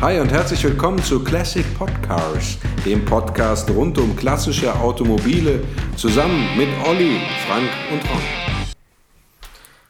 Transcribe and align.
Hi 0.00 0.20
und 0.20 0.30
herzlich 0.32 0.62
willkommen 0.64 1.02
zu 1.02 1.22
Classic 1.24 1.64
Podcars, 1.78 2.58
dem 2.84 3.04
Podcast 3.04 3.70
rund 3.70 3.96
um 3.98 4.14
klassische 4.16 4.74
Automobile, 4.74 5.60
zusammen 5.96 6.56
mit 6.56 6.68
Olli, 6.86 7.20
Frank 7.46 7.68
und 7.90 8.02
Ron. 8.10 8.22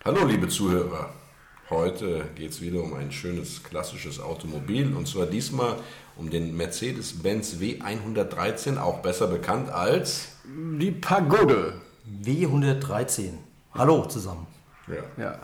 Hallo 0.04 0.24
liebe 0.26 0.46
Zuhörer, 0.48 1.10
heute 1.70 2.26
geht 2.36 2.50
es 2.52 2.60
wieder 2.60 2.80
um 2.82 2.94
ein 2.94 3.10
schönes 3.10 3.62
klassisches 3.64 4.20
Automobil 4.20 4.94
und 4.94 5.08
zwar 5.08 5.26
diesmal 5.26 5.76
um 6.16 6.30
den 6.30 6.56
Mercedes-Benz 6.56 7.56
W113, 7.58 8.78
auch 8.78 9.00
besser 9.00 9.26
bekannt 9.26 9.68
als 9.70 10.28
die 10.78 10.92
Pagode. 10.92 11.74
W113. 12.22 13.30
Hallo 13.74 14.04
zusammen. 14.06 14.46
Ja. 14.86 15.22
Ja. 15.22 15.38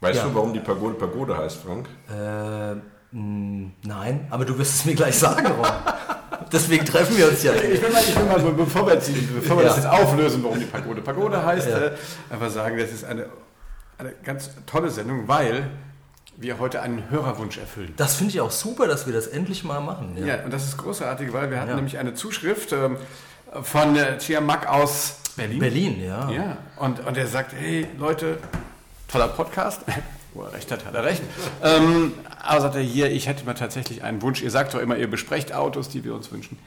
Weißt 0.00 0.18
Ja. 0.18 0.24
du, 0.28 0.34
warum 0.34 0.52
die 0.52 0.58
Pagode 0.60 0.94
Pagode 0.94 1.36
heißt, 1.36 1.58
Frank? 1.58 1.86
Äh, 2.08 2.80
nein, 3.12 4.26
aber 4.30 4.44
du 4.44 4.56
wirst 4.58 4.74
es 4.74 4.84
mir 4.84 4.94
gleich 4.94 5.16
sagen, 5.18 5.46
Ron. 5.46 5.66
Deswegen 6.50 6.84
treffen 6.84 7.16
wir 7.16 7.28
uns 7.28 7.42
ja. 7.42 7.52
Ich 7.54 7.80
will 7.80 7.90
mal, 7.90 8.00
ich 8.02 8.16
will 8.16 8.24
mal 8.24 8.38
be- 8.38 8.52
bevor 8.52 8.86
wir, 8.86 8.96
bevor 8.96 9.56
wir 9.56 9.62
Ja. 9.64 9.68
das 9.68 9.76
jetzt 9.78 9.86
auflösen, 9.86 10.42
warum 10.42 10.58
die 10.58 10.66
Pagode 10.66 11.00
Pagode 11.00 11.44
heißt, 11.44 11.68
Ja. 11.68 11.78
äh, 11.78 11.92
einfach 12.30 12.50
sagen, 12.50 12.76
das 12.78 12.90
ist 12.90 13.04
eine, 13.04 13.26
eine 13.98 14.12
ganz 14.24 14.50
tolle 14.66 14.90
Sendung, 14.90 15.28
weil 15.28 15.68
wir 16.36 16.58
heute 16.58 16.82
einen 16.82 17.08
Hörerwunsch 17.10 17.58
erfüllen. 17.58 17.92
Das 17.96 18.14
finde 18.16 18.32
ich 18.32 18.40
auch 18.40 18.50
super, 18.50 18.86
dass 18.86 19.06
wir 19.06 19.12
das 19.12 19.26
endlich 19.26 19.64
mal 19.64 19.80
machen. 19.80 20.16
Ja. 20.18 20.26
Ja, 20.36 20.44
und 20.44 20.52
das 20.52 20.64
ist 20.66 20.76
großartig, 20.78 21.32
weil 21.32 21.50
wir 21.50 21.60
hatten 21.60 21.74
nämlich 21.76 21.98
eine 21.98 22.14
Zuschrift 22.14 22.72
ähm, 22.72 22.96
von 23.62 23.94
äh, 23.96 24.18
Chiamak 24.18 24.66
aus 24.66 25.16
Berlin. 25.36 25.58
Berlin, 25.58 26.02
ja. 26.02 26.30
Ja, 26.30 26.56
und, 26.76 27.00
und 27.06 27.16
er 27.16 27.26
sagt, 27.26 27.52
hey 27.58 27.86
Leute, 27.98 28.38
toller 29.08 29.28
Podcast. 29.28 29.82
Wo 30.34 30.42
er 30.42 30.52
recht 30.52 30.70
hat, 30.70 30.84
hat 30.86 30.94
er 30.94 31.04
recht. 31.04 31.22
ähm, 31.62 32.12
aber 32.40 32.60
sagt 32.60 32.74
er 32.76 32.82
hier, 32.82 33.10
ich 33.10 33.26
hätte 33.26 33.44
mal 33.44 33.54
tatsächlich 33.54 34.02
einen 34.02 34.22
Wunsch. 34.22 34.42
Ihr 34.42 34.50
sagt 34.50 34.74
doch 34.74 34.80
immer, 34.80 34.96
ihr 34.96 35.10
besprecht 35.10 35.52
Autos, 35.52 35.88
die 35.88 36.04
wir 36.04 36.14
uns 36.14 36.32
wünschen. 36.32 36.58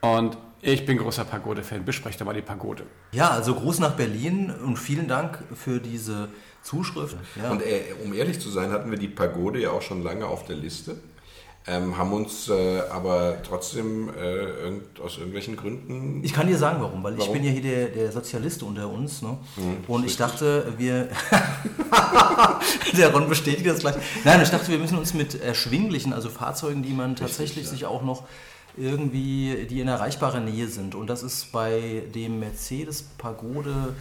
Und 0.00 0.36
ich 0.60 0.86
bin 0.86 0.98
großer 0.98 1.24
Pagode-Fan. 1.24 1.84
Besprecht 1.84 2.20
doch 2.20 2.26
mal 2.26 2.34
die 2.34 2.42
Pagode. 2.42 2.84
Ja, 3.12 3.30
also 3.30 3.54
Gruß 3.54 3.78
nach 3.80 3.92
Berlin 3.92 4.50
und 4.50 4.78
vielen 4.78 5.08
Dank 5.08 5.42
für 5.54 5.80
diese 5.80 6.28
Zuschrift. 6.62 7.16
Ja. 7.36 7.50
Und 7.50 7.62
äh, 7.62 7.82
um 8.04 8.14
ehrlich 8.14 8.40
zu 8.40 8.48
sein, 8.50 8.70
hatten 8.70 8.90
wir 8.90 8.98
die 8.98 9.08
Pagode 9.08 9.60
ja 9.60 9.70
auch 9.70 9.82
schon 9.82 10.02
lange 10.02 10.26
auf 10.26 10.44
der 10.46 10.56
Liste, 10.56 10.96
ähm, 11.66 11.96
haben 11.96 12.12
uns 12.12 12.48
äh, 12.50 12.80
aber 12.90 13.38
trotzdem 13.42 14.10
äh, 14.10 14.20
irgend, 14.20 15.00
aus 15.00 15.16
irgendwelchen 15.16 15.56
Gründen. 15.56 16.22
Ich 16.22 16.34
kann 16.34 16.46
dir 16.46 16.58
sagen, 16.58 16.82
warum, 16.82 17.02
weil 17.02 17.14
ich 17.14 17.20
Warum? 17.20 17.32
bin 17.32 17.44
ja 17.44 17.50
hier 17.50 17.62
der, 17.62 17.86
der 17.86 18.12
Sozialist 18.12 18.62
unter 18.62 18.88
uns. 18.88 19.22
Ne? 19.22 19.38
Hm, 19.56 19.76
und 19.88 20.04
ich 20.04 20.16
dachte, 20.18 20.74
wir. 20.76 21.08
der 22.96 23.12
Ron 23.12 23.28
bestätigt 23.30 23.66
das 23.66 23.78
gleich. 23.78 23.94
Nein, 24.24 24.42
ich 24.42 24.50
dachte, 24.50 24.68
wir 24.68 24.78
müssen 24.78 24.98
uns 24.98 25.14
mit 25.14 25.40
erschwinglichen, 25.40 26.12
also 26.12 26.28
Fahrzeugen, 26.28 26.82
die 26.82 26.92
man 26.92 27.16
tatsächlich 27.16 27.64
ja. 27.64 27.70
sich 27.70 27.86
auch 27.86 28.02
noch 28.02 28.24
irgendwie, 28.76 29.66
die 29.70 29.80
in 29.80 29.88
erreichbarer 29.88 30.40
Nähe 30.40 30.68
sind. 30.68 30.94
Und 30.94 31.06
das 31.06 31.22
ist 31.22 31.50
bei 31.50 32.02
dem 32.14 32.40
Mercedes 32.40 33.04
Pagode 33.16 33.94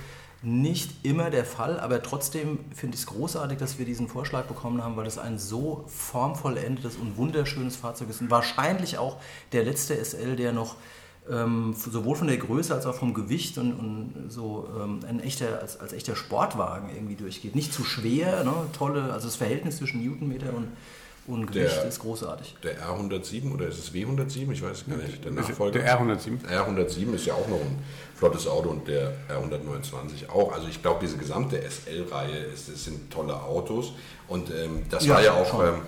nicht 0.44 0.92
immer 1.04 1.30
der 1.30 1.46
Fall, 1.46 1.80
aber 1.80 2.02
trotzdem 2.04 2.60
finde 2.76 2.96
ich 2.96 3.02
es 3.02 3.08
großartig, 3.08 3.58
dass 3.58 3.80
wir 3.80 3.86
diesen 3.86 4.08
Vorschlag 4.08 4.44
bekommen 4.46 4.84
haben, 4.84 4.98
weil 4.98 5.08
es 5.08 5.18
ein 5.18 5.40
so 5.40 5.86
formvollendetes 5.88 6.98
und 6.98 7.18
wunderschönes 7.18 7.78
Fahrzeug 7.78 8.10
ist 8.10 8.22
und 8.22 8.30
wahrscheinlich 8.30 8.98
auch 8.98 9.18
der 9.54 9.64
letzte 9.64 9.96
SL, 10.04 10.36
der 10.36 10.52
noch 10.52 10.76
ähm, 11.30 11.74
sowohl 11.74 12.16
von 12.16 12.28
der 12.28 12.38
Größe 12.38 12.74
als 12.74 12.86
auch 12.86 12.96
vom 12.96 13.14
Gewicht 13.14 13.58
und, 13.58 13.72
und 13.74 14.26
so 14.30 14.68
ähm, 14.82 15.00
ein 15.08 15.22
echter, 15.22 15.62
als, 15.62 15.80
als 15.80 15.94
echter 15.94 16.16
Sportwagen 16.16 16.90
irgendwie 16.94 17.16
durchgeht. 17.16 17.56
Nicht 17.56 17.74
zu 17.74 17.86
schwer, 17.86 18.44
ne? 18.44 18.54
tolle, 18.78 19.14
also 19.14 19.28
das 19.28 19.38
Verhältnis 19.38 19.78
zwischen 19.78 20.04
Newtonmeter 20.04 20.54
und, 20.54 20.68
und 21.28 21.48
Gewicht 21.48 21.76
Der- 21.78 21.86
ist 21.88 22.00
großartig. 22.00 22.56
Der 22.64 22.76
R107 22.82 23.54
oder 23.54 23.68
ist 23.68 23.78
es 23.80 23.94
W107? 23.94 24.52
Ich 24.52 24.62
weiß 24.62 24.86
gar 24.88 24.98
nicht. 24.98 25.24
Der 25.24 25.32
Nachfolger. 25.32 25.80
Der 25.80 25.98
R107. 26.00 26.46
R107 26.48 27.14
ist 27.14 27.26
ja 27.26 27.34
auch 27.34 27.48
noch 27.48 27.62
ein 27.62 27.80
flottes 28.16 28.48
Auto 28.48 28.70
und 28.70 28.88
der 28.88 29.14
R129 29.30 30.30
auch. 30.30 30.52
Also 30.54 30.68
ich 30.68 30.82
glaube, 30.82 31.00
diese 31.02 31.18
gesamte 31.18 31.58
SL-Reihe 31.62 32.48
sind 32.56 33.10
tolle 33.12 33.36
Autos. 33.42 33.94
Und 34.28 34.50
ähm, 34.52 34.84
das 34.90 35.06
Ja, 35.06 35.16
war 35.16 35.24
ja 35.24 35.34
auch 35.34 35.50
schon. 35.50 35.66
ähm, 35.68 35.76
äh, 35.76 35.80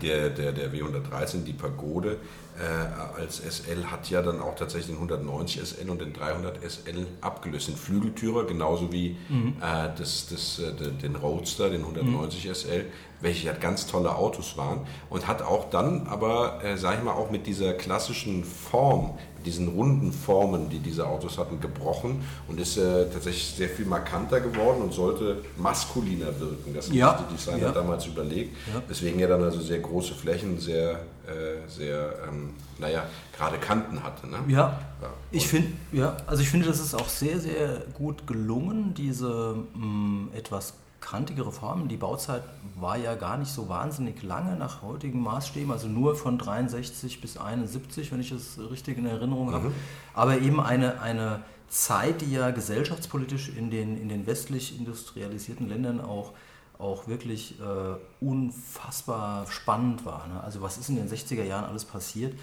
der, 0.00 0.30
der, 0.30 0.52
der 0.52 0.72
W113, 0.72 1.44
die 1.44 1.52
Pagode 1.54 2.18
äh, 2.58 3.18
als 3.20 3.38
SL 3.38 3.84
hat 3.86 4.10
ja 4.10 4.20
dann 4.20 4.40
auch 4.40 4.54
tatsächlich 4.54 4.88
den 4.88 4.96
190 4.96 5.60
SL 5.62 5.88
und 5.90 6.00
den 6.00 6.12
300 6.12 6.58
SL 6.62 7.06
abgelöst. 7.22 7.68
Den 7.68 7.76
Flügeltürer 7.76 8.44
genauso 8.46 8.92
wie 8.92 9.16
Mhm. 9.28 9.54
äh, 9.60 9.88
das, 9.96 10.28
das, 10.28 10.58
äh, 10.58 10.72
den- 10.74 11.16
Roadster, 11.16 11.70
den 11.70 11.82
190 11.82 12.46
SL, 12.48 12.84
welche 13.22 13.46
ja 13.46 13.54
ganz 13.54 13.86
tolle 13.86 14.14
Autos 14.14 14.56
waren 14.58 14.80
und 15.08 15.26
hat 15.26 15.40
auch 15.42 15.70
dann 15.70 16.06
aber, 16.06 16.62
äh, 16.62 16.76
sag 16.76 16.98
ich 16.98 17.04
mal, 17.04 17.12
auch 17.12 17.30
mit 17.30 17.46
dieser 17.46 17.72
klassischen 17.72 18.44
Form, 18.44 19.16
diesen 19.44 19.68
runden 19.68 20.12
Formen, 20.12 20.68
die 20.68 20.78
diese 20.78 21.06
Autos 21.06 21.38
hatten, 21.38 21.60
gebrochen 21.60 22.22
und 22.48 22.60
ist 22.60 22.76
äh, 22.76 23.06
tatsächlich 23.10 23.54
sehr 23.56 23.68
viel 23.68 23.84
markanter 23.86 24.40
geworden 24.40 24.82
und 24.82 24.92
sollte 24.92 25.42
maskuliner 25.56 26.26
wirken. 26.40 26.74
Das 26.74 26.88
haben 26.88 26.94
Ja, 26.96 27.18
sich 27.18 27.26
die 27.28 27.34
Designer 27.34 27.58
ja. 27.68 27.72
damals 27.72 28.06
überlegt. 28.06 28.56
Ja. 28.72 28.82
Deswegen 28.88 29.18
ja 29.18 29.26
dann 29.26 29.42
also 29.42 29.60
sehr 29.60 29.80
große 29.80 30.14
Flächen, 30.14 30.58
sehr, 30.58 30.92
äh, 31.26 31.68
sehr, 31.68 32.14
ähm, 32.28 32.50
naja, 32.78 33.04
gerade 33.36 33.58
Kanten 33.58 34.02
hatte. 34.02 34.26
Ne? 34.26 34.38
Ja, 34.48 34.78
Ja. 35.00 35.08
ich 35.30 35.46
finde, 35.48 35.68
ja, 35.92 36.16
also 36.26 36.42
ich 36.42 36.48
finde, 36.48 36.66
das 36.66 36.80
ist 36.80 36.94
auch 36.94 37.08
sehr, 37.08 37.38
sehr 37.40 37.82
gut 37.94 38.26
gelungen, 38.26 38.94
diese 38.96 39.56
mh, 39.74 40.36
etwas 40.36 40.74
kantigere 41.02 41.52
Form. 41.52 41.88
Die 41.88 41.98
Bauzeit 41.98 42.42
war 42.80 42.96
ja 42.96 43.14
gar 43.14 43.36
nicht 43.36 43.52
so 43.52 43.68
wahnsinnig 43.68 44.22
lange 44.22 44.56
nach 44.56 44.80
heutigen 44.80 45.20
Maßstäben, 45.20 45.70
also 45.70 45.88
nur 45.88 46.16
von 46.16 46.38
63 46.38 47.20
bis 47.20 47.36
71, 47.36 48.10
wenn 48.12 48.20
ich 48.20 48.30
das 48.30 48.58
richtig 48.70 48.96
in 48.96 49.04
Erinnerung 49.04 49.52
habe. 49.52 49.72
Aber 50.14 50.38
eben 50.38 50.60
eine, 50.60 51.02
eine 51.02 51.42
Zeit, 51.68 52.22
die 52.22 52.32
ja 52.32 52.50
gesellschaftspolitisch 52.50 53.50
in 53.50 53.70
den, 53.70 54.00
in 54.00 54.08
den 54.08 54.26
westlich 54.26 54.78
industrialisierten 54.78 55.68
Ländern 55.68 56.00
auch 56.00 56.32
auch 56.78 57.06
wirklich 57.06 57.60
äh, 57.60 58.24
unfassbar 58.24 59.46
spannend 59.48 60.04
war. 60.04 60.26
Ne? 60.26 60.42
Also 60.42 60.62
was 60.62 60.78
ist 60.78 60.88
in 60.88 60.96
den 60.96 61.08
60er 61.08 61.44
Jahren 61.44 61.64
alles 61.64 61.84
passiert? 61.84 62.34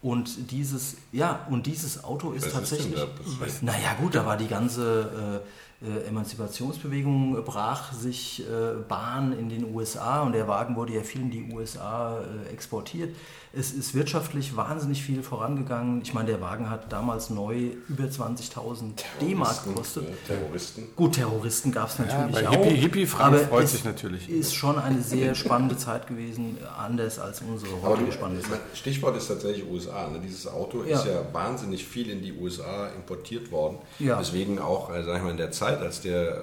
Und 0.00 0.50
dieses, 0.50 0.96
ja, 1.12 1.46
und 1.48 1.66
dieses 1.66 2.02
Auto 2.02 2.32
ist 2.32 2.42
Was 2.42 2.48
ist 2.48 2.54
tatsächlich. 2.54 2.94
passiert? 3.38 3.62
naja 3.62 3.94
gut, 4.00 4.16
da 4.16 4.26
war 4.26 4.36
die 4.36 4.48
ganze 4.48 5.42
äh, 5.44 5.71
äh, 5.84 6.08
Emanzipationsbewegung 6.08 7.42
brach 7.44 7.92
sich 7.92 8.42
äh, 8.42 8.82
Bahn 8.88 9.32
in 9.32 9.48
den 9.48 9.74
USA 9.74 10.22
und 10.22 10.32
der 10.32 10.48
Wagen 10.48 10.76
wurde 10.76 10.94
ja 10.94 11.02
viel 11.02 11.22
in 11.22 11.30
die 11.30 11.52
USA 11.52 12.20
äh, 12.20 12.52
exportiert. 12.52 13.14
Es 13.54 13.70
ist 13.72 13.94
wirtschaftlich 13.94 14.56
wahnsinnig 14.56 15.02
viel 15.02 15.22
vorangegangen. 15.22 16.00
Ich 16.02 16.14
meine, 16.14 16.28
der 16.30 16.40
Wagen 16.40 16.70
hat 16.70 16.90
damals 16.90 17.28
neu 17.28 17.72
über 17.86 18.04
20.000 18.04 18.92
D-Mark 19.20 19.64
gekostet. 19.64 20.04
äh, 20.08 20.12
Terroristen. 20.26 20.84
Gut, 20.96 21.12
Terroristen 21.16 21.70
gab 21.70 21.90
es 21.90 21.98
natürlich 21.98 22.32
bei 22.32 22.48
auch. 22.48 22.64
Hippie- 22.64 23.06
aber 23.18 23.38
freut 23.40 23.68
sich 23.68 23.84
natürlich. 23.84 24.28
Ist 24.30 24.54
schon 24.54 24.78
eine 24.78 25.02
sehr 25.02 25.34
spannende 25.34 25.76
Zeit 25.76 26.06
gewesen, 26.06 26.56
anders 26.78 27.18
als 27.18 27.42
unsere 27.42 27.82
heutige 27.82 28.12
spannende 28.12 28.42
Zeit. 28.42 28.60
Stichwort 28.74 29.18
ist 29.18 29.28
tatsächlich 29.28 29.66
USA. 29.70 30.08
Ne? 30.08 30.20
Dieses 30.24 30.46
Auto 30.46 30.80
ist 30.80 31.04
Ja. 31.04 31.12
ja 31.12 31.20
wahnsinnig 31.34 31.84
viel 31.84 32.08
in 32.08 32.22
die 32.22 32.32
USA 32.32 32.88
importiert 32.96 33.50
worden. 33.52 33.76
Ja. 33.98 34.18
Deswegen 34.18 34.58
auch, 34.60 34.90
äh, 34.94 35.02
sag 35.04 35.18
ich 35.18 35.22
mal, 35.24 35.30
in 35.30 35.36
der 35.36 35.50
Zeit, 35.52 35.78
als 35.80 36.00
der 36.00 36.38
äh, 36.38 36.40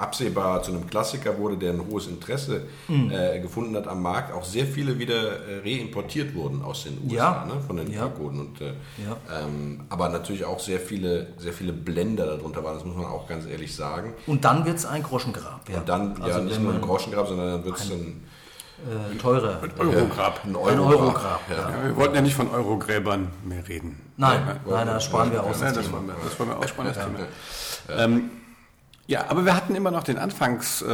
absehbar 0.00 0.62
zu 0.62 0.72
einem 0.72 0.86
Klassiker 0.88 1.36
wurde, 1.38 1.56
der 1.56 1.72
ein 1.72 1.82
hohes 1.90 2.06
Interesse 2.06 2.62
Mhm. 2.88 3.10
äh, 3.10 3.40
gefunden 3.40 3.76
hat 3.76 3.86
am 3.86 4.02
Markt, 4.02 4.32
auch 4.32 4.44
sehr 4.44 4.66
viele 4.66 4.98
wieder 4.98 5.14
äh, 5.46 5.58
reimportiert 5.64 6.34
wurden 6.34 6.62
aus 6.62 6.84
den 6.84 6.98
USA, 7.04 7.14
Ja. 7.14 7.44
ne? 7.46 7.60
von 7.66 7.76
den 7.76 7.90
Ja. 7.92 8.08
Pagoden. 8.08 8.40
Und, 8.40 8.60
äh, 8.60 8.66
Ja. 8.98 9.16
ähm, 9.44 9.82
aber 9.88 10.08
natürlich 10.08 10.44
auch 10.44 10.58
sehr 10.60 10.80
viele, 10.80 11.28
sehr 11.38 11.52
viele 11.52 11.72
Blender 11.72 12.26
darunter 12.26 12.64
waren, 12.64 12.74
das 12.74 12.84
muss 12.84 12.96
man 12.96 13.06
auch 13.06 13.26
ganz 13.28 13.46
ehrlich 13.46 13.74
sagen. 13.74 14.14
Und 14.26 14.44
dann 14.44 14.64
wird 14.64 14.76
es 14.78 14.86
ein 14.86 15.02
Groschengrab. 15.02 15.68
Ja. 15.68 15.78
Und 15.78 15.88
dann 15.88 16.16
ja 16.18 16.24
Also 16.24 16.40
nicht 16.40 16.56
wenn 16.56 16.62
nur 16.64 16.74
ein 16.74 16.80
Groschengrab, 16.80 17.28
sondern 17.28 17.50
dann 17.52 17.64
wird 17.64 17.76
es 17.78 17.90
ein, 17.90 18.24
äh, 19.12 19.16
teurer. 19.18 19.60
Eurograb. 19.78 20.40
ein 20.44 20.50
Ein 20.50 20.56
Eurograb. 20.56 21.00
Eurograb. 21.00 21.40
Ja. 21.50 21.56
Ja, 21.70 21.84
wir 21.84 21.96
wollten 21.96 22.14
ja 22.14 22.20
nicht 22.22 22.34
von 22.34 22.50
Eurogräbern 22.50 23.28
mehr 23.44 23.66
reden. 23.68 24.00
Nein, 24.16 24.40
Ja, 24.66 24.76
nein, 24.76 24.86
das 24.86 25.04
sparen 25.04 25.30
wir 25.32 25.42
aus. 25.44 25.60
Ja, 25.60 25.70
das 25.72 25.90
wollen 25.92 26.06
wir, 26.06 26.14
das 26.24 26.38
wollen 26.38 26.48
wir 26.50 26.58
aussparen, 26.58 26.92
das 26.94 27.04
Thema. 27.04 28.02
Ähm, 28.04 28.30
ja, 29.10 29.24
aber 29.28 29.44
wir 29.44 29.54
hatten 29.56 29.74
immer 29.74 29.90
noch 29.90 30.04
den 30.04 30.18
Anfangs, 30.18 30.82
äh, 30.82 30.86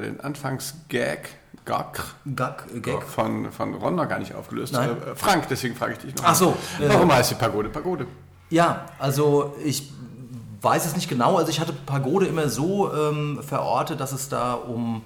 den 0.00 0.20
Anfangs-Gag, 0.20 1.28
Gag, 1.64 2.00
Gag, 2.24 2.64
äh, 2.74 2.80
Gag. 2.80 3.02
von, 3.02 3.52
von 3.52 3.74
Ron 3.74 3.94
noch 3.96 4.08
gar 4.08 4.18
nicht 4.18 4.34
aufgelöst. 4.34 4.72
Nein. 4.72 4.90
Äh, 4.90 5.14
Frank, 5.14 5.46
deswegen 5.50 5.76
frage 5.76 5.92
ich 5.92 5.98
dich 5.98 6.14
noch. 6.16 6.24
Ach 6.24 6.34
so, 6.34 6.56
äh, 6.80 6.88
Warum 6.88 7.12
heißt 7.12 7.30
die 7.32 7.34
Pagode 7.34 7.68
Pagode? 7.68 8.06
Ja, 8.50 8.86
also 8.98 9.54
ich 9.62 9.90
weiß 10.62 10.86
es 10.86 10.96
nicht 10.96 11.08
genau. 11.08 11.36
Also 11.36 11.50
ich 11.50 11.60
hatte 11.60 11.72
Pagode 11.74 12.26
immer 12.26 12.48
so 12.48 12.92
ähm, 12.92 13.40
verortet, 13.46 14.00
dass 14.00 14.12
es 14.12 14.28
da 14.30 14.54
um 14.54 15.02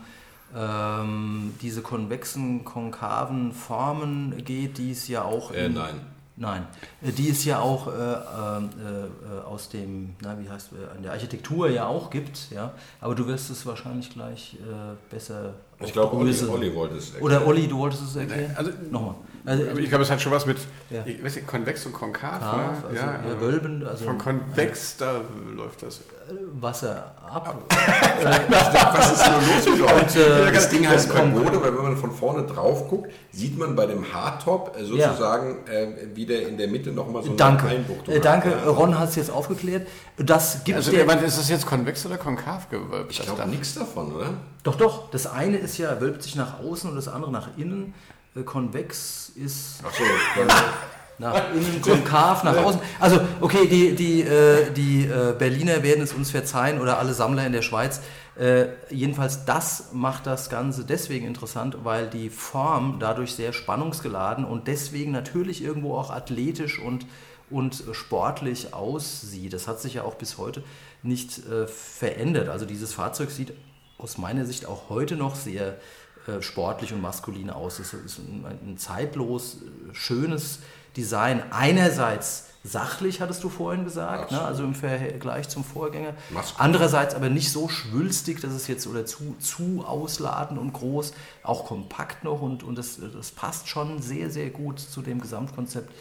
ähm, 0.57 1.55
diese 1.61 1.83
konvexen, 1.83 2.65
konkaven 2.65 3.53
Formen 3.53 4.45
geht, 4.45 4.79
die 4.79 4.93
es 4.93 5.09
ja 5.09 5.23
auch. 5.23 5.51
Äh, 5.51 5.67
in- 5.67 5.75
nein. 5.75 6.01
Nein, 6.43 6.67
Äh, 7.00 7.12
die 7.12 7.29
es 7.31 7.44
ja 7.44 7.61
auch 7.61 7.87
äh, 7.87 7.91
äh, 7.93 7.94
äh, 7.94 9.44
aus 9.47 9.69
dem, 9.69 10.17
na, 10.21 10.37
wie 10.41 10.50
heißt, 10.50 10.71
äh, 10.73 10.97
an 10.97 11.03
der 11.05 11.12
Architektur 11.12 11.69
ja 11.71 11.87
auch 11.87 12.11
gibt, 12.11 12.50
ja. 12.50 12.73
Aber 13.00 13.15
du 13.15 13.29
wirst 13.29 13.49
es 13.50 13.65
wahrscheinlich 13.65 14.11
gleich 14.11 14.55
äh, 14.55 14.97
besser 15.09 15.55
Ich 15.79 15.93
glaube, 15.93 16.17
Olli. 16.17 16.35
Olli 16.49 16.75
wollte 16.75 16.97
es 16.97 17.15
erklären. 17.15 17.25
Oder 17.25 17.47
Olli, 17.47 17.69
du 17.69 17.79
wolltest 17.79 18.03
es 18.03 18.17
erklären? 18.17 18.53
Also- 18.56 18.73
Nochmal. 18.91 19.15
Also, 19.44 19.65
ich 19.77 19.89
glaube, 19.89 20.05
es 20.05 20.11
hat 20.11 20.21
schon 20.21 20.31
was 20.31 20.47
mit 20.47 20.56
Ja. 20.91 21.03
ich 21.05 21.23
weiß 21.25 21.35
nicht, 21.37 21.47
konvex 21.49 21.85
und 21.87 21.93
konkav. 21.93 22.39
Konkav, 22.39 22.83
ne? 22.83 22.89
also, 22.89 22.94
ja, 22.97 23.21
ja, 23.29 23.41
wölbend, 23.41 23.85
also- 23.85 24.05
von 24.05 24.19
konvex, 24.19 24.97
da 24.99 25.21
läuft 25.56 25.83
das. 25.83 26.00
Wasser 26.61 27.15
ab. 27.29 27.56
Was 28.49 29.12
ist 29.12 29.27
nur 29.31 29.41
los 29.41 29.67
mit 29.79 29.83
euch? 29.83 30.03
Und, 30.03 30.17
äh, 30.17 30.53
das 30.53 30.69
Ding 30.69 30.89
heißt 30.89 31.12
Pagode, 31.12 31.61
weil 31.61 31.77
wenn 31.77 31.83
man 31.83 31.97
von 31.97 32.12
vorne 32.12 32.47
drauf 32.47 32.89
guckt, 32.89 33.11
sieht 33.33 33.59
man 33.59 33.75
bei 33.75 33.87
dem 33.87 34.05
Hardtop 34.12 34.77
äh, 34.79 34.85
sozusagen 34.85 35.67
äh, 35.67 36.15
wieder 36.15 36.41
in 36.49 36.56
der 36.56 36.69
Mitte 36.69 36.91
nochmal 36.93 37.23
so 37.23 37.31
eine 37.31 37.37
Danke. 37.37 37.67
Einbuchtung. 37.67 38.15
Äh, 38.15 38.21
danke, 38.21 38.50
Ja. 38.50 38.71
Ron 38.71 38.99
hat 38.99 39.09
es 39.11 39.17
jetzt 39.17 39.31
aufgeklärt. 39.31 39.87
Das 40.17 40.62
gibt 40.65 40.77
Also, 40.77 40.91
der, 40.93 41.00
ich 41.00 41.06
meine, 41.06 41.23
ist 41.23 41.37
das 41.39 41.49
jetzt 41.50 41.67
konvex 41.67 42.06
oder 42.06 42.17
konkav 42.19 42.71
gewölbt? 42.71 43.11
Ich 43.11 43.21
glaube 43.23 43.47
nichts 43.49 43.75
davon, 43.75 44.12
oder? 44.12 44.31
Doch, 44.62 44.77
doch. 44.77 45.11
Das 45.11 45.27
eine 45.27 45.56
ist 45.59 45.77
ja, 45.79 46.00
wölbt 46.00 46.23
sich 46.23 46.37
nach 46.37 46.61
außen 46.61 46.89
und 46.89 46.97
das 46.97 47.09
andere 47.09 47.33
nach 47.33 47.49
innen. 47.56 47.94
Äh, 48.34 48.43
Konvex 48.43 49.32
ist 49.34 49.84
Achso, 49.84 50.02
nach 51.19 51.52
innen, 51.55 51.81
konkav 51.82 52.43
nach 52.44 52.56
außen. 52.56 52.81
Also, 52.99 53.20
okay, 53.40 53.67
die, 53.67 53.94
die, 53.94 54.23
äh, 54.23 54.70
die 54.73 55.05
äh, 55.05 55.34
Berliner 55.38 55.82
werden 55.82 56.02
es 56.02 56.12
uns 56.12 56.31
verzeihen 56.31 56.81
oder 56.81 56.99
alle 56.99 57.14
Sammler 57.14 57.46
in 57.46 57.52
der 57.52 57.62
Schweiz. 57.62 58.00
Äh, 58.38 58.69
jedenfalls, 58.90 59.44
das 59.44 59.90
macht 59.93 60.26
das 60.26 60.49
Ganze 60.49 60.84
deswegen 60.84 61.26
interessant, 61.26 61.79
weil 61.84 62.08
die 62.08 62.31
Form 62.31 62.96
dadurch 62.99 63.34
sehr 63.34 63.52
spannungsgeladen 63.52 64.44
und 64.44 64.67
deswegen 64.67 65.12
natürlich 65.12 65.62
irgendwo 65.62 65.94
auch 65.96 66.11
athletisch 66.11 66.79
und, 66.79 67.06
und 67.50 67.84
sportlich 67.93 68.73
aussieht. 68.73 69.52
Das 69.52 69.69
hat 69.69 69.81
sich 69.81 69.94
ja 69.94 70.05
auch 70.05 70.14
bis 70.14 70.38
heute 70.38 70.64
nicht 71.02 71.46
äh, 71.46 71.67
verändert. 71.67 72.49
Also, 72.49 72.64
dieses 72.64 72.94
Fahrzeug 72.94 73.31
sieht 73.31 73.52
aus 73.99 74.19
meiner 74.19 74.46
Sicht 74.46 74.67
auch 74.67 74.88
heute 74.88 75.17
noch 75.17 75.37
sehr 75.37 75.69
äh, 75.69 75.75
sportlich 76.41 76.93
und 76.93 77.01
maskulin 77.01 77.51
aus. 77.51 77.79
Es 77.79 77.93
ist 77.93 78.19
ein, 78.19 78.77
zeitlos 78.79 79.57
äh, 79.63 79.95
schönes 79.95 80.61
Design. 80.97 81.43
Einerseits 81.51 82.49
sachlich, 82.65 83.21
hattest 83.21 83.43
du 83.43 83.49
vorhin 83.49 83.85
gesagt, 83.85 84.31
ne? 84.31 84.41
Also 84.41 84.63
im 84.63 84.75
Vergleich 84.75 85.49
zum 85.49 85.65
Vorgänger. 85.65 86.15
Maskulin. 86.31 86.61
Andererseits 86.61 87.15
aber 87.15 87.29
nicht 87.29 87.51
so 87.51 87.69
schwülstig, 87.69 88.41
dass 88.41 88.53
es 88.53 88.69
jetzt 88.69 88.87
oder 88.87 89.05
zu, 89.05 89.35
zu 89.41 89.85
ausladend 89.85 90.59
und 90.61 90.73
groß, 90.73 91.13
auch 91.43 91.67
kompakt 91.67 92.25
noch 92.25 92.41
und, 92.41 92.63
und 92.63 92.79
das, 92.79 93.01
das 93.01 93.33
passt 93.33 93.69
schon 93.69 94.01
sehr, 94.01 94.31
sehr 94.31 94.51
gut 94.51 94.79
zu 94.79 95.03
dem 95.03 95.21
Gesamtkonzept 95.21 95.93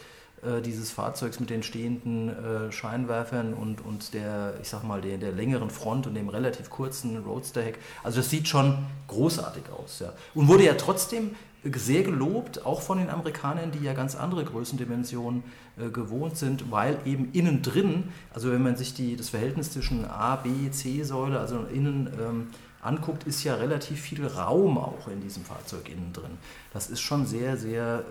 äh, 0.44 0.62
dieses 0.62 0.92
Fahrzeugs 0.92 1.40
mit 1.40 1.50
den 1.50 1.64
stehenden 1.64 2.30
äh, 2.30 2.72
Scheinwerfern 2.72 3.54
und, 3.54 3.86
und 3.86 4.14
der, 4.14 4.56
ich 4.62 4.70
sag 4.70 4.84
mal, 4.84 5.02
der, 5.02 5.18
der 5.18 5.32
längeren 5.32 5.70
Front 5.70 6.08
und 6.08 6.16
dem 6.16 6.30
relativ 6.30 6.70
kurzen 6.70 7.18
Roadster-Heck. 7.18 7.78
Also 8.04 8.22
das 8.22 8.30
sieht 8.30 8.48
schon 8.48 8.86
großartig 9.08 9.64
aus. 9.72 10.00
Ja. 10.00 10.14
Und 10.34 10.48
wurde 10.48 10.66
ja 10.66 10.74
trotzdem 10.74 11.36
sehr 11.64 12.02
gelobt, 12.02 12.66
auch 12.66 12.82
von 12.82 12.98
den 12.98 13.10
Amerikanern, 13.10 13.72
die 13.72 13.84
ja 13.84 13.94
ganz 13.94 14.16
andere 14.16 14.44
Größendimensionen 14.44 15.44
äh, 15.78 15.90
gewohnt 15.90 16.38
sind, 16.38 16.72
weil 16.72 16.98
eben 17.06 17.30
innen 17.34 17.62
drin, 17.62 18.06
also 18.34 18.52
wenn 18.52 18.64
man 18.64 18.76
sich 18.76 18.96
die, 18.96 19.16
das 19.16 19.30
Verhältnis 19.30 19.72
zwischen 19.72 20.06
A, 20.06 20.38
B, 20.38 20.72
C-Säule, 20.72 21.40
also 21.40 21.66
innen 21.72 22.10
ähm, 22.20 22.48
anguckt, 22.82 23.26
ist 23.26 23.44
ja 23.44 23.56
relativ 23.56 24.02
viel 24.02 24.26
Raum 24.26 24.80
auch 24.80 25.08
in 25.08 25.22
diesem 25.22 25.44
Fahrzeug 25.44 25.88
innen 25.88 26.12
drin. 26.14 26.40
Das 26.74 26.90
ist 26.90 27.02
schon 27.02 27.28
sehr, 27.28 27.58
sehr 27.58 28.04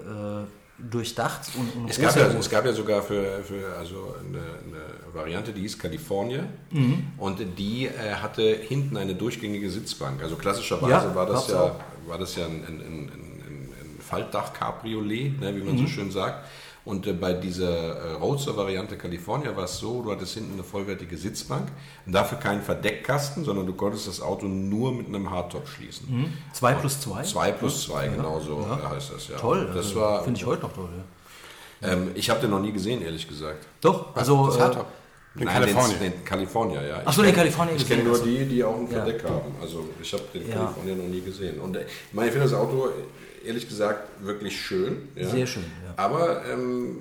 äh, 0.47 0.70
durchdacht 0.91 1.43
und, 1.59 1.83
und 1.83 1.91
Es 1.91 2.01
gab, 2.01 2.17
ja, 2.17 2.27
es 2.27 2.49
gab 2.51 2.65
ja 2.65 2.73
sogar 2.73 3.03
für, 3.03 3.43
für 3.45 3.77
also 3.79 4.15
eine, 4.21 4.39
eine 4.39 5.15
Variante, 5.15 5.53
die 5.53 5.63
hieß 5.63 5.79
California 5.79 6.45
Mhm. 6.71 7.05
und 7.19 7.41
die 7.59 7.87
äh, 7.87 8.15
hatte 8.23 8.43
hinten 8.43 8.97
eine 8.97 9.15
durchgängige 9.15 9.69
Sitzbank. 9.71 10.23
Also 10.23 10.37
klassischerweise 10.37 10.91
Ja, 11.09 11.15
war, 11.15 11.27
das 11.27 11.49
ja, 11.49 11.61
auch. 11.63 11.81
war 12.07 12.19
das 12.19 12.37
ja 12.37 12.47
ein, 12.47 12.65
ein, 12.67 12.81
ein, 12.81 13.11
ein, 13.13 13.69
ein 13.81 14.01
Faltdach-Cabriolet, 14.01 15.41
ne, 15.41 15.55
wie 15.57 15.63
man 15.63 15.75
Mhm. 15.75 15.79
so 15.79 15.87
schön 15.87 16.11
sagt. 16.11 16.47
Und 16.85 17.07
äh, 17.07 17.13
bei 17.13 17.35
dieser 17.35 17.69
äh, 17.97 18.13
Roadster-Variante 18.15 18.97
California 18.97 19.55
war 19.55 19.65
es 19.65 19.79
so, 19.79 20.03
du 20.03 20.11
hattest 20.13 20.35
hinten 20.35 20.55
eine 20.55 20.65
vollwertige 20.65 21.17
Sitzbank 21.17 21.69
und 22.07 22.13
dafür 22.13 22.39
keinen 22.39 22.63
Verdeckkasten, 22.63 23.45
sondern 23.45 23.67
du 23.67 23.75
konntest 23.75 24.09
das 24.09 24.21
Auto 24.23 24.47
nur 24.47 24.93
mit 24.93 25.07
einem 25.09 25.31
Hardtop 25.31 25.69
schließen. 25.69 26.33
2 26.55 26.75
plus 26.75 27.01
2? 27.01 27.23
2 27.23 27.53
plus 27.53 27.85
2, 27.85 28.09
genau 28.09 28.41
so 28.41 28.61
äh, 28.61 28.95
heißt 28.95 29.13
das 29.15 29.29
ja. 29.29 29.37
Toll, 29.37 29.67
Das 29.75 29.87
also, 29.89 30.01
war, 30.01 30.25
finde 30.25 30.39
ich 30.41 30.47
heute 30.47 30.63
noch 30.63 30.73
toll. 30.73 30.89
Ja. 31.83 31.89
ähm, 31.93 32.11
ich 32.15 32.31
habe 32.31 32.41
den 32.41 32.51
noch 32.51 32.61
nie 32.61 32.73
gesehen, 32.73 33.03
ehrlich 33.03 33.29
gesagt. 33.29 33.67
Doch, 33.83 34.17
also 34.17 34.47
das 34.47 34.57
äh, 34.57 34.61
Hardtop. 34.61 34.87
In 35.37 35.45
Nein, 35.45 35.55
Kalifornien. 35.61 36.01
Den, 36.01 36.13
den 36.13 36.25
California, 36.25 36.83
ja. 36.83 37.03
Ach 37.05 37.13
so, 37.13 37.23
Ich 37.23 37.29
den 37.29 37.37
California 37.37 37.75
Ich 37.77 37.87
kenne 37.87 38.03
nur 38.03 38.15
also. 38.15 38.25
die, 38.25 38.45
die 38.47 38.65
auch 38.65 38.75
ein 38.77 38.91
Ja. 38.91 39.05
Verdeck 39.05 39.23
haben. 39.23 39.55
Also 39.63 39.85
ich 40.03 40.13
habe 40.13 40.25
den 40.35 40.49
Ja. 40.49 40.57
California 40.57 40.95
noch 40.97 41.05
nie 41.05 41.21
gesehen. 41.21 41.61
Und 41.61 41.77
äh, 41.77 41.83
ich 41.83 42.15
meine, 42.15 42.27
ich 42.29 42.33
finde 42.33 42.49
das 42.51 42.59
Auto, 42.59 42.89
ehrlich 43.45 43.69
gesagt, 43.69 44.09
wirklich 44.25 44.61
schön. 44.61 45.09
Ja. 45.15 45.29
Sehr 45.29 45.47
schön, 45.47 45.65
ja. 45.85 45.93
Aber 45.97 46.45
ähm, 46.47 46.97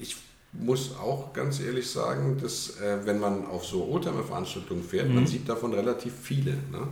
ich 0.00 0.16
muss 0.52 0.92
auch 0.98 1.32
ganz 1.34 1.60
ehrlich 1.60 1.88
sagen, 1.90 2.38
dass 2.40 2.80
äh, 2.80 2.98
wenn 3.04 3.20
man 3.20 3.46
auf 3.46 3.64
so 3.66 3.86
Oldtimer-Veranstaltungen 3.86 4.82
fährt, 4.82 5.08
Mhm. 5.08 5.14
man 5.16 5.26
sieht 5.26 5.48
davon 5.48 5.74
relativ 5.74 6.12
viele. 6.22 6.52
Ne? 6.52 6.88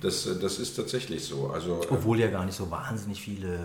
Das, 0.00 0.26
äh, 0.26 0.36
das 0.40 0.58
ist 0.58 0.74
tatsächlich 0.76 1.24
so. 1.24 1.48
Also 1.52 1.80
äh, 1.82 1.86
obwohl 1.90 2.18
ja 2.18 2.28
gar 2.28 2.44
nicht 2.46 2.56
so 2.56 2.70
wahnsinnig 2.70 3.20
viele 3.20 3.48
äh, 3.54 3.58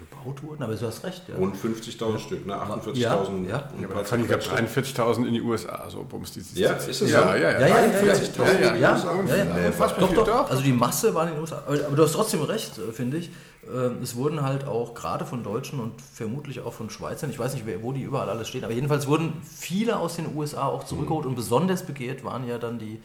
gebaut 0.00 0.42
wurden, 0.42 0.62
aber 0.64 0.74
du 0.74 0.84
hast 0.86 1.04
recht. 1.04 1.22
Ja. 1.28 1.36
rund 1.36 1.56
50.000 1.56 2.18
Stück, 2.18 2.44
ne? 2.44 2.54
48.000. 2.54 2.94
Ja, 2.96 3.14
ja. 3.14 3.20
und 3.22 3.48
Ja, 3.48 3.54
aber 3.88 4.02
ich 4.02 4.08
glaube, 4.08 4.40
zerquetschte. 4.40 5.00
43.000 5.00 5.26
in 5.28 5.34
die 5.34 5.42
USA. 5.42 5.88
So, 5.88 6.02
bums, 6.02 6.32
die, 6.32 6.42
die, 6.42 6.60
Ja, 6.60 6.72
ist 6.72 6.88
das 6.88 7.00
ja, 7.00 7.06
so? 7.06 7.12
ja, 7.28 7.36
ja, 7.36 7.50
Ja, 7.52 7.60
ja, 7.60 7.68
ja, 7.68 7.86
ja, 8.06 8.14
43.000 8.14 8.38
ja, 8.38 8.50
in 8.52 8.60
ja, 8.60 8.72
die 8.74 8.80
ja, 8.80 9.36
ja, 9.36 9.58
ja. 9.60 9.70
Doch, 10.00 10.12
doch. 10.14 10.26
doch. 10.26 10.50
Also 10.50 10.62
die 10.62 10.72
Masse 10.72 11.14
war 11.14 11.26
in 11.28 11.34
den 11.34 11.40
USA. 11.40 11.62
Aber 11.66 11.86
aber 11.86 11.96
du 11.96 12.02
hast 12.02 12.12
trotzdem 12.12 12.42
recht, 12.42 12.76
äh, 12.78 12.92
finde 12.92 13.18
ich. 13.18 13.26
Ähm, 13.26 13.32
Es 14.02 14.16
wurden 14.16 14.42
halt 14.42 14.66
auch 14.66 14.92
gerade 14.92 15.24
von 15.24 15.44
Deutschen 15.44 15.78
und 15.78 16.00
vermutlich 16.00 16.60
auch 16.60 16.72
von 16.72 16.90
Schweizern, 16.90 17.30
ich 17.30 17.38
weiß 17.38 17.54
nicht, 17.54 17.64
wo 17.80 17.92
die 17.92 18.02
überall 18.02 18.28
alles 18.28 18.48
stehen, 18.48 18.64
aber 18.64 18.72
jedenfalls 18.72 19.06
wurden 19.06 19.40
viele 19.44 19.98
aus 19.98 20.16
den 20.16 20.34
USA 20.34 20.66
auch 20.66 20.82
zurückgeholt 20.82 21.26
und 21.26 21.36
besonders 21.36 21.86
begehrt 21.86 22.24
waren 22.24 22.44
ja 22.46 22.58
dann 22.58 22.80
die, 22.80 23.00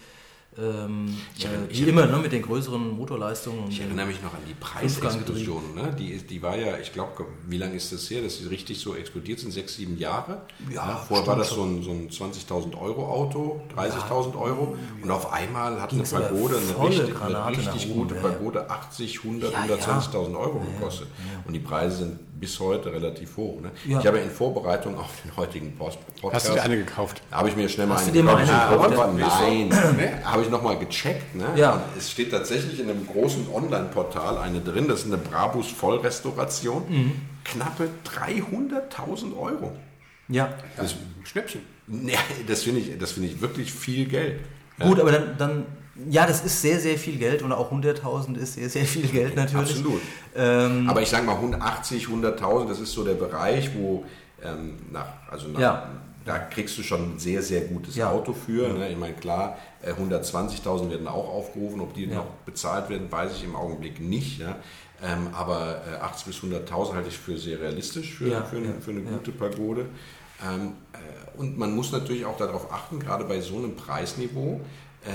ähm, 0.59 1.15
Ich 1.37 1.45
erinnere- 1.45 1.65
äh, 1.69 1.77
wie 1.77 1.83
immer, 1.89 2.05
ne, 2.05 2.17
mit 2.17 2.31
den 2.31 2.41
größeren 2.41 2.95
Motorleistungen. 2.97 3.69
Ich 3.69 3.79
erinnere 3.81 4.05
mich 4.07 4.21
noch 4.21 4.33
an 4.33 4.39
die 4.47 4.53
Preisexplosion. 4.53 5.75
Ne? 5.75 5.95
Die, 5.97 6.17
die 6.17 6.41
war 6.41 6.57
ja, 6.57 6.77
ich 6.77 6.91
glaube, 6.93 7.25
wie 7.47 7.57
lange 7.57 7.75
ist 7.75 7.91
das 7.91 8.09
her, 8.09 8.21
dass 8.21 8.37
sie 8.37 8.47
richtig 8.47 8.79
so 8.79 8.95
explodiert 8.95 9.39
sind? 9.39 9.51
Sechs, 9.51 9.75
sieben 9.75 9.97
Jahre? 9.97 10.41
Ja, 10.71 10.95
Vorher 11.07 11.27
war 11.27 11.35
das 11.35 11.49
so 11.49 11.63
ein, 11.63 11.83
so 11.83 11.91
ein 11.91 12.09
20.000 12.09 12.75
Euro 12.79 13.07
Auto, 13.07 13.61
30.000 13.75 14.35
Euro. 14.39 14.75
Und 15.01 15.11
auf 15.11 15.31
einmal 15.31 15.81
hat 15.81 15.93
eine 15.93 16.03
Pagode, 16.03 16.57
eine 16.57 16.87
richtig, 16.89 17.13
Granate 17.15 17.45
eine 17.47 17.57
richtig 17.57 17.91
oben, 17.91 17.99
gute 18.01 18.15
ja, 18.15 18.21
ja. 18.21 18.27
Pagode, 18.29 18.69
80, 18.69 19.23
100, 19.23 19.51
Ja, 19.53 19.65
ja. 19.65 19.75
120.000 19.75 20.35
Euro 20.37 20.59
gekostet. 20.59 21.07
Und 21.45 21.53
die 21.53 21.59
Preise 21.59 21.97
sind 21.97 22.19
bis 22.39 22.59
heute 22.59 22.91
relativ 22.91 23.35
hoch. 23.37 23.59
Ne? 23.61 23.71
Ja. 23.85 23.99
Ich 23.99 24.07
habe 24.07 24.19
in 24.19 24.29
Vorbereitung 24.29 24.97
auf 24.97 25.09
den 25.23 25.35
heutigen 25.35 25.75
Post 25.75 25.97
Podcast... 26.21 26.33
Hast 26.35 26.49
du 26.49 26.53
dir 26.53 26.61
eine 26.63 26.77
gekauft? 26.77 27.21
Habe 27.31 27.49
ich 27.49 27.55
mir 27.55 27.67
schnell 27.69 27.87
mal 27.87 27.95
Hast 27.95 28.03
eine 28.03 28.11
du 28.13 28.17
dir 28.19 28.23
mal 28.23 28.35
gekauft. 28.45 28.99
eine 29.01 29.15
gekauft? 29.17 29.41
Nein, 29.41 30.23
habe 30.23 30.41
ich 30.43 30.49
nochmal 30.49 30.77
gecheckt. 30.77 31.35
Ne? 31.35 31.45
Ja. 31.55 31.81
Es 31.97 32.11
steht 32.11 32.31
tatsächlich 32.31 32.79
in 32.79 32.89
einem 32.89 33.07
großen 33.07 33.47
Online-Portal 33.53 34.37
eine 34.37 34.61
drin, 34.61 34.87
das 34.87 35.01
ist 35.01 35.05
eine 35.07 35.17
Brabus 35.17 35.67
Vollrestauration. 35.71 36.83
Mhm. 36.89 37.11
Knappe 37.43 37.89
300.000 38.05 39.37
Euro. 39.37 39.71
Ja, 40.29 40.53
Das, 40.75 40.95
Schnäppchen. 41.23 41.61
ja, 41.87 42.19
das 42.47 42.63
finde 42.63 42.81
ich, 42.81 42.97
das 42.97 43.13
finde 43.13 43.29
ich 43.29 43.41
wirklich 43.41 43.71
viel 43.73 44.05
Geld. 44.07 44.41
gut, 44.79 44.99
aber 44.99 45.11
dann, 45.11 45.37
dann, 45.37 45.65
ja, 46.09 46.25
das 46.27 46.43
ist 46.45 46.61
sehr, 46.61 46.79
sehr 46.79 46.97
viel 46.97 47.17
Geld 47.17 47.41
und 47.41 47.51
auch 47.51 47.71
100.000 47.71 48.35
ist 48.37 48.53
sehr, 48.53 48.69
sehr 48.69 48.85
viel 48.85 49.07
Geld 49.07 49.35
natürlich. 49.35 49.71
Absolut. 49.71 50.01
Ähm, 50.35 50.89
Aber 50.89 51.01
ich 51.01 51.09
sage 51.09 51.25
mal 51.25 51.35
180, 51.35 52.07
100.000, 52.07 52.67
das 52.67 52.79
ist 52.79 52.91
so 52.91 53.03
der 53.03 53.15
Bereich, 53.15 53.71
wo 53.75 54.03
ähm, 54.43 54.75
nach, 54.91 55.07
also 55.31 55.47
nach, 55.47 55.59
Ja. 55.59 55.89
da 56.25 56.37
kriegst 56.39 56.77
du 56.77 56.83
schon 56.83 57.15
ein 57.15 57.19
sehr, 57.19 57.41
sehr 57.41 57.61
gutes 57.61 57.95
Ja. 57.95 58.11
Auto 58.11 58.33
für. 58.33 58.67
Ne? 58.73 58.89
Ich 58.91 58.97
meine, 58.97 59.13
klar, 59.15 59.57
äh, 59.81 59.93
120.000 59.93 60.89
werden 60.91 61.07
auch 61.07 61.29
aufgerufen. 61.29 61.81
Ob 61.81 61.93
die 61.93 62.05
Ja. 62.05 62.15
noch 62.17 62.25
bezahlt 62.45 62.89
werden, 62.89 63.11
weiß 63.11 63.31
ich 63.35 63.43
im 63.43 63.55
Augenblick 63.55 63.99
nicht. 63.99 64.39
Ja? 64.39 64.57
Ähm, 65.03 65.29
aber 65.33 65.81
äh, 65.87 66.03
80.000 66.03 66.25
bis 66.25 66.37
100.000 66.37 66.93
halte 66.93 67.09
ich 67.09 67.17
für 67.17 67.37
sehr 67.37 67.59
realistisch 67.59 68.13
für, 68.15 68.27
Ja, 68.29 68.43
für, 68.43 68.57
eine, 68.57 68.67
ja, 68.67 68.71
für 68.79 68.91
eine 68.91 69.01
ja. 69.01 69.09
gute 69.11 69.31
Pagode. 69.31 69.85
Ähm, 70.45 70.73
äh, 70.93 71.39
und 71.39 71.57
man 71.57 71.75
muss 71.75 71.91
natürlich 71.91 72.25
auch 72.25 72.37
darauf 72.37 72.71
achten, 72.71 72.99
gerade 72.99 73.23
bei 73.23 73.41
so 73.41 73.57
einem 73.57 73.75
Preisniveau, 73.75 74.59
äh, 74.59 74.59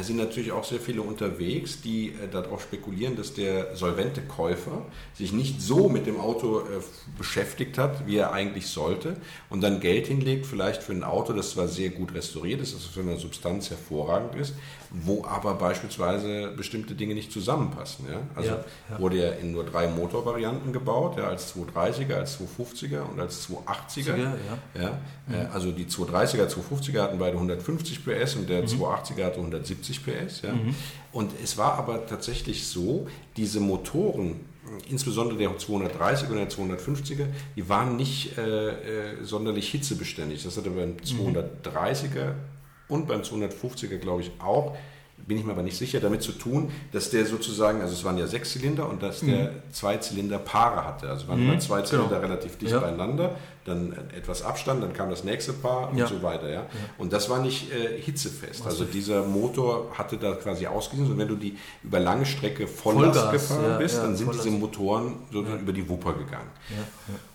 sind 0.02 0.16
natürlich 0.16 0.52
auch 0.52 0.64
sehr 0.64 0.80
viele 0.80 1.02
unterwegs, 1.02 1.82
die 1.82 2.08
äh, 2.10 2.28
darauf 2.30 2.62
spekulieren, 2.62 3.14
dass 3.14 3.34
der 3.34 3.76
solvente 3.76 4.22
Käufer 4.22 4.86
sich 5.12 5.32
nicht 5.32 5.60
so 5.60 5.88
mit 5.90 6.06
dem 6.06 6.18
Auto 6.18 6.60
äh, 6.60 6.62
beschäftigt 7.18 7.76
hat, 7.76 8.06
wie 8.06 8.16
er 8.16 8.32
eigentlich 8.32 8.68
sollte 8.68 9.16
und 9.50 9.60
dann 9.60 9.80
Geld 9.80 10.06
hinlegt, 10.06 10.46
vielleicht 10.46 10.82
für 10.82 10.92
ein 10.92 11.04
Auto, 11.04 11.34
das 11.34 11.50
zwar 11.50 11.68
sehr 11.68 11.90
gut 11.90 12.14
restauriert 12.14 12.60
ist, 12.62 12.74
das 12.74 12.84
für 12.86 13.00
eine 13.00 13.18
Substanz 13.18 13.68
hervorragend 13.68 14.34
ist, 14.36 14.54
wo 14.90 15.24
aber 15.26 15.54
beispielsweise 15.54 16.52
bestimmte 16.56 16.94
Dinge 16.94 17.14
nicht 17.14 17.30
zusammenpassen. 17.32 18.06
Ja? 18.10 18.20
Also 18.34 18.50
Ja, 18.50 18.64
ja. 18.90 18.98
wurde 18.98 19.16
ja 19.16 19.30
in 19.32 19.52
nur 19.52 19.64
drei 19.64 19.88
Motorvarianten 19.88 20.72
gebaut, 20.72 21.18
ja, 21.18 21.24
als 21.28 21.54
230er, 21.54 22.14
als 22.14 22.38
250er 22.40 23.00
und 23.10 23.20
als 23.20 23.46
280er. 23.48 24.16
Ja, 24.80 25.00
äh, 25.30 25.46
also 25.52 25.70
die 25.72 25.84
230er, 25.86 26.46
250er 26.48 27.00
hatten 27.02 27.18
beide 27.18 27.36
150 27.36 28.04
PS 28.04 28.36
und 28.36 28.42
Mhm. 28.42 28.46
der 28.46 28.64
280er 28.66 29.24
hatte 29.24 29.36
170 29.38 29.71
170 29.72 30.04
PS. 30.04 30.42
Ja. 30.42 30.52
Mhm. 30.52 30.74
Und 31.12 31.32
es 31.42 31.58
war 31.58 31.74
aber 31.74 32.06
tatsächlich 32.06 32.66
so, 32.66 33.06
diese 33.36 33.60
Motoren, 33.60 34.40
insbesondere 34.88 35.38
der 35.38 35.50
230er 35.50 36.28
und 36.28 36.36
der 36.36 36.50
250er, 36.50 37.26
die 37.56 37.68
waren 37.68 37.96
nicht 37.96 38.38
äh, 38.38 39.12
äh, 39.12 39.24
sonderlich 39.24 39.70
hitzebeständig. 39.70 40.42
Das 40.42 40.56
hatte 40.56 40.70
beim 40.70 40.96
230er 40.96 42.26
mhm. 42.26 42.34
und 42.88 43.08
beim 43.08 43.22
250er, 43.22 43.98
glaube 43.98 44.22
ich, 44.22 44.30
auch 44.38 44.76
bin 45.26 45.38
ich 45.38 45.44
mir 45.44 45.52
aber 45.52 45.62
nicht 45.62 45.76
sicher, 45.76 46.00
damit 46.00 46.22
zu 46.22 46.32
tun, 46.32 46.70
dass 46.90 47.10
der 47.10 47.26
sozusagen, 47.26 47.80
also 47.80 47.94
es 47.94 48.04
waren 48.04 48.18
ja 48.18 48.26
sechs 48.26 48.52
Zylinder 48.52 48.88
und 48.88 49.02
dass 49.02 49.20
der 49.20 49.52
mhm. 49.52 49.56
zwei 49.70 49.96
Zylinder 49.98 50.38
Paare 50.38 50.84
hatte. 50.84 51.08
Also 51.08 51.28
waren 51.28 51.46
mhm. 51.46 51.60
zwei 51.60 51.82
Zylinder 51.82 52.16
genau. 52.16 52.32
relativ 52.32 52.58
dicht 52.58 52.72
ja. 52.72 52.80
beieinander, 52.80 53.36
dann 53.64 53.92
etwas 54.16 54.42
Abstand, 54.42 54.82
dann 54.82 54.92
kam 54.92 55.10
das 55.10 55.24
nächste 55.24 55.52
Paar 55.52 55.90
und 55.90 55.98
ja. 55.98 56.06
so 56.06 56.22
weiter. 56.22 56.48
Ja? 56.48 56.62
ja. 56.62 56.66
Und 56.98 57.12
das 57.12 57.30
war 57.30 57.40
nicht 57.40 57.72
äh, 57.72 58.00
hitzefest. 58.00 58.66
Also 58.66 58.84
dieser 58.84 59.24
Motor 59.24 59.92
hatte 59.96 60.16
da 60.16 60.32
quasi 60.32 60.66
ausgesetzt 60.66 61.10
und 61.10 61.18
wenn 61.18 61.28
du 61.28 61.36
die 61.36 61.56
über 61.82 62.00
lange 62.00 62.26
Strecke 62.26 62.66
Volllast 62.66 63.18
Vollgas, 63.18 63.32
gefahren 63.32 63.78
bist, 63.78 63.98
dann 63.98 64.16
sind 64.16 64.26
Vollgas. 64.26 64.44
diese 64.44 64.56
Motoren 64.56 65.14
sozusagen 65.30 65.62
über 65.62 65.72
die 65.72 65.88
Wupper 65.88 66.14
gegangen. 66.14 66.50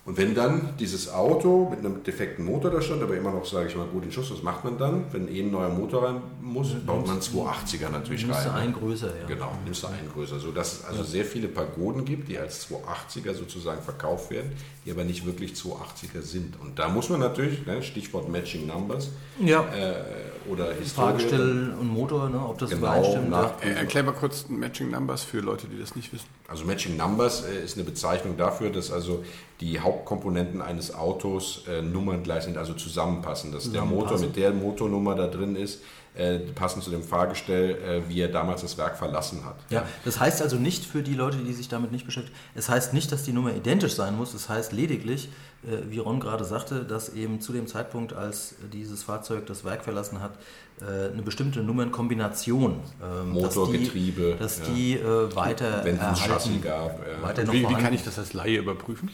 Und 0.07 0.17
wenn 0.17 0.33
dann 0.33 0.69
dieses 0.79 1.11
Auto 1.11 1.67
mit 1.69 1.79
einem 1.79 2.01
defekten 2.01 2.45
Motor 2.45 2.71
da 2.71 2.81
stand, 2.81 3.03
aber 3.03 3.17
immer 3.17 3.31
noch, 3.31 3.45
sage 3.45 3.67
ich 3.67 3.75
mal, 3.75 3.87
gut 3.87 4.05
in 4.05 4.11
Schuss, 4.13 4.31
was 4.31 4.41
macht 4.41 4.63
man 4.63 4.77
dann? 4.77 5.03
Wenn 5.11 5.27
eh 5.27 5.41
ein 5.41 5.51
neuer 5.51 5.67
Motor 5.67 6.03
rein 6.03 6.21
muss, 6.41 6.75
baut 6.85 7.05
man 7.05 7.19
280er 7.19 7.89
natürlich 7.89 8.25
nimmst 8.25 8.39
rein. 8.39 8.45
Nimmst 8.45 8.45
du 8.45 8.51
einen 8.51 8.73
größer, 8.73 9.07
ja. 9.07 9.27
Genau, 9.27 9.51
nimmst 9.65 9.83
du 9.83 9.87
einen 9.87 10.09
größer. 10.13 10.39
Sodass 10.39 10.73
es 10.75 10.85
also 10.85 11.01
ja. 11.01 11.05
sehr 11.05 11.25
viele 11.25 11.49
Pagoden 11.49 12.05
gibt, 12.05 12.29
die 12.29 12.37
als 12.37 12.69
280er 12.69 13.33
sozusagen 13.33 13.81
verkauft 13.81 14.31
werden, 14.31 14.53
die 14.85 14.91
aber 14.91 15.03
nicht 15.03 15.25
wirklich 15.25 15.51
280er 15.55 16.16
sind. 16.21 16.59
Und 16.59 16.79
da 16.79 16.89
muss 16.89 17.09
man 17.09 17.19
natürlich, 17.19 17.65
ne, 17.65 17.81
Stichwort 17.81 18.29
Matching 18.29 18.67
Numbers, 18.67 19.09
ja. 19.39 19.61
äh, 19.61 20.51
oder 20.51 20.73
Historie. 20.73 21.07
Fragestell 21.09 21.73
und 21.79 21.87
Motor, 21.87 22.29
ne, 22.29 22.39
ob 22.39 22.57
das 22.57 22.69
genau, 22.69 22.81
übereinstimmt. 22.81 23.35
Erklär 23.61 24.03
mal 24.03 24.13
kurz 24.13 24.47
Matching 24.49 24.91
Numbers 24.91 25.23
für 25.23 25.39
Leute, 25.39 25.67
die 25.67 25.79
das 25.79 25.95
nicht 25.95 26.13
wissen. 26.13 26.27
Also 26.47 26.65
Matching 26.65 26.97
Numbers 26.97 27.45
äh, 27.45 27.63
ist 27.63 27.75
eine 27.75 27.83
Bezeichnung 27.83 28.37
dafür, 28.37 28.69
dass 28.69 28.91
also 28.91 29.23
die 29.59 29.79
Hauptkomponenten 29.79 30.61
eines 30.61 30.93
Autos 30.93 31.63
äh, 31.67 31.81
nummerngleich 31.81 32.43
sind, 32.43 32.57
also 32.57 32.73
zusammenpassen. 32.73 33.51
Dass 33.51 33.71
der 33.71 33.83
Motor 33.83 34.19
mit 34.19 34.35
der 34.35 34.51
Motornummer 34.51 35.15
da 35.15 35.27
drin 35.27 35.55
ist, 35.55 35.81
äh, 36.17 36.39
passend 36.39 36.83
zu 36.83 36.89
dem 36.89 37.03
Fahrgestell, 37.03 37.71
äh, 37.75 38.09
wie 38.09 38.19
er 38.21 38.27
damals 38.27 38.61
das 38.61 38.77
Werk 38.77 38.97
verlassen 38.97 39.45
hat. 39.45 39.55
Ja, 39.69 39.85
das 40.03 40.19
heißt 40.19 40.41
also 40.41 40.57
nicht 40.57 40.85
für 40.85 41.03
die 41.03 41.13
Leute, 41.13 41.37
die 41.37 41.53
sich 41.53 41.69
damit 41.69 41.91
nicht 41.91 42.05
beschäftigen, 42.05 42.35
es 42.55 42.69
heißt 42.69 42.93
nicht, 42.93 43.11
dass 43.11 43.23
die 43.23 43.33
Nummer 43.33 43.53
identisch 43.55 43.93
sein 43.93 44.17
muss, 44.17 44.33
es 44.33 44.49
heißt 44.49 44.73
lediglich, 44.73 45.29
äh, 45.63 45.89
wie 45.89 45.99
Ron 45.99 46.19
gerade 46.19 46.43
sagte, 46.43 46.83
dass 46.83 47.09
eben 47.09 47.41
zu 47.41 47.53
dem 47.53 47.67
Zeitpunkt, 47.67 48.13
als 48.13 48.55
dieses 48.73 49.03
Fahrzeug 49.03 49.45
das 49.45 49.63
Werk 49.63 49.83
verlassen 49.83 50.21
hat, 50.21 50.33
äh, 50.81 51.11
eine 51.11 51.21
bestimmte 51.21 51.61
Nummernkombination, 51.61 52.79
ähm, 53.01 53.29
Motor, 53.29 53.65
dass 53.65 53.71
die, 53.71 53.77
Getriebe, 53.79 54.35
dass 54.39 54.61
die 54.61 54.93
äh, 54.93 55.35
weiter 55.35 55.83
Wenn 55.83 55.99
es 55.99 56.19
Chassis 56.19 56.61
gab. 56.61 56.99
Weiter 57.21 57.51
wie, 57.51 57.67
wie 57.67 57.73
kann 57.75 57.93
ich 57.93 58.03
das 58.03 58.17
als 58.19 58.33
Laie 58.33 58.57
überprüfen? 58.57 59.09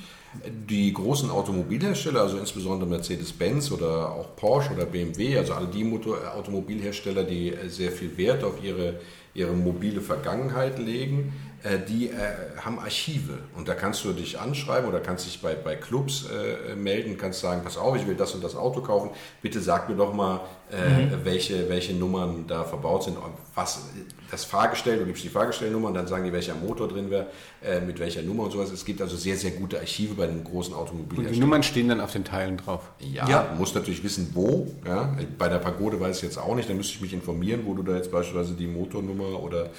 Die 0.70 0.92
großen 0.92 1.30
Automobilhersteller, 1.30 2.22
also 2.22 2.38
insbesondere 2.38 2.90
Mercedes-Benz 2.90 3.72
oder 3.72 4.12
auch 4.12 4.36
Porsche 4.36 4.74
oder 4.74 4.86
BMW, 4.86 5.38
also 5.38 5.54
alle 5.54 5.68
die 5.68 5.84
Motor 5.84 6.18
Automobilhersteller, 6.36 7.24
die 7.24 7.54
sehr 7.68 7.92
viel 7.92 8.18
Wert 8.18 8.44
auf 8.44 8.64
ihre, 8.64 8.96
ihre 9.36 9.54
mobile 9.54 10.02
Vergangenheit 10.02 10.80
legen, 10.80 11.34
äh, 11.64 11.80
die 11.80 12.10
äh, 12.10 12.14
haben 12.58 12.80
Archive. 12.80 13.40
Und 13.56 13.68
da 13.68 13.74
kannst 13.76 14.04
du 14.04 14.12
dich 14.12 14.40
anschreiben 14.40 14.90
oder 14.90 15.00
kannst 15.00 15.28
dich 15.28 15.42
bei, 15.42 15.56
bei 15.56 15.76
Clubs 15.76 16.26
äh, 16.26 16.76
melden, 16.76 17.18
kannst 17.18 17.40
sagen, 17.40 17.62
pass 17.64 17.78
auf, 17.78 17.96
ich 17.96 18.06
will 18.06 18.16
das 18.16 18.34
und 18.36 18.44
das 18.44 18.56
Auto 18.56 18.82
kaufen, 18.82 19.12
bitte 19.42 19.62
sag 19.62 19.88
mir 19.88 19.96
doch 19.96 20.14
mal, 20.14 20.38
äh, 20.38 20.63
mhm. 20.74 21.20
welche, 21.24 21.70
welche 21.70 21.94
Nummern 21.94 22.46
da 22.48 22.64
verbaut 22.64 23.04
sind, 23.04 23.18
was 23.56 23.84
das 24.32 24.46
Fahrgestell, 24.46 24.98
du 24.98 25.06
gibst 25.06 25.24
die 25.24 25.30
Fahrgestellnummer 25.30 25.90
und 25.90 25.94
dann 25.94 26.08
sagen 26.08 26.24
die, 26.24 26.34
welcher 26.34 26.56
Motor 26.56 26.88
drin 26.88 27.12
wäre, 27.12 27.28
äh, 27.64 27.80
mit 27.80 28.00
welcher 28.00 28.24
Nummer 28.24 28.44
und 28.44 28.52
sowas. 28.52 28.72
Es 28.72 28.84
gibt 28.84 29.02
also 29.02 29.16
sehr, 29.16 29.38
sehr 29.38 29.52
gute 29.52 29.80
Archive 29.80 30.16
bei 30.16 30.26
den 30.26 30.44
großen 30.44 30.74
Automobilherstellern. 30.74 31.28
Und 31.28 31.36
die 31.36 31.40
Nummern 31.40 31.64
stehen 31.64 31.88
dann 31.90 32.02
auf 32.02 32.12
den 32.12 32.24
Teilen 32.24 32.58
drauf? 32.58 32.82
Ja, 33.00 33.30
ja. 33.30 33.44
du 33.52 33.60
musst 33.60 33.76
natürlich 33.76 34.04
wissen, 34.04 34.32
wo. 34.34 34.68
Ja? 34.86 35.16
Bei 35.38 35.50
der 35.50 35.60
Pagode 35.60 36.00
weiß 36.00 36.18
ich 36.18 36.24
jetzt 36.24 36.38
auch 36.38 36.56
nicht, 36.56 36.68
da 36.70 36.74
müsste 36.74 36.96
ich 36.96 37.02
mich 37.02 37.14
informieren, 37.14 37.62
wo 37.66 37.76
du 37.76 37.84
da 37.84 37.96
jetzt 37.96 38.12
beispielsweise 38.12 38.56
die 38.56 38.68
Motornummer 38.68 39.42
oder 39.42 39.70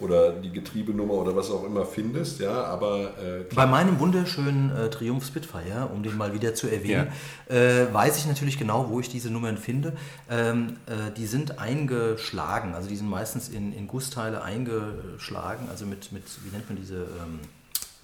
oder 0.00 0.32
die 0.32 0.50
Getriebenummer 0.50 1.14
oder 1.14 1.34
was 1.36 1.50
auch 1.50 1.64
immer 1.64 1.84
findest, 1.84 2.40
ja, 2.40 2.64
aber... 2.64 3.18
Äh, 3.18 3.54
Bei 3.54 3.66
meinem 3.66 3.98
wunderschönen 3.98 4.74
äh, 4.74 4.90
Triumph 4.90 5.24
Spitfire, 5.26 5.88
um 5.94 6.02
den 6.02 6.16
mal 6.16 6.32
wieder 6.34 6.54
zu 6.54 6.68
erwähnen, 6.68 7.08
ja. 7.48 7.54
äh, 7.54 7.92
weiß 7.92 8.18
ich 8.18 8.26
natürlich 8.26 8.58
genau, 8.58 8.88
wo 8.88 9.00
ich 9.00 9.08
diese 9.08 9.30
Nummern 9.30 9.58
finde. 9.58 9.92
Ähm, 10.28 10.76
äh, 10.86 11.12
die 11.16 11.26
sind 11.26 11.58
eingeschlagen, 11.58 12.74
also 12.74 12.88
die 12.88 12.96
sind 12.96 13.08
meistens 13.08 13.48
in, 13.48 13.72
in 13.72 13.86
Gussteile 13.86 14.42
eingeschlagen, 14.42 15.68
also 15.70 15.86
mit, 15.86 16.12
mit 16.12 16.24
wie 16.44 16.50
nennt 16.50 16.68
man 16.68 16.76
diese... 16.76 16.96
Ähm, 16.96 17.40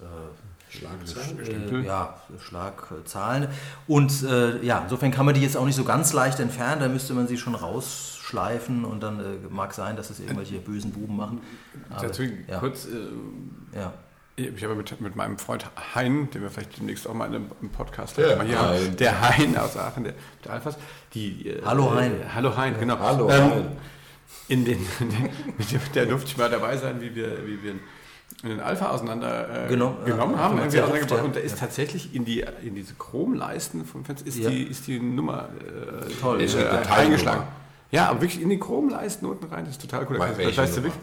äh, 0.01 0.05
Schlagzahlen? 0.69 1.85
Äh, 1.85 1.87
ja, 1.87 2.21
Schlagzahlen. 2.41 3.49
Und 3.87 4.25
äh, 4.25 4.63
ja, 4.65 4.81
insofern 4.81 5.13
kann 5.13 5.25
man 5.25 5.35
die 5.35 5.41
jetzt 5.41 5.57
auch 5.57 5.65
nicht 5.65 5.77
so 5.77 5.85
ganz 5.85 6.13
leicht 6.13 6.41
entfernen, 6.41 6.81
da 6.81 6.89
müsste 6.89 7.15
man 7.15 7.29
sie 7.29 7.39
schon 7.39 7.55
raus 7.55 8.16
schleifen 8.27 8.85
und 8.85 9.03
dann 9.03 9.21
äh, 9.21 9.25
mag 9.51 9.73
sein, 9.73 9.97
dass 9.97 10.11
es 10.11 10.19
irgendwelche 10.19 10.59
bösen 10.59 10.91
Buben 10.91 11.17
machen. 11.17 11.41
Aber, 11.91 12.07
Dazu 12.07 12.25
ja. 12.25 12.59
kurz, 12.59 12.87
äh, 12.87 13.79
ja. 13.79 13.93
Ich 14.37 14.63
habe 14.65 14.75
mit, 14.75 15.01
mit 15.01 15.17
meinem 15.17 15.39
Freund 15.39 15.65
Hein, 15.95 16.29
den 16.35 16.43
wir 16.43 16.51
vielleicht 16.51 16.79
demnächst 16.79 17.07
auch 17.07 17.15
mal 17.15 17.27
in 17.27 17.35
einem 17.37 17.71
Podcast 17.73 18.19
ja, 18.19 18.43
hier 18.43 18.61
haben, 18.61 18.97
der 18.97 19.21
Hein 19.21 19.57
aus 19.57 19.77
Aachen, 19.77 20.05
der, 20.05 20.15
der 20.45 20.53
Alphas. 20.53 20.77
Die, 21.15 21.49
äh, 21.49 21.63
hallo 21.65 21.95
Hein. 21.95 22.13
Äh, 22.21 22.29
hallo 22.35 22.57
Hein, 22.57 22.75
genau. 22.79 22.99
Hallo 22.99 23.31
ähm, 23.31 23.51
Hein. 23.51 23.67
In 24.49 24.65
den, 24.65 24.79
in 25.01 25.09
den, 25.09 25.31
mit 25.57 25.95
der 25.95 26.07
durfte 26.07 26.29
ich 26.29 26.37
mal 26.37 26.51
dabei 26.51 26.77
sein, 26.77 27.01
wie 27.01 27.15
wir, 27.15 27.47
wie 27.47 27.63
wir 27.63 27.75
in 28.43 28.49
den 28.49 28.61
Alpha 28.61 28.91
auseinander 28.91 29.67
äh, 29.67 29.69
genau, 29.69 29.97
genommen 30.05 30.35
äh, 30.35 30.39
haben. 30.39 30.59
Irgendwie 30.59 30.81
oft, 30.81 31.11
ja. 31.11 31.23
Und 31.23 31.37
da 31.37 31.41
ist 31.41 31.59
tatsächlich 31.59 32.15
in, 32.15 32.25
die, 32.25 32.45
in 32.63 32.75
diese 32.75 32.95
Chromleisten 32.95 33.87
vom 33.87 34.05
Fenster 34.05 34.27
ist, 34.27 34.39
ja. 34.39 34.51
die, 34.51 34.65
ist 34.65 34.87
die 34.89 34.99
Nummer 34.99 35.49
äh, 35.61 36.13
Toll, 36.21 36.43
ist, 36.43 36.57
äh, 36.57 36.67
eingeschlagen. 36.91 37.45
Ja, 37.97 38.09
aber 38.11 38.21
wirklich 38.21 38.43
in 38.43 38.49
die 38.51 38.59
Chromleisten 38.59 39.29
unten 39.29 39.47
rein, 39.47 39.65
das 39.65 39.73
ist 39.73 39.81
total 39.83 40.07
cool. 40.09 40.19
Das 40.19 40.57
weißt 40.57 40.77
du 40.77 40.83
wirklich. 40.85 41.03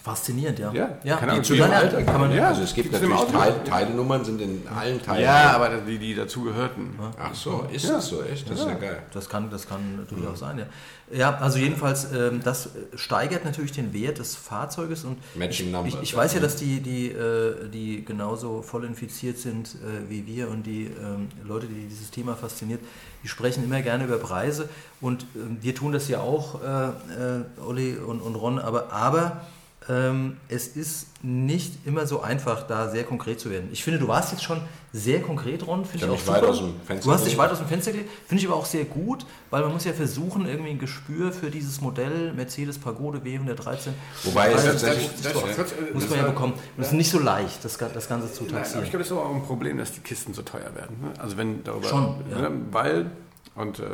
Faszinierend, 0.00 0.58
ja. 0.58 0.72
Ja, 0.72 0.98
ja. 1.04 1.16
Kann 1.16 1.36
die, 1.36 1.42
zu 1.42 1.62
Alter 1.62 2.02
kann 2.02 2.20
man, 2.20 2.34
ja. 2.34 2.48
Also 2.48 2.62
es 2.62 2.74
gibt 2.74 2.90
natürlich 2.90 3.20
Teil, 3.26 3.54
Teilnummern, 3.64 4.24
sind 4.24 4.40
in 4.40 4.66
allen 4.66 5.00
Teilen. 5.00 5.22
Ja, 5.22 5.52
aber 5.52 5.68
die, 5.76 5.98
die 5.98 6.14
dazu 6.14 6.42
gehörten. 6.42 6.98
Ach 7.20 7.32
so, 7.34 7.66
ist 7.70 7.84
ja. 7.84 7.92
das 7.92 8.08
so, 8.08 8.22
echt? 8.24 8.50
Das 8.50 8.58
ja. 8.58 8.64
ist 8.64 8.70
ja 8.72 8.78
geil. 8.78 9.02
Das 9.12 9.28
kann, 9.28 9.48
das 9.48 9.68
kann 9.68 9.98
natürlich 9.98 10.26
auch 10.26 10.34
sein, 10.34 10.58
ja. 10.58 10.66
Ja, 11.12 11.36
also 11.36 11.58
jedenfalls, 11.58 12.10
ähm, 12.12 12.40
das 12.42 12.70
steigert 12.96 13.44
natürlich 13.44 13.72
den 13.72 13.92
Wert 13.92 14.18
des 14.18 14.34
Fahrzeuges 14.34 15.04
und 15.04 15.18
Matching 15.36 15.66
ich, 15.66 15.72
Numbers, 15.72 15.94
ich, 15.94 16.02
ich 16.02 16.16
weiß 16.16 16.34
ja, 16.34 16.40
dass 16.40 16.56
die, 16.56 16.80
die, 16.80 17.10
äh, 17.10 17.68
die 17.68 18.04
genauso 18.04 18.62
voll 18.62 18.84
infiziert 18.84 19.38
sind 19.38 19.74
äh, 19.74 20.10
wie 20.10 20.26
wir 20.26 20.48
und 20.48 20.64
die 20.64 20.86
ähm, 20.86 21.28
Leute, 21.44 21.66
die 21.66 21.86
dieses 21.86 22.10
Thema 22.10 22.34
fasziniert, 22.34 22.80
die 23.22 23.28
sprechen 23.28 23.62
immer 23.62 23.82
gerne 23.82 24.04
über 24.04 24.16
Preise 24.16 24.70
und 25.02 25.26
ähm, 25.36 25.58
wir 25.60 25.74
tun 25.74 25.92
das 25.92 26.08
ja 26.08 26.20
auch, 26.20 26.62
äh, 26.62 27.62
Olli 27.62 27.96
und, 27.98 28.20
und 28.22 28.34
Ron, 28.34 28.58
aber, 28.58 28.90
aber 28.90 29.42
ähm, 29.88 30.36
es 30.48 30.68
ist 30.68 31.06
nicht 31.22 31.86
immer 31.86 32.06
so 32.06 32.20
einfach, 32.20 32.66
da 32.66 32.88
sehr 32.90 33.04
konkret 33.04 33.40
zu 33.40 33.50
werden. 33.50 33.68
Ich 33.72 33.82
finde, 33.82 33.98
du 33.98 34.08
warst 34.08 34.32
jetzt 34.32 34.44
schon 34.44 34.60
sehr 34.92 35.22
konkret, 35.22 35.66
Ron. 35.66 35.84
Finde 35.84 36.06
ich, 36.06 36.12
ich 36.12 36.28
auch 36.28 36.32
weit 36.32 36.44
aus 36.44 36.58
dem 36.58 36.74
Fenster 36.84 37.08
du 37.08 37.14
hast 37.14 37.26
dich 37.26 37.38
weit 37.38 37.50
aus 37.50 37.58
dem 37.58 37.66
Fenster 37.66 37.92
gelegt. 37.92 38.10
Finde 38.26 38.42
ich 38.42 38.48
aber 38.48 38.56
auch 38.56 38.66
sehr 38.66 38.84
gut, 38.84 39.24
weil 39.50 39.62
man 39.62 39.72
muss 39.72 39.84
ja 39.84 39.92
versuchen, 39.92 40.46
irgendwie 40.46 40.70
ein 40.70 40.78
Gespür 40.78 41.32
für 41.32 41.50
dieses 41.50 41.80
Modell 41.80 42.32
Mercedes 42.32 42.78
Pagode 42.78 43.18
W113 43.18 43.88
Wobei 44.24 44.52
es 44.52 44.64
das, 44.64 44.82
das, 44.82 44.96
das, 45.22 45.56
das, 45.56 45.74
muss 45.94 46.08
man 46.10 46.18
ja 46.18 46.26
bekommen. 46.26 46.54
Das 46.76 46.88
ist 46.88 46.92
nicht 46.92 47.10
so 47.10 47.18
leicht, 47.18 47.64
das, 47.64 47.78
das 47.78 48.08
Ganze 48.08 48.32
zu 48.32 48.44
taxieren. 48.44 48.84
ich 48.84 48.90
glaube, 48.90 49.02
es 49.02 49.10
ist 49.10 49.16
auch 49.16 49.34
ein 49.34 49.42
Problem, 49.42 49.78
dass 49.78 49.92
die 49.92 50.00
Kisten 50.00 50.34
so 50.34 50.42
teuer 50.42 50.74
werden. 50.74 50.96
Ne? 51.00 51.12
Also 51.18 51.36
wenn 51.36 51.64
darüber... 51.64 51.88
Schon, 51.88 52.16
ja. 52.30 52.42
Ne, 52.42 52.50
weil, 52.70 53.10
und 53.54 53.78
äh, 53.78 53.84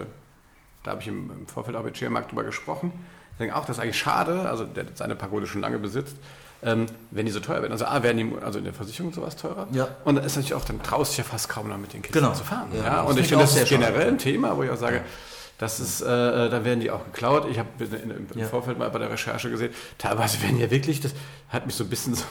da 0.82 0.92
habe 0.92 1.00
ich 1.00 1.08
im, 1.08 1.30
im 1.30 1.46
Vorfeld 1.46 1.76
auch 1.76 1.84
mit 1.84 1.96
Schirmarkt 1.96 2.30
drüber 2.30 2.44
gesprochen, 2.44 2.92
ich 3.38 3.44
denke 3.44 3.54
auch, 3.54 3.64
das 3.64 3.76
ist 3.76 3.82
eigentlich 3.84 3.98
schade, 3.98 4.48
also 4.48 4.64
der 4.64 4.84
seine 4.94 5.14
Pagode 5.14 5.46
schon 5.46 5.60
lange 5.60 5.78
besitzt, 5.78 6.16
ähm, 6.60 6.86
wenn 7.12 7.24
die 7.24 7.30
so 7.30 7.38
teuer 7.38 7.62
werden. 7.62 7.70
Also 7.70 7.84
A, 7.84 8.02
werden 8.02 8.16
die 8.16 8.44
also 8.44 8.58
in 8.58 8.64
der 8.64 8.74
Versicherung 8.74 9.12
sowas 9.12 9.36
teurer. 9.36 9.68
Ja. 9.70 9.86
Und 10.04 10.16
dann 10.16 10.24
ist 10.24 10.34
natürlich 10.34 10.54
auch, 10.54 10.64
dann 10.64 10.82
traust 10.82 11.12
du 11.12 11.16
dich 11.16 11.18
ja 11.18 11.30
fast 11.30 11.48
kaum 11.48 11.68
noch 11.68 11.78
mit 11.78 11.92
den 11.92 12.02
Kisten 12.02 12.18
genau. 12.18 12.32
zu 12.32 12.42
fahren. 12.42 12.66
Ja, 12.76 12.84
ja? 12.84 13.00
Und 13.02 13.16
ich 13.16 13.28
finde, 13.28 13.44
das 13.44 13.54
ist 13.54 13.68
generell 13.68 14.08
ein 14.08 14.18
Thema, 14.18 14.56
wo 14.56 14.64
ich 14.64 14.70
auch 14.70 14.76
sage, 14.76 14.96
ja. 14.96 15.02
Das 15.58 15.80
ist, 15.80 16.02
äh, 16.02 16.06
äh, 16.06 16.50
da 16.50 16.64
werden 16.64 16.78
die 16.78 16.90
auch 16.92 17.04
geklaut. 17.04 17.48
Ich 17.50 17.58
habe 17.58 17.68
im 17.80 18.38
ja. 18.38 18.46
Vorfeld 18.46 18.78
mal 18.78 18.88
bei 18.90 19.00
der 19.00 19.10
Recherche 19.10 19.50
gesehen, 19.50 19.74
teilweise 19.98 20.40
werden 20.40 20.60
ja 20.60 20.70
wirklich, 20.70 21.00
das 21.00 21.14
hat 21.48 21.66
mich 21.66 21.74
so 21.74 21.82
ein 21.82 21.90
bisschen 21.90 22.14
so 22.14 22.24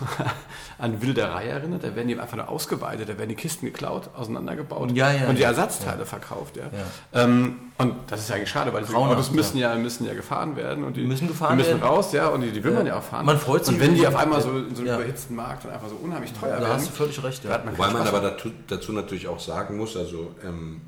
an 0.77 1.01
Wilderei 1.01 1.47
erinnert, 1.47 1.83
da 1.83 1.93
werden 1.93 2.07
die 2.07 2.17
einfach 2.17 2.37
nur 2.37 2.47
ausgeweitet, 2.47 3.09
da 3.09 3.17
werden 3.17 3.27
die 3.27 3.35
Kisten 3.35 3.65
geklaut, 3.65 4.09
auseinandergebaut 4.15 4.93
ja, 4.93 5.11
ja, 5.11 5.27
und 5.27 5.37
die 5.37 5.43
Ersatzteile 5.43 6.05
verkauft. 6.05 6.55
Ja. 6.55 6.69
Ähm, 7.13 7.57
und 7.77 7.95
das 8.07 8.21
ist 8.21 8.29
ja 8.29 8.35
eigentlich 8.35 8.49
schade, 8.49 8.71
weil 8.71 8.85
die 8.85 8.93
Autos 8.95 9.31
müssen 9.31 9.57
ja. 9.57 9.75
müssen 9.75 10.07
ja 10.07 10.13
gefahren 10.13 10.55
werden 10.55 10.85
und 10.85 10.95
die 10.95 11.03
müssen, 11.03 11.27
gefahren 11.27 11.57
die 11.57 11.63
müssen 11.65 11.81
werden. 11.81 11.83
raus, 11.83 12.13
ja, 12.13 12.29
und 12.29 12.39
die, 12.41 12.51
die 12.51 12.63
will 12.63 12.71
man 12.71 12.87
ja 12.87 12.97
auch 12.97 13.03
fahren. 13.03 13.25
Man 13.25 13.37
freut 13.37 13.65
sich. 13.65 13.75
Und 13.75 13.81
wenn 13.81 13.93
die 13.93 14.07
auf 14.07 14.15
einmal 14.15 14.41
so 14.41 14.51
in 14.51 14.73
so 14.73 14.83
einem 14.83 14.95
überhitzten 14.95 15.35
Markt 15.35 15.65
dann 15.65 15.73
einfach 15.73 15.89
so 15.89 15.95
unheimlich 15.95 16.31
teuer 16.31 16.51
da 16.51 16.59
werden. 16.59 16.69
Da 16.69 16.75
hast 16.75 16.87
du 16.87 16.91
völlig 16.93 17.21
recht. 17.21 17.43
Ja. 17.43 17.61
Wobei 17.65 17.91
man 17.91 18.07
aber 18.07 18.21
dazu, 18.21 18.51
dazu, 18.67 18.93
natürlich 18.93 19.27
auch 19.27 19.39
sagen 19.39 19.75
muss, 19.75 19.97
also 19.97 20.33
ähm, 20.45 20.79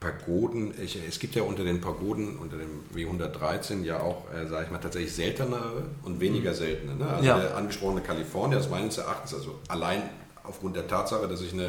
Pagoden, 0.00 0.72
ich, 0.80 0.96
es 1.08 1.18
gibt 1.18 1.34
ja 1.34 1.42
unter 1.42 1.64
den 1.64 1.80
Pagoden, 1.80 2.36
unter 2.38 2.56
dem 2.56 2.84
W113 2.94 3.82
ja 3.82 3.98
auch, 4.00 4.24
äh, 4.32 4.46
sage 4.46 4.66
ich 4.66 4.70
mal, 4.70 4.78
tatsächlich 4.78 5.12
seltenere 5.12 5.84
und 6.04 6.20
weniger 6.20 6.54
seltene. 6.54 6.94
Ne? 6.94 7.08
Also 7.08 7.24
Ja. 7.26 7.38
der 7.40 7.56
angesprochene 7.56 8.00
Kalifornier 8.00 8.58
ist 8.58 8.70
meines 8.70 8.98
Erachtens, 8.98 9.34
also 9.34 9.58
allein 9.66 10.02
aufgrund 10.48 10.76
der 10.76 10.86
Tatsache, 10.88 11.28
dass 11.28 11.40
ich 11.40 11.52
eine 11.52 11.68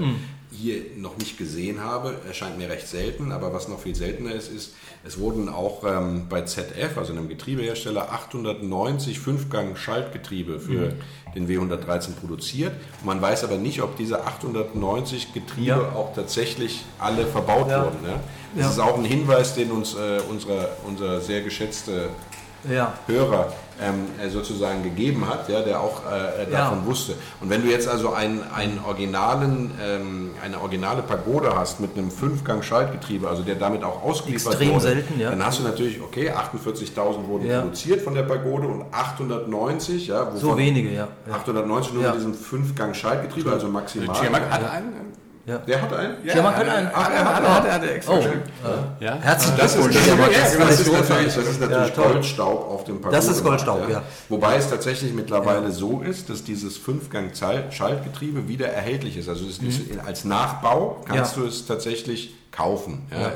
hier 0.52 0.82
noch 0.98 1.18
nicht 1.18 1.38
gesehen 1.38 1.84
habe, 1.84 2.16
erscheint 2.28 2.58
mir 2.58 2.70
recht 2.70 2.88
selten. 2.88 3.32
Aber 3.32 3.54
was 3.54 3.68
noch 3.68 3.80
viel 3.80 3.94
seltener 3.96 4.32
ist, 4.34 4.52
ist, 4.52 4.74
es 5.06 5.20
wurden 5.20 5.48
auch 5.50 5.84
ähm, 5.86 6.28
bei 6.28 6.42
ZF, 6.42 6.98
also 6.98 7.12
einem 7.14 7.30
Getriebehersteller, 7.30 8.12
890 8.12 9.20
Fünfgang-Schaltgetriebe 9.20 10.60
für 10.60 10.94
den 11.36 11.48
W113 11.48 12.14
produziert. 12.20 12.74
Man 13.04 13.22
weiß 13.22 13.44
aber 13.44 13.58
nicht, 13.58 13.82
ob 13.82 13.96
diese 13.98 14.26
890 14.26 15.34
Getriebe 15.34 15.68
Ja. 15.68 15.92
auch 15.96 16.14
tatsächlich 16.16 16.82
alle 16.98 17.26
verbaut 17.28 17.70
Ja. 17.70 17.86
wurden. 17.86 18.00
Ja? 18.06 18.20
Das 18.56 18.66
Ja. 18.66 18.72
ist 18.72 18.80
auch 18.80 18.98
ein 18.98 19.06
Hinweis, 19.06 19.54
den 19.54 19.72
uns 19.72 19.94
äh, 19.94 20.20
unsere, 20.30 20.70
unser 20.88 21.22
sehr 21.22 21.42
geschätzte 21.42 22.10
Ja. 22.70 22.94
Hörer 23.08 23.54
ähm, 23.82 24.08
äh, 24.22 24.30
sozusagen 24.30 24.84
gegeben 24.84 25.28
hat, 25.30 25.48
ja, 25.48 25.62
der 25.62 25.80
auch 25.80 26.02
äh, 26.06 26.44
äh, 26.44 26.52
davon 26.52 26.80
Ja. 26.80 26.86
wusste. 26.86 27.14
Und 27.40 27.50
wenn 27.50 27.62
du 27.64 27.70
jetzt 27.70 27.88
also 27.88 28.12
einen, 28.12 28.44
einen 28.54 28.80
originalen, 28.86 29.72
ähm, 29.82 30.32
eine 30.44 30.60
originale 30.60 31.02
Pagode 31.02 31.56
hast 31.56 31.80
mit 31.80 31.98
einem 31.98 32.12
Fünfgang-Schaltgetriebe, 32.12 33.28
also 33.30 33.44
der 33.44 33.56
damit 33.56 33.84
auch 33.84 34.04
ausgeliefert 34.04 34.54
Extrem 34.54 34.72
wurde, 34.74 34.82
selten, 34.82 35.20
ja. 35.20 35.30
dann 35.30 35.46
hast 35.46 35.60
du 35.60 35.64
natürlich, 35.64 36.02
okay, 36.02 36.32
48.000 36.32 37.28
wurden 37.28 37.48
Ja. 37.48 37.62
produziert 37.62 38.02
von 38.02 38.14
der 38.16 38.24
Pagode 38.24 38.68
und 38.68 38.84
890, 38.92 40.08
ja, 40.08 40.26
wovon 40.28 40.38
So 40.40 40.58
wenige, 40.58 40.90
ja. 40.90 41.08
ja. 41.28 41.34
890 41.36 41.94
nur 41.94 42.04
Ja. 42.04 42.10
mit 42.10 42.20
diesem 42.20 42.34
Fünfgang-Schaltgetriebe, 42.34 43.52
also 43.52 43.68
maximal. 43.70 44.20
Giamak 44.20 44.50
hat 44.52 44.70
einen. 44.72 44.94
Der 45.58 45.82
hat 45.82 45.94
einen? 45.94 46.16
Ja, 46.24 46.42
man 46.42 46.54
kann 46.54 46.70
einen. 46.70 46.90
Ach, 46.94 47.10
er 47.12 47.26
hat, 47.36 47.44
er 47.44 47.56
hat, 47.56 47.66
er 47.66 47.74
hat 47.74 47.84
extra. 47.84 48.14
Oh. 48.14 48.24
Ja. 49.00 49.16
Herzlichen 49.22 49.58
Das 49.58 49.76
ist, 49.76 49.82
Glückwunsch. 49.90 49.96
das, 49.96 50.08
ja, 50.08 50.16
Das 50.42 50.52
genau, 50.54 50.66
das 50.66 50.80
ist 50.80 50.92
natürlich, 51.10 51.36
das 51.36 51.48
ist 51.48 51.60
natürlich 51.62 51.88
Ja, 51.88 51.90
toll. 51.96 52.12
Goldstaub 52.14 52.70
auf 52.70 52.84
dem 52.86 53.02
Papier. 53.02 53.16
Das 53.18 53.28
ist 53.28 53.44
Goldstaub, 53.44 53.90
ja. 53.90 54.04
Wobei 54.30 54.56
es 54.58 54.70
tatsächlich 54.70 55.14
mittlerweile 55.14 55.72
so 55.72 56.02
ist, 56.02 56.30
dass 56.30 56.44
dieses 56.44 56.78
Fünfgang-Schaltgetriebe 56.78 58.48
wieder 58.48 58.68
erhältlich 58.70 59.18
ist. 59.18 59.30
Also 59.30 59.46
es 59.46 59.58
ist 59.60 59.90
in- 59.90 60.00
als 60.00 60.24
Nachbau 60.26 61.02
kannst 61.06 61.36
Mhm. 61.38 61.44
Ja. 61.44 61.48
du 61.50 61.54
es 61.54 61.66
tatsächlich 61.66 62.36
kaufen. 62.52 63.06
Ja, 63.12 63.28
Äh, 63.28 63.32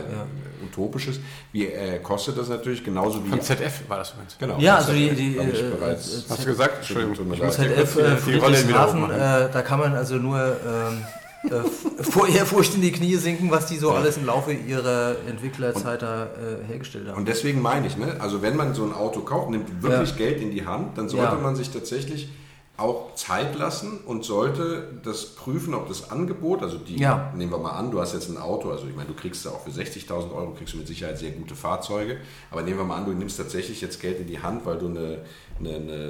Utopisches. 0.66 1.20
Wie 1.52 1.68
äh, 1.68 2.00
kostet 2.00 2.38
das 2.38 2.48
natürlich 2.50 2.84
genauso 2.84 3.24
wie... 3.26 3.30
Von 3.30 3.42
ZF 3.42 3.82
war 3.90 3.98
das 3.98 4.12
übrigens. 4.12 4.38
Genau, 4.40 4.58
Ja, 4.60 4.78
das 4.78 4.88
also 4.88 4.98
die- 4.98 5.10
die, 5.12 5.40
habe 5.40 5.50
ich 5.52 5.60
äh, 5.62 5.70
bereits... 5.70 6.08
äh, 6.14 6.22
Hast 6.30 6.42
du 6.42 6.46
gesagt? 6.48 6.78
Entschuldigung, 6.78 7.30
Das 7.30 7.58
leid. 7.58 7.70
ZF 7.76 7.98
äh, 7.98 8.16
die 8.26 8.38
Rolle 8.38 8.68
wieder 8.68 8.88
Friedrichshafen, 8.88 9.12
äh, 9.12 9.50
da 9.52 9.62
kann 9.62 9.80
man 9.80 9.94
also 9.96 10.16
nur 10.16 10.40
ähm, 10.40 11.04
äh, 11.50 12.04
vor 12.04 12.28
Ehrfurcht 12.28 12.76
in 12.76 12.82
die 12.82 12.92
Knie 12.92 13.16
sinken, 13.16 13.52
was 13.52 13.66
die 13.68 13.78
so 13.78 13.92
alles 13.92 14.18
im 14.18 14.26
Laufe 14.26 14.52
ihrer 14.54 15.16
Entwicklerzeit 15.28 16.02
da 16.02 16.26
äh, 16.26 16.66
hergestellt 16.68 17.08
haben. 17.10 17.18
Und 17.18 17.28
deswegen 17.28 17.62
meine 17.62 17.88
ich, 17.88 17.98
ne, 17.98 18.16
also 18.20 18.42
wenn 18.42 18.56
man 18.56 18.74
so 18.74 18.84
ein 18.84 18.94
Auto 18.94 19.22
kauft, 19.22 19.50
nimmt 19.50 19.82
wirklich 19.84 20.12
Ja. 20.12 20.16
Geld 20.18 20.42
in 20.42 20.52
die 20.52 20.66
Hand, 20.66 20.98
dann 20.98 21.10
sollte 21.10 21.36
Ja. 21.36 21.42
man 21.42 21.56
sich 21.56 21.70
tatsächlich 21.72 22.30
auch 22.76 23.14
Zeit 23.14 23.56
lassen 23.56 24.00
und 24.08 24.26
sollte 24.26 24.88
das 25.04 25.36
prüfen, 25.36 25.76
ob 25.76 25.88
das 25.90 26.10
Angebot, 26.10 26.64
also 26.64 26.78
die, 26.80 26.98
Ja. 26.98 27.32
nehmen 27.36 27.52
wir 27.52 27.60
mal 27.60 27.74
an, 27.74 27.92
du 27.92 28.02
hast 28.02 28.14
jetzt 28.16 28.30
ein 28.30 28.38
Auto, 28.38 28.72
also 28.72 28.88
ich 28.88 28.96
meine, 28.96 29.10
du 29.10 29.14
kriegst 29.14 29.46
ja 29.46 29.52
auch 29.52 29.62
für 29.64 29.70
60.000 29.70 30.34
Euro, 30.34 30.54
kriegst 30.58 30.74
du 30.74 30.78
mit 30.80 30.88
Sicherheit 30.88 31.20
sehr 31.20 31.30
gute 31.32 31.54
Fahrzeuge, 31.54 32.18
aber 32.50 32.64
nehmen 32.64 32.80
wir 32.80 32.84
mal 32.84 32.98
an, 32.98 33.06
du 33.06 33.12
nimmst 33.12 33.38
tatsächlich 33.38 33.80
jetzt 33.82 34.02
Geld 34.02 34.20
in 34.20 34.26
die 34.28 34.40
Hand, 34.40 34.66
weil 34.66 34.80
du 34.80 34.88
eine, 34.88 35.20
eine, 35.60 35.70
eine, 35.70 35.76
eine, 35.94 36.04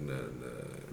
eine, 0.00 0.12
eine 0.12 0.51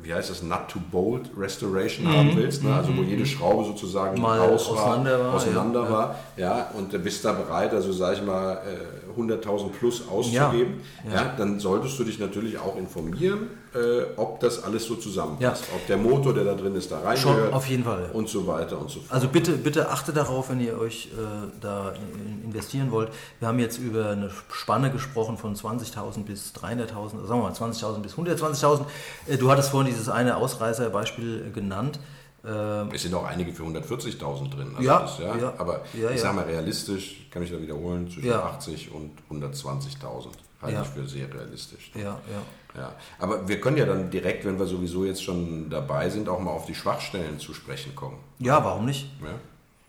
wie 0.10 0.14
heißt 0.16 0.32
das, 0.32 0.42
Nut-to-Bolt 0.42 1.30
Restoration 1.38 2.08
haben 2.08 2.36
willst, 2.36 2.64
ne? 2.64 2.74
also 2.74 2.98
wo 2.98 3.04
jede 3.04 3.28
Schraube 3.28 3.64
sozusagen 3.64 4.16
Mhm. 4.16 4.22
Mal 4.24 4.40
raus 4.40 4.68
war, 4.72 4.88
auseinander 4.88 5.20
war, 5.24 5.34
auseinander 5.36 5.84
ja. 5.84 5.92
war 5.92 6.16
ja, 6.36 6.72
und 6.76 6.92
du 6.92 6.98
bist 6.98 7.24
da 7.24 7.34
bereit, 7.34 7.72
also 7.74 7.92
sage 7.94 8.16
ich 8.16 8.24
mal, 8.26 8.54
äh, 8.54 9.09
100.000 9.18 9.70
plus 9.70 10.08
auszugeben, 10.08 10.82
ja. 11.12 11.34
dann 11.38 11.60
solltest 11.60 11.98
du 12.00 12.04
dich 12.04 12.20
natürlich 12.20 12.58
auch 12.58 12.76
informieren, 12.78 13.48
äh, 13.74 14.04
ob 14.18 14.40
das 14.40 14.64
alles 14.64 14.86
so 14.86 14.96
zusammenpasst. 14.96 15.64
Ob 15.76 15.86
der 15.88 15.98
Motor, 15.98 16.34
der 16.34 16.44
da 16.44 16.54
drin 16.56 16.76
ist, 16.76 16.92
da 16.92 16.98
Schon 17.16 17.32
reingehört 17.34 17.54
auf 17.54 17.68
jeden 17.68 17.84
Fall. 17.84 18.10
und 18.14 18.28
so 18.30 18.48
weiter 18.48 18.80
und 18.80 18.90
so 18.90 19.00
fort. 19.00 19.12
Also 19.12 19.28
bitte, 19.28 19.52
bitte 19.54 19.90
achtet 19.90 20.18
darauf, 20.18 20.50
wenn 20.50 20.60
ihr 20.60 20.78
euch 20.80 21.10
äh, 21.14 21.48
da 21.62 21.94
in- 22.16 22.46
investieren 22.46 22.92
wollt. 22.92 23.10
Wir 23.40 23.48
haben 23.48 23.60
jetzt 23.60 23.78
über 23.78 24.10
eine 24.10 24.32
Spanne 24.52 24.92
gesprochen 24.92 25.38
von 25.38 25.56
20.000 25.56 26.24
bis 26.24 26.52
300.000, 26.56 26.88
sagen 27.28 27.42
wir 27.42 27.50
mal 27.50 27.52
20.000 27.54 28.00
bis 28.00 28.14
120.000. 28.16 28.82
Äh, 29.28 29.38
du 29.38 29.52
hattest 29.52 29.70
vorhin 29.70 29.92
dieses 29.92 30.10
eine 30.10 30.38
Ausreißerbeispiel 30.38 31.48
äh, 31.48 31.52
genannt. 31.52 32.00
Äh, 32.44 32.96
es 32.96 33.02
sind 33.04 33.14
auch 33.14 33.26
einige 33.26 33.52
für 33.54 33.64
140.000 33.64 34.50
drin. 34.50 34.72
Also 34.76 34.88
Ja, 34.88 35.00
das, 35.02 35.20
ja, 35.20 35.36
ja. 35.38 35.54
aber 35.58 35.82
Ja, 35.94 36.10
ich 36.12 36.22
sage 36.22 36.36
mal 36.36 36.46
realistisch, 36.46 37.28
kann 37.32 37.44
ich 37.44 37.52
da 37.52 37.62
wiederholen, 37.62 38.10
zwischen 38.10 38.28
Ja. 38.30 38.44
80 38.44 38.92
und 38.92 39.12
120.000 39.30 40.28
halte 40.62 40.82
ich 40.82 40.88
für 40.88 41.08
sehr 41.08 41.34
realistisch. 41.34 41.92
ja, 41.96 42.02
ja. 42.02 42.42
Ja, 42.78 42.94
aber 43.18 43.48
wir 43.48 43.60
können 43.60 43.78
ja 43.78 43.86
dann 43.88 44.12
direkt, 44.12 44.46
wenn 44.46 44.60
wir 44.60 44.68
sowieso 44.68 45.04
jetzt 45.04 45.24
schon 45.24 45.72
dabei 45.72 46.08
sind, 46.12 46.30
auch 46.30 46.40
mal 46.40 46.52
auf 46.52 46.68
die 46.68 46.76
Schwachstellen 46.76 47.40
zu 47.40 47.52
sprechen 47.56 47.96
kommen. 47.96 48.18
Ja, 48.38 48.64
warum 48.64 48.86
nicht? 48.86 49.08
Ja? 49.24 49.34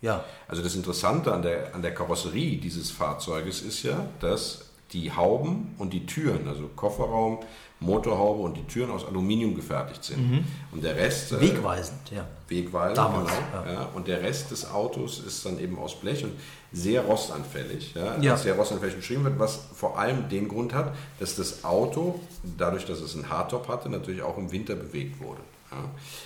Ja, 0.00 0.24
Also 0.48 0.62
das 0.62 0.74
Interessante 0.74 1.30
an 1.34 1.42
der, 1.42 1.74
an 1.74 1.82
der 1.82 1.92
Karosserie 1.92 2.56
dieses 2.56 2.90
Fahrzeuges 2.90 3.60
ist 3.60 3.82
ja, 3.82 4.06
dass 4.20 4.69
die 4.92 5.12
Hauben 5.12 5.74
und 5.78 5.92
die 5.92 6.06
Türen, 6.06 6.48
also 6.48 6.68
Kofferraum, 6.74 7.38
Motorhaube 7.80 8.42
und 8.42 8.56
die 8.56 8.64
Türen 8.64 8.90
aus 8.90 9.06
Aluminium 9.06 9.54
gefertigt 9.54 10.04
sind. 10.04 10.44
Und 10.70 10.84
der 10.84 10.96
Rest... 10.96 11.32
äh, 11.32 11.40
wegweisend, 11.40 12.10
ja. 12.10 12.26
Wegweisend, 12.48 12.98
Damals, 12.98 13.30
genau. 13.30 13.64
ja. 13.64 13.72
Ja. 13.72 13.88
Und 13.94 14.06
der 14.06 14.22
Rest 14.22 14.50
des 14.50 14.70
Autos 14.70 15.20
ist 15.20 15.46
dann 15.46 15.58
eben 15.58 15.78
aus 15.78 15.94
Blech 15.94 16.22
und 16.24 16.32
sehr 16.72 17.02
rostanfällig. 17.02 17.94
Ja. 17.94 18.18
Ja. 18.20 18.36
Sehr 18.36 18.54
rostanfällig 18.54 18.96
beschrieben 18.96 19.24
wird, 19.24 19.38
was 19.38 19.60
vor 19.74 19.98
allem 19.98 20.28
den 20.28 20.48
Grund 20.48 20.74
hat, 20.74 20.94
dass 21.18 21.36
das 21.36 21.64
Auto, 21.64 22.20
dadurch, 22.58 22.84
dass 22.84 23.00
es 23.00 23.14
einen 23.14 23.30
Hardtop 23.30 23.68
hatte, 23.68 23.88
natürlich 23.88 24.22
auch 24.22 24.36
im 24.36 24.52
Winter 24.52 24.74
bewegt 24.74 25.20
wurde. 25.22 25.40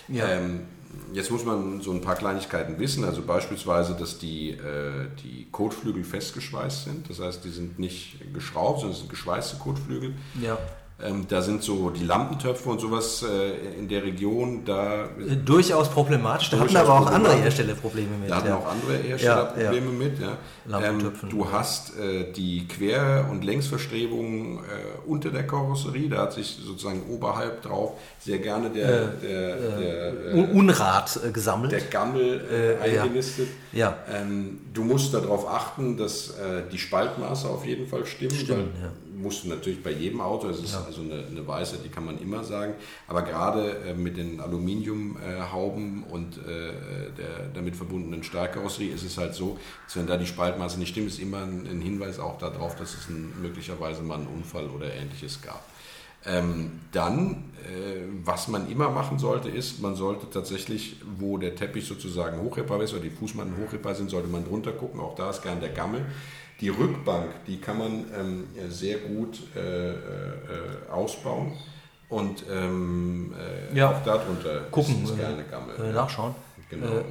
Ja. 0.09 0.15
Ja. 0.15 0.31
Ähm, 0.33 0.61
jetzt 1.13 1.31
muss 1.31 1.45
man 1.45 1.81
so 1.81 1.91
ein 1.91 2.01
paar 2.01 2.15
Kleinigkeiten 2.15 2.79
wissen, 2.79 3.03
also 3.03 3.21
beispielsweise, 3.21 3.95
dass 3.95 4.19
die, 4.19 4.51
äh, 4.51 5.07
die 5.23 5.47
Kotflügel 5.51 6.03
festgeschweißt 6.03 6.85
sind. 6.85 7.09
Das 7.09 7.19
heißt, 7.19 7.43
die 7.43 7.49
sind 7.49 7.79
nicht 7.79 8.33
geschraubt, 8.33 8.79
sondern 8.79 8.93
es 8.93 8.99
sind 8.99 9.09
geschweißte 9.09 9.57
Kotflügel. 9.57 10.13
ja. 10.41 10.57
Ähm, 11.03 11.25
da 11.27 11.41
sind 11.41 11.61
so 11.61 11.89
die 11.89 12.05
Lampentöpfe 12.05 12.69
und 12.69 12.79
sowas 12.79 13.21
äh, 13.21 13.77
in 13.79 13.89
der 13.89 14.03
Region, 14.03 14.63
da 14.63 15.03
Äh, 15.19 15.35
Durchaus 15.43 15.89
problematisch. 15.89 16.49
Da 16.51 16.59
hatten 16.59 16.77
aber 16.77 16.93
auch 17.01 17.07
andere. 17.11 17.33
Hersteller 17.35 17.73
Probleme 17.73 18.15
mit. 18.17 18.29
Da 18.29 18.37
hatten 18.37 18.47
ja. 18.47 18.55
auch 18.55 18.65
andere 18.65 18.95
Hersteller 19.03 19.53
Ja, 19.57 19.61
ja. 19.63 19.69
Probleme 19.71 19.91
mit. 19.91 20.19
Ja. 20.21 20.37
Lampentöpfen. 20.65 21.29
Ähm, 21.29 21.37
du 21.37 21.51
hast 21.51 21.97
äh, 21.99 22.31
die 22.31 22.65
Quer- 22.67 23.25
und 23.29 23.43
Längsverstrebungen 23.43 24.59
äh, 24.59 24.59
unter 25.05 25.31
der 25.31 25.45
Karosserie. 25.45 26.07
Da 26.07 26.19
hat 26.19 26.33
sich 26.33 26.57
sozusagen 26.65 27.03
oberhalb 27.09 27.61
drauf 27.61 27.93
sehr 28.19 28.39
gerne 28.39 28.69
der, 28.69 29.07
der, 29.07 29.55
der, 29.57 30.13
Un 30.33 30.45
äh, 30.49 30.53
Unrat 30.53 31.19
äh, 31.27 31.31
gesammelt. 31.31 31.73
der 31.73 31.81
Gammel 31.81 32.41
äh, 32.49 32.55
Äh, 32.89 32.95
ja. 32.95 33.03
eingenistet. 33.03 33.47
Ja. 33.73 33.97
Ähm, 34.13 34.61
du 34.73 34.85
musst 34.85 35.13
darauf 35.13 35.45
achten, 35.45 35.97
dass 35.97 36.29
äh, 36.29 36.63
die 36.71 36.77
Spaltmaße 36.77 37.49
auf 37.49 37.65
jeden 37.65 37.85
Fall 37.87 38.05
stimmen. 38.05 38.31
Stimmen, 38.33 38.69
ja. 38.81 38.89
Musst 39.15 39.43
du 39.43 39.49
natürlich 39.49 39.81
bei 39.81 39.91
jedem 39.91 40.21
Auto, 40.21 40.47
es 40.49 40.61
ist 40.61 40.75
also 40.75 41.01
eine, 41.01 41.25
eine 41.25 41.47
Weisheit, 41.47 41.79
die 41.83 41.89
kann 41.89 42.05
man 42.05 42.19
immer 42.19 42.43
sagen, 42.43 42.73
aber 43.07 43.21
gerade 43.21 43.77
äh, 43.87 43.93
mit 43.93 44.17
den 44.17 44.39
Aluminiumhauben 44.39 46.03
und 46.03 46.37
äh, 46.37 46.73
der 47.17 47.49
damit 47.53 47.75
verbundenen 47.75 48.23
Stahlkarosserie 48.23 48.93
ist 48.93 49.03
es 49.03 49.17
halt 49.17 49.33
so, 49.33 49.57
dass 49.85 49.95
wenn 49.95 50.07
da 50.07 50.17
die 50.17 50.25
Spaltmaße 50.25 50.79
nicht 50.79 50.89
stimmt, 50.89 51.07
ist 51.07 51.19
immer 51.19 51.43
ein, 51.43 51.65
ein 51.69 51.81
Hinweis 51.81 52.19
auch 52.19 52.37
darauf, 52.37 52.75
dass 52.75 52.93
es 52.93 53.09
ein, 53.09 53.33
möglicherweise 53.41 54.03
mal 54.03 54.15
einen 54.15 54.27
Unfall 54.27 54.67
oder 54.67 54.93
ähnliches 54.93 55.41
gab. 55.41 55.63
Ähm, 56.27 56.79
dann, 56.91 57.51
äh, 57.63 58.01
was 58.23 58.47
man 58.47 58.69
immer 58.71 58.89
machen 58.89 59.19
sollte, 59.19 59.49
ist, 59.49 59.79
man 59.81 59.95
sollte 59.95 60.27
tatsächlich, 60.31 60.97
wo 61.19 61.37
der 61.37 61.55
Teppich 61.55 61.85
sozusagen 61.85 62.41
hochreparbar 62.41 62.83
ist 62.83 62.93
oder 62.93 63.03
die 63.03 63.11
Fußmatten 63.11 63.55
hochreparbar 63.57 63.93
sind, 63.93 64.09
sollte 64.09 64.27
man 64.27 64.43
drunter 64.43 64.71
gucken. 64.71 64.99
Auch 64.99 65.13
da 65.13 65.29
ist 65.29 65.43
gern 65.43 65.59
der 65.59 65.69
Gammel. 65.69 66.03
Die 66.61 66.69
Rückbank, 66.69 67.31
die 67.47 67.59
kann 67.59 67.77
man 67.77 68.05
ähm, 68.17 68.47
sehr 68.69 68.97
gut 68.99 69.39
äh, 69.55 69.89
äh, 69.91 69.95
ausbauen. 70.89 71.53
Und 72.07 72.43
ähm, 72.51 73.33
äh, 73.73 73.75
Ja. 73.77 73.91
auch 73.91 74.03
darunter 74.03 74.61
Gucken, 74.71 75.03
ist, 75.03 75.09
ist 75.09 75.15
äh, 75.17 75.21
gerne 75.21 75.43
Gammel. 75.43 75.75
äh, 75.83 75.91
nachschauen. 75.91 76.35
Genau. 76.69 76.85
Äh, 76.87 77.01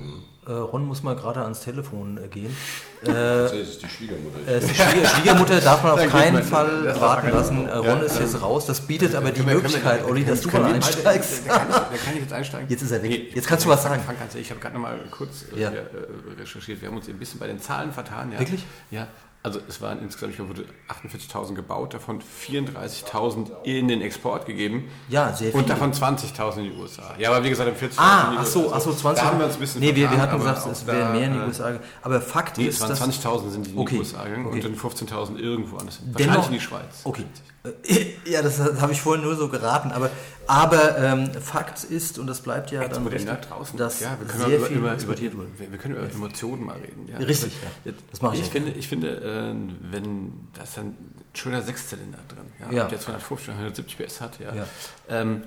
äh, 0.46 0.52
Ron 0.52 0.86
muss 0.86 1.02
mal 1.02 1.16
gerade 1.16 1.42
ans 1.42 1.60
Telefon 1.60 2.18
äh, 2.22 2.28
gehen. 2.28 2.54
Äh, 3.04 3.08
das 3.12 3.52
ist 3.52 3.82
die 3.82 3.86
Schwiegermutter. 3.88 4.38
äh, 4.48 4.60
die 4.60 4.74
Schwieger 4.74 5.06
Schwiegermutter 5.06 5.60
darf 5.60 5.82
man 5.82 5.92
auf 6.00 6.06
keinen 6.08 6.32
man- 6.34 6.42
Fall 6.42 6.84
das 6.84 6.98
warten 7.02 7.26
war 7.26 7.34
lassen. 7.34 7.68
Äh, 7.68 7.72
Ron 7.76 7.84
Ja, 7.86 7.96
ist 8.04 8.18
jetzt 8.18 8.40
raus. 8.40 8.64
Das 8.64 8.80
bietet 8.80 9.14
aber 9.14 9.26
die 9.30 9.40
Können 9.42 9.48
können 9.48 9.62
Möglichkeit, 9.62 10.04
Olli, 10.06 10.24
dass 10.24 10.40
du 10.40 10.48
mal 10.50 10.64
einsteigst. 10.72 11.44
Der, 11.44 11.52
kann, 11.52 11.68
kann 11.68 12.14
ich 12.14 12.20
jetzt 12.22 12.32
einsteigen. 12.32 12.66
Jetzt 12.70 12.80
ist 12.80 12.92
er 12.92 13.02
weg. 13.02 13.10
Nee, 13.10 13.30
Jetzt 13.34 13.46
kannst 13.46 13.66
du 13.66 13.68
was 13.68 13.82
sagen. 13.82 14.00
Frank, 14.02 14.16
also 14.22 14.38
ich 14.38 14.48
habe 14.48 14.58
gerade 14.58 14.74
noch 14.76 14.80
mal 14.80 14.98
kurz 15.10 15.44
äh, 15.54 15.60
Ja. 15.60 15.70
hier, 15.70 15.86
recherchiert. 16.40 16.80
Wir 16.80 16.88
haben 16.88 16.96
uns 16.96 17.06
ein 17.06 17.18
bisschen 17.18 17.38
bei 17.38 17.46
den 17.46 17.60
Zahlen 17.60 17.92
vertan. 17.92 18.32
Ja. 18.32 18.38
Wirklich? 18.38 18.64
Ja. 18.90 19.06
Also 19.44 19.60
es 19.68 19.80
waren 19.82 20.00
insgesamt, 20.00 20.30
ich 20.30 20.36
glaube, 20.38 20.56
wurde 20.56 20.64
48.000 20.88 21.52
gebaut, 21.54 21.92
davon 21.92 22.20
34.000 22.22 23.50
in 23.64 23.88
den 23.88 24.00
Export 24.00 24.46
gegeben. 24.46 24.88
Ja, 25.10 25.34
sehr 25.34 25.50
viel. 25.50 25.60
Und 25.60 25.68
davon 25.68 25.92
20.000 25.92 26.58
in 26.60 26.64
die 26.72 26.76
USA. 26.80 27.14
Ja, 27.18 27.30
aber 27.30 27.44
wie 27.44 27.50
gesagt, 27.50 27.70
40.000 27.70 27.92
Ah, 27.98 28.24
in 28.28 28.32
die 28.32 28.38
ach 28.38 28.46
so, 28.46 28.72
ach 28.72 28.80
so, 28.80 28.92
20. 28.94 29.22
Da 29.22 29.30
haben 29.30 29.38
wir 29.38 29.44
uns 29.44 29.54
ein 29.56 29.60
bisschen 29.60 29.80
Nee, 29.82 29.88
wir, 29.88 29.94
wir 29.96 30.08
vertan, 30.08 30.28
hatten 30.30 30.38
gesagt, 30.38 30.66
es 30.72 30.86
wären 30.86 31.12
mehr 31.12 31.26
in 31.26 31.32
die 31.34 31.38
USA. 31.40 31.78
Aber 32.02 32.20
Fakt 32.22 32.56
Nee, 32.56 32.68
ist, 32.68 32.76
es 32.76 32.80
waren 32.80 33.10
dass 33.10 33.22
20.000 33.24 33.50
sind 33.50 33.66
in 33.66 33.72
die 33.74 33.78
Okay, 33.78 33.98
USA 33.98 34.24
gegangen 34.24 34.46
okay. 34.46 34.54
und 34.56 34.64
dann 34.64 34.74
15.000 34.76 35.36
irgendwo 35.38 35.76
anders. 35.76 35.98
Dennoch- 36.02 36.14
Wahrscheinlich 36.18 36.46
in 36.46 36.52
die 36.54 36.60
Schweiz. 36.60 37.00
Okay. 37.04 37.24
Ja, 38.26 38.40
das 38.40 38.58
habe 38.58 38.92
ich 38.92 39.00
vorhin 39.02 39.22
nur 39.22 39.36
so 39.36 39.48
geraten, 39.48 39.92
aber, 39.92 40.10
aber 40.46 40.96
ähm, 40.98 41.30
Fakt 41.34 41.84
ist, 41.84 42.18
und 42.18 42.26
das 42.26 42.40
bleibt 42.40 42.70
ja 42.70 42.86
dann 42.88 43.04
Wo 43.04 43.08
der 43.08 43.18
richtig, 43.20 43.38
da 43.38 43.46
draußen 43.46 43.78
dass 43.78 44.00
ja, 44.00 44.18
wir 44.18 44.26
können 44.26 44.44
sehr 44.46 44.56
über, 44.58 44.66
viel 44.66 44.76
über, 44.78 44.94
über, 44.94 45.08
wurde. 45.08 45.48
wir, 45.70 45.78
können 45.78 45.96
über 45.96 46.10
Emotionen 46.10 46.64
mal 46.64 46.76
reden. 46.76 47.06
Ja. 47.06 47.18
Richtig, 47.18 47.52
ja. 47.84 47.92
Das 48.10 48.22
mache 48.22 48.36
ich 48.36 48.42
Ich 48.42 48.48
finde, 48.48 48.70
ich 48.72 48.88
finde 48.88 49.08
äh, 49.16 49.54
wenn 49.90 50.48
da 50.54 50.62
ist 50.62 50.78
ein 50.78 50.96
schöner 51.34 51.62
Sechszylinder 51.62 52.18
drin, 52.28 52.44
ja, 52.60 52.76
Ja. 52.78 52.88
der 52.88 53.00
250 53.00 53.48
oder 53.48 53.58
170 53.58 53.98
PS 53.98 54.20
hat, 54.20 54.38
ja, 54.40 54.54
Ja. 54.54 54.66
Ähm, 55.08 55.42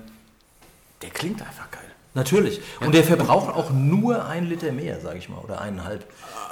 der 1.02 1.10
klingt 1.10 1.40
einfach 1.42 1.70
geil. 1.70 1.77
Natürlich. 2.14 2.60
Und 2.80 2.94
der 2.94 3.04
verbraucht 3.04 3.54
auch 3.54 3.70
nur 3.70 4.26
ein 4.26 4.46
Liter 4.46 4.72
mehr, 4.72 5.00
sage 5.00 5.18
ich 5.18 5.28
mal, 5.28 5.38
oder 5.38 5.60
eineinhalb. 5.60 6.04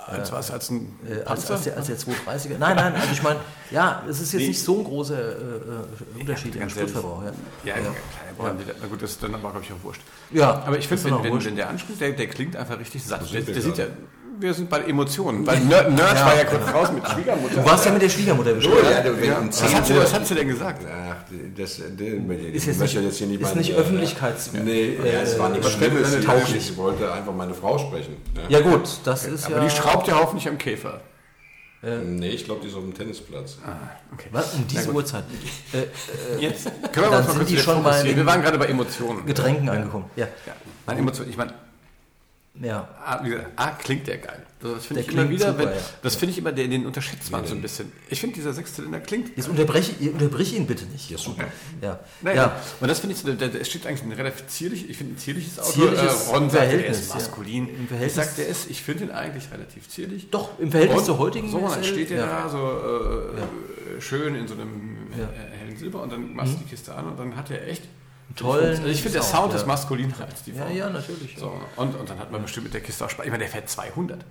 Als 0.07 0.31
was 0.31 0.51
als 0.53 0.71
ein 0.71 0.95
Äh, 1.05 1.23
als, 1.25 1.47
Panzer? 1.47 1.55
als, 1.55 1.65
der, 1.65 1.77
als 1.77 1.87
der 1.87 1.97
230er. 1.99 2.59
Nein, 2.59 2.77
nein, 2.77 2.95
also 2.95 3.09
ich 3.13 3.23
meine, 3.23 3.41
ja, 3.73 4.05
es 4.09 4.21
ist 4.21 4.33
jetzt 4.33 4.47
nicht 4.47 4.63
so 4.63 4.79
ein 4.79 4.85
großer 4.85 5.19
äh, 5.19 5.33
äh, 5.33 6.21
Unterschied 6.21 6.55
im 6.55 6.61
ganz 6.61 6.77
ehrlich. 6.77 6.91
Spritverbrauch. 6.93 7.25
Ja, 7.25 7.31
ja, 7.65 7.75
ja. 7.75 7.83
kleiner 7.83 8.55
Brand, 8.55 8.61
na 8.81 8.87
gut, 8.87 9.03
das 9.03 9.11
ist 9.13 9.23
dann 9.23 9.35
aber, 9.35 9.51
glaube 9.51 9.65
ich, 9.65 9.73
auch 9.73 9.83
wurscht. 9.83 10.03
Ja, 10.31 10.63
aber 10.65 10.79
ich 10.79 10.87
finde, 10.87 11.05
wenn, 11.05 11.25
wenn, 11.25 11.45
wenn 11.45 11.57
der 11.57 11.71
anspielt, 11.71 12.01
der, 12.01 12.13
der 12.13 12.29
klingt 12.29 12.55
einfach 12.55 12.79
richtig 12.79 13.05
satt. 13.05 13.33
Der, 13.33 13.41
der 13.41 13.63
sieht 13.63 13.79
ja. 13.79 13.87
Wir 14.39 14.55
sind 14.55 14.69
bei 14.69 14.81
Emotionen. 14.83 15.47
Weil 15.47 15.61
Nerd, 15.61 15.91
Nerd 15.93 16.25
war 16.25 16.37
ja 16.37 16.45
kurz 16.45 16.73
raus 16.73 16.93
mit 16.93 17.07
Schwiegermutter. 17.09 17.55
Du 17.57 17.65
warst 17.65 17.87
ja 17.87 17.93
mit 17.93 18.03
der 18.03 18.09
Schwiegermutter 18.09 18.53
bestimmt. 18.55 18.77
ja, 19.25 19.39
um 19.39 19.49
was, 19.49 19.75
hat 19.75 19.87
sie, 19.87 19.93
10 19.93 20.03
was 20.03 20.15
hat 20.15 20.27
sie 20.27 20.35
denn 20.35 20.49
gesagt? 20.49 20.87
Ach, 20.87 21.17
das, 21.57 21.77
das, 21.79 21.79
Ist 22.53 22.67
jetzt 22.67 22.81
nicht, 22.81 23.41
ist 23.41 23.57
nicht 23.57 23.75
Öffentlichkeits... 23.75 24.53
Nee, 24.53 24.97
ja, 24.97 25.21
es 25.23 25.39
war 25.39 25.49
nichts 25.51 25.67
äh, 25.67 25.71
Schlimmes. 25.71 26.15
Ich 26.55 26.77
wollte 26.77 27.13
einfach 27.13 27.35
meine 27.35 27.55
Frau 27.55 27.79
sprechen. 27.79 28.17
Ja. 28.49 28.59
Ja 28.59 28.61
gut, 28.61 28.89
das 29.05 29.27
ist 29.27 29.47
Aber 29.47 29.57
ja... 29.57 29.65
die 29.65 29.71
schraubt 29.71 30.09
ja 30.09 30.19
hoffentlich 30.19 30.49
am 30.49 30.59
Käfer. 30.59 31.01
Nee, 31.83 32.31
ich 32.31 32.45
glaube, 32.45 32.63
die 32.63 32.69
ist 32.69 32.75
auf 32.75 32.83
dem 32.83 32.95
Tennisplatz. 32.95 33.59
Okay. 34.13 34.29
Was? 34.33 34.55
Um 34.55 34.67
diese 34.67 34.93
Uhrzeit. 34.93 35.25
Äh, 35.73 36.43
Jetzt 36.43 36.65
können 36.93 37.11
wir 37.11 37.19
uns 37.19 37.29
mal 37.29 37.47
sind 37.47 37.65
kurz 37.65 38.05
Wir 38.05 38.27
waren 38.27 38.43
gerade 38.43 38.59
bei 38.59 38.67
Emotionen. 38.67 39.25
Getränken 39.25 39.69
angekommen. 39.69 40.07
Ja. 40.17 40.27
Ja. 40.47 40.55
Nein, 40.87 40.99
Emotionen. 40.99 41.31
Ich 41.31 41.37
meine, 41.37 41.53
ja. 42.63 42.89
A, 43.05 43.23
wie 43.25 43.31
gesagt, 43.31 43.49
A 43.57 43.71
klingt 43.73 44.07
der 44.07 44.19
geil. 44.19 44.43
Das 44.61 44.87
finde 44.87 45.03
Der 45.03 45.11
ich 45.11 45.15
immer 45.15 45.25
klingt 45.27 45.41
wieder, 45.41 45.53
super, 45.53 45.59
wenn, 45.67 45.69
ja. 45.77 45.83
das 46.03 46.17
finde 46.17 46.33
ich 46.33 46.39
immer, 46.39 46.51
den, 46.51 46.71
den 46.71 46.87
unterschätzt 46.87 47.31
man 47.31 47.45
so 47.47 47.55
ein 47.55 47.61
bisschen. 47.61 47.93
Ich 48.09 48.21
finde, 48.21 48.37
dieser 48.37 48.55
Sechszylinder 48.55 49.01
klingt. 49.01 49.37
Jetzt 49.37 49.49
unterbreche, 49.49 49.93
ihr 50.01 50.13
unterbrich 50.13 50.55
ihn 50.57 50.67
bitte 50.67 50.87
nicht. 50.87 51.11
Ja, 51.11 51.19
super. 51.19 51.45
Ja. 51.83 52.01
Naja, 52.23 52.37
ja. 52.37 52.63
und 52.81 52.89
das 52.89 53.01
finde 53.01 53.15
ich 53.15 53.21
so, 53.21 53.33
der, 53.33 53.49
der 53.49 53.65
steht 53.65 53.87
eigentlich 53.87 54.03
ein 54.03 54.13
relativ 54.13 54.47
zierlich, 54.47 54.89
ich 54.89 54.97
finde 54.97 55.15
ein 55.15 55.19
zierliches 55.19 55.59
Auto. 55.59 55.73
Zierliches 55.73 56.29
Ron 56.31 56.49
sagt, 56.51 56.55
der 56.55 56.71
Verhältnis, 56.71 57.01
ist 57.01 57.15
maskulin. 57.15 57.69
Im 57.69 57.83
Ich 57.83 57.89
Verhältnis- 57.89 58.15
sag, 58.15 58.37
der 58.37 58.49
ist, 58.49 58.71
ich 58.71 58.83
finde 58.83 59.05
ihn 59.05 59.11
eigentlich 59.11 59.51
relativ 59.53 59.89
zierlich. 59.91 60.31
Doch, 60.31 60.59
im 60.59 60.71
Verhältnis 60.71 61.01
Und 61.01 61.05
zur 61.05 61.19
heutigen 61.19 61.51
So, 61.51 61.61
dann 61.61 61.85
steht 61.85 62.11
er 62.11 62.19
ja. 62.19 62.27
da 62.45 62.49
so 62.49 62.59
äh, 62.59 64.01
schön 64.01 64.35
in 64.35 64.49
so 64.49 64.55
einem. 64.55 64.69
Mhm. 64.71 64.97
äh, 65.13 65.59
hellen 65.59 65.77
Silber 65.77 66.03
und 66.03 66.13
dann 66.13 66.35
machst 66.35 66.55
du 66.55 66.59
die 66.59 66.65
Kiste 66.71 66.95
an 66.95 67.07
und 67.07 67.19
dann 67.19 67.37
hat 67.37 67.51
er 67.51 67.69
echt 67.69 67.83
Tollen 68.35 68.71
Also 68.71 68.87
ich 68.87 69.03
finde, 69.03 69.19
der 69.19 69.23
Sound, 69.23 69.53
ja. 69.53 69.59
ist 69.61 69.67
maskuliner 69.67 70.15
als 70.21 70.43
die 70.43 70.53
Ja, 70.53 70.65
Form. 70.65 70.77
ja, 70.77 70.91
natürlich. 70.91 71.37
So, 71.39 71.53
und, 71.77 71.95
und 71.95 72.11
dann 72.11 72.19
hat 72.19 72.31
man 72.33 72.43
bestimmt 72.43 72.65
mit 72.65 72.75
der 72.75 72.81
Kiste 72.83 73.05
auch 73.05 73.11
Spaß. 73.11 73.25
Ich 73.25 73.31
meine, 73.31 73.45
der 73.45 73.53
fährt 73.53 73.69
200. 73.69 74.25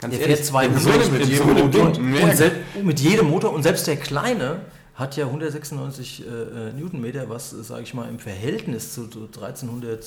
Ganz 0.00 0.12
Der 0.14 0.20
ehrlich, 0.22 0.36
fährt 0.36 0.46
200 0.48 0.76
in 0.76 0.82
so 0.82 0.90
einem- 0.90 1.12
mit 1.12 1.26
jedem 1.26 1.46
Motor. 1.54 1.86
Und, 1.86 2.14
Ja, 2.14 2.50
und 2.76 2.84
mit 2.86 3.00
jedem 3.00 3.30
Motor. 3.30 3.52
Und 3.52 3.62
selbst 3.64 3.86
der 3.86 3.96
kleine 3.96 4.60
hat 4.94 5.16
ja 5.16 5.26
196 5.26 6.24
äh, 6.26 6.28
äh, 6.68 6.72
Newtonmeter, 6.72 7.28
was, 7.28 7.50
sage 7.50 7.82
ich 7.82 7.94
mal, 7.94 8.08
im 8.08 8.18
Verhältnis 8.18 8.94
zu, 8.94 9.06
zu 9.08 9.22
1300 9.26 10.04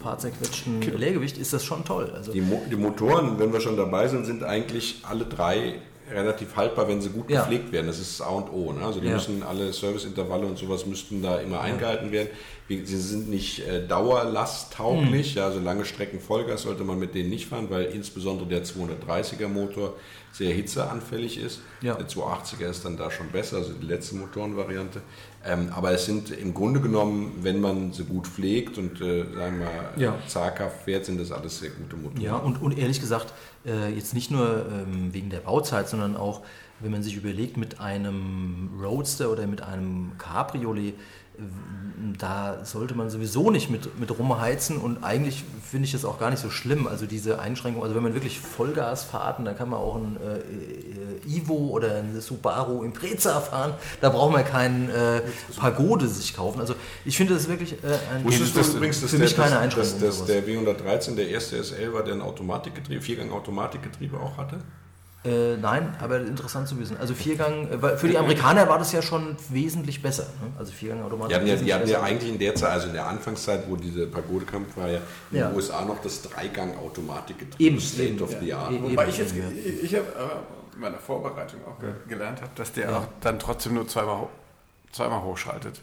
paar 0.00 0.18
zerquetschten 0.18 0.80
Leergewicht 0.98 1.38
ist 1.38 1.52
das 1.52 1.64
schon 1.64 1.84
toll. 1.84 2.12
Also, 2.14 2.32
Die, 2.32 2.40
Mo 2.40 2.60
die 2.70 2.76
Motoren, 2.76 3.38
wenn 3.38 3.52
wir 3.52 3.60
schon 3.60 3.76
dabei 3.76 4.08
sind, 4.08 4.24
sind 4.26 4.42
eigentlich 4.44 5.02
alle 5.08 5.24
drei 5.24 5.74
relativ 6.10 6.56
haltbar, 6.56 6.88
wenn 6.88 7.00
sie 7.00 7.10
gut 7.10 7.30
Ja. 7.30 7.40
gepflegt 7.40 7.72
werden. 7.72 7.86
Das 7.86 7.98
ist 7.98 8.18
das 8.20 8.26
A 8.26 8.30
und 8.30 8.50
O. 8.52 8.72
Ne? 8.72 8.84
Also 8.84 9.00
die 9.00 9.06
Ja. 9.08 9.14
müssen 9.14 9.42
alle 9.42 9.72
Serviceintervalle 9.72 10.46
und 10.46 10.58
sowas 10.58 10.84
müssten 10.86 11.22
da 11.22 11.38
immer 11.38 11.60
eingehalten 11.60 12.10
werden. 12.12 12.28
Sie 12.68 12.84
sind 12.84 13.28
nicht 13.28 13.66
äh, 13.66 13.86
dauerlasttauglich, 13.86 15.34
ja, 15.34 15.46
also 15.46 15.60
lange 15.60 15.84
Strecken 15.84 16.20
Vollgas 16.20 16.62
sollte 16.62 16.84
man 16.84 16.98
mit 16.98 17.14
denen 17.14 17.28
nicht 17.30 17.46
fahren, 17.46 17.66
weil 17.70 17.84
insbesondere 17.86 18.48
der 18.48 18.64
230er 18.64 19.48
Motor 19.48 19.94
sehr 20.32 20.54
hitzeanfällig 20.54 21.38
ist. 21.38 21.60
Ja. 21.82 21.94
Der 21.94 22.08
280er 22.08 22.68
ist 22.70 22.84
dann 22.84 22.96
da 22.96 23.10
schon 23.10 23.28
besser, 23.28 23.58
also 23.58 23.72
die 23.74 23.86
letzte 23.86 24.16
Motorenvariante. 24.16 25.02
Ähm, 25.44 25.70
aber 25.74 25.90
es 25.92 26.04
sind 26.06 26.30
im 26.30 26.54
Grunde 26.54 26.80
genommen, 26.80 27.32
wenn 27.42 27.60
man 27.60 27.92
sie 27.92 28.04
gut 28.04 28.26
pflegt 28.28 28.78
und 28.78 29.00
äh, 29.00 29.24
sagen 29.34 29.58
wir 29.60 30.02
Ja. 30.02 30.14
zaghaft 30.28 30.82
fährt, 30.84 31.04
sind 31.04 31.18
das 31.20 31.32
alles 31.32 31.58
sehr 31.58 31.70
gute 31.70 31.96
Motoren. 31.96 32.20
Ja, 32.22 32.36
und, 32.36 32.62
und 32.62 32.78
ehrlich 32.78 33.00
gesagt, 33.00 33.32
äh, 33.66 33.92
jetzt 33.92 34.14
nicht 34.14 34.30
nur 34.30 34.66
ähm, 34.70 35.12
wegen 35.12 35.30
der 35.30 35.40
Bauzeit, 35.40 35.88
sondern 35.88 36.16
auch, 36.16 36.42
wenn 36.80 36.92
man 36.92 37.02
sich 37.02 37.16
überlegt, 37.16 37.56
mit 37.56 37.80
einem 37.80 38.70
Roadster 38.80 39.30
oder 39.30 39.46
mit 39.48 39.62
einem 39.62 40.12
Cabriolet, 40.18 40.94
da 42.18 42.64
sollte 42.64 42.94
man 42.94 43.10
sowieso 43.10 43.50
nicht 43.50 43.70
mit, 43.70 43.98
mit 43.98 44.16
rumheizen 44.16 44.76
und 44.76 45.02
eigentlich 45.02 45.44
finde 45.68 45.86
ich 45.86 45.92
das 45.92 46.04
auch 46.04 46.18
gar 46.18 46.30
nicht 46.30 46.40
so 46.40 46.50
schlimm. 46.50 46.86
Also 46.86 47.06
diese 47.06 47.40
Einschränkung, 47.40 47.82
also 47.82 47.94
wenn 47.94 48.02
man 48.02 48.14
wirklich 48.14 48.38
Vollgas 48.38 49.04
fährt, 49.04 49.38
dann 49.44 49.56
kann 49.56 49.70
man 49.70 49.78
auch 49.78 49.96
ein 49.96 50.16
äh, 50.22 50.38
äh, 50.38 51.38
Ivo 51.38 51.54
oder 51.54 51.96
ein 51.96 52.20
Subaru 52.20 52.82
Impreza 52.82 53.40
fahren, 53.40 53.74
da 54.00 54.10
braucht 54.10 54.32
man 54.32 54.44
keinen 54.44 54.90
äh, 54.90 55.22
Pagode 55.56 56.08
sich 56.08 56.34
kaufen. 56.34 56.60
Also 56.60 56.74
ich 57.04 57.16
finde 57.16 57.34
das 57.34 57.48
wirklich 57.48 57.72
äh, 57.84 57.98
ein 58.14 58.24
Wusstest 58.24 58.56
du 58.56 58.76
übrigens, 58.76 59.00
dass 59.00 59.10
für 59.10 59.16
der, 59.16 59.26
mich 59.26 59.36
keine 59.36 59.50
dass, 59.50 59.60
Einschränkung. 59.60 60.00
dass, 60.00 60.18
dass 60.18 60.26
der 60.26 60.46
W113, 60.46 61.14
der 61.14 61.28
erste 61.28 61.62
SL 61.62 61.92
war, 61.92 62.04
der 62.04 62.14
ein 62.14 62.22
Automatikgetriebe, 62.22 63.00
Viergang-Automatikgetriebe 63.00 64.18
auch 64.18 64.36
hatte? 64.36 64.58
Äh, 65.24 65.56
nein, 65.56 65.94
aber 66.00 66.18
interessant 66.20 66.66
zu 66.66 66.76
wissen. 66.80 66.96
Also 66.98 67.14
Viergang, 67.14 67.68
äh, 67.68 67.96
für 67.96 68.08
die 68.08 68.18
Amerikaner 68.18 68.68
war 68.68 68.78
das 68.78 68.90
ja 68.90 69.02
schon 69.02 69.36
wesentlich 69.50 70.02
besser. 70.02 70.24
Ne? 70.24 70.50
Also 70.58 70.72
Viergang 70.72 71.04
Automatik. 71.04 71.28
Die 71.28 71.34
hatten, 71.34 71.46
ja, 71.48 71.56
die 71.56 71.74
hatten 71.74 71.88
ja 71.90 72.02
eigentlich 72.02 72.32
in 72.32 72.38
der 72.40 72.56
Zeit, 72.56 72.70
also 72.70 72.88
in 72.88 72.94
der 72.94 73.06
Anfangszeit, 73.06 73.62
wo 73.68 73.76
diese 73.76 74.08
Pagode 74.08 74.44
kam, 74.46 74.66
war 74.74 74.88
ja 74.88 74.98
in 75.30 75.38
Ja. 75.38 75.46
den 75.48 75.54
USA 75.56 75.84
noch 75.84 76.00
das 76.02 76.22
Dreigang-Automatikgetriebe. 76.22 77.62
Eben, 77.62 77.80
State 77.80 78.02
eben, 78.10 78.22
of 78.22 78.34
the 78.40 78.46
ja. 78.46 78.58
art. 78.58 78.72
Eben. 78.72 78.90
Wobei 78.90 79.08
ich 79.08 79.18
jetzt, 79.18 79.32
ich, 79.36 79.84
ich 79.84 79.94
habe 79.94 80.06
äh, 80.06 80.74
in 80.74 80.80
meiner 80.80 80.98
Vorbereitung 80.98 81.60
auch 81.66 81.78
ge 81.78 81.90
gelernt 82.08 82.40
habe, 82.40 82.50
dass 82.56 82.72
der 82.72 82.96
auch 82.96 83.04
dann 83.20 83.38
trotzdem 83.38 83.74
nur 83.74 83.86
zweimal, 83.86 84.26
zweimal 84.90 85.22
hochschaltet. 85.22 85.80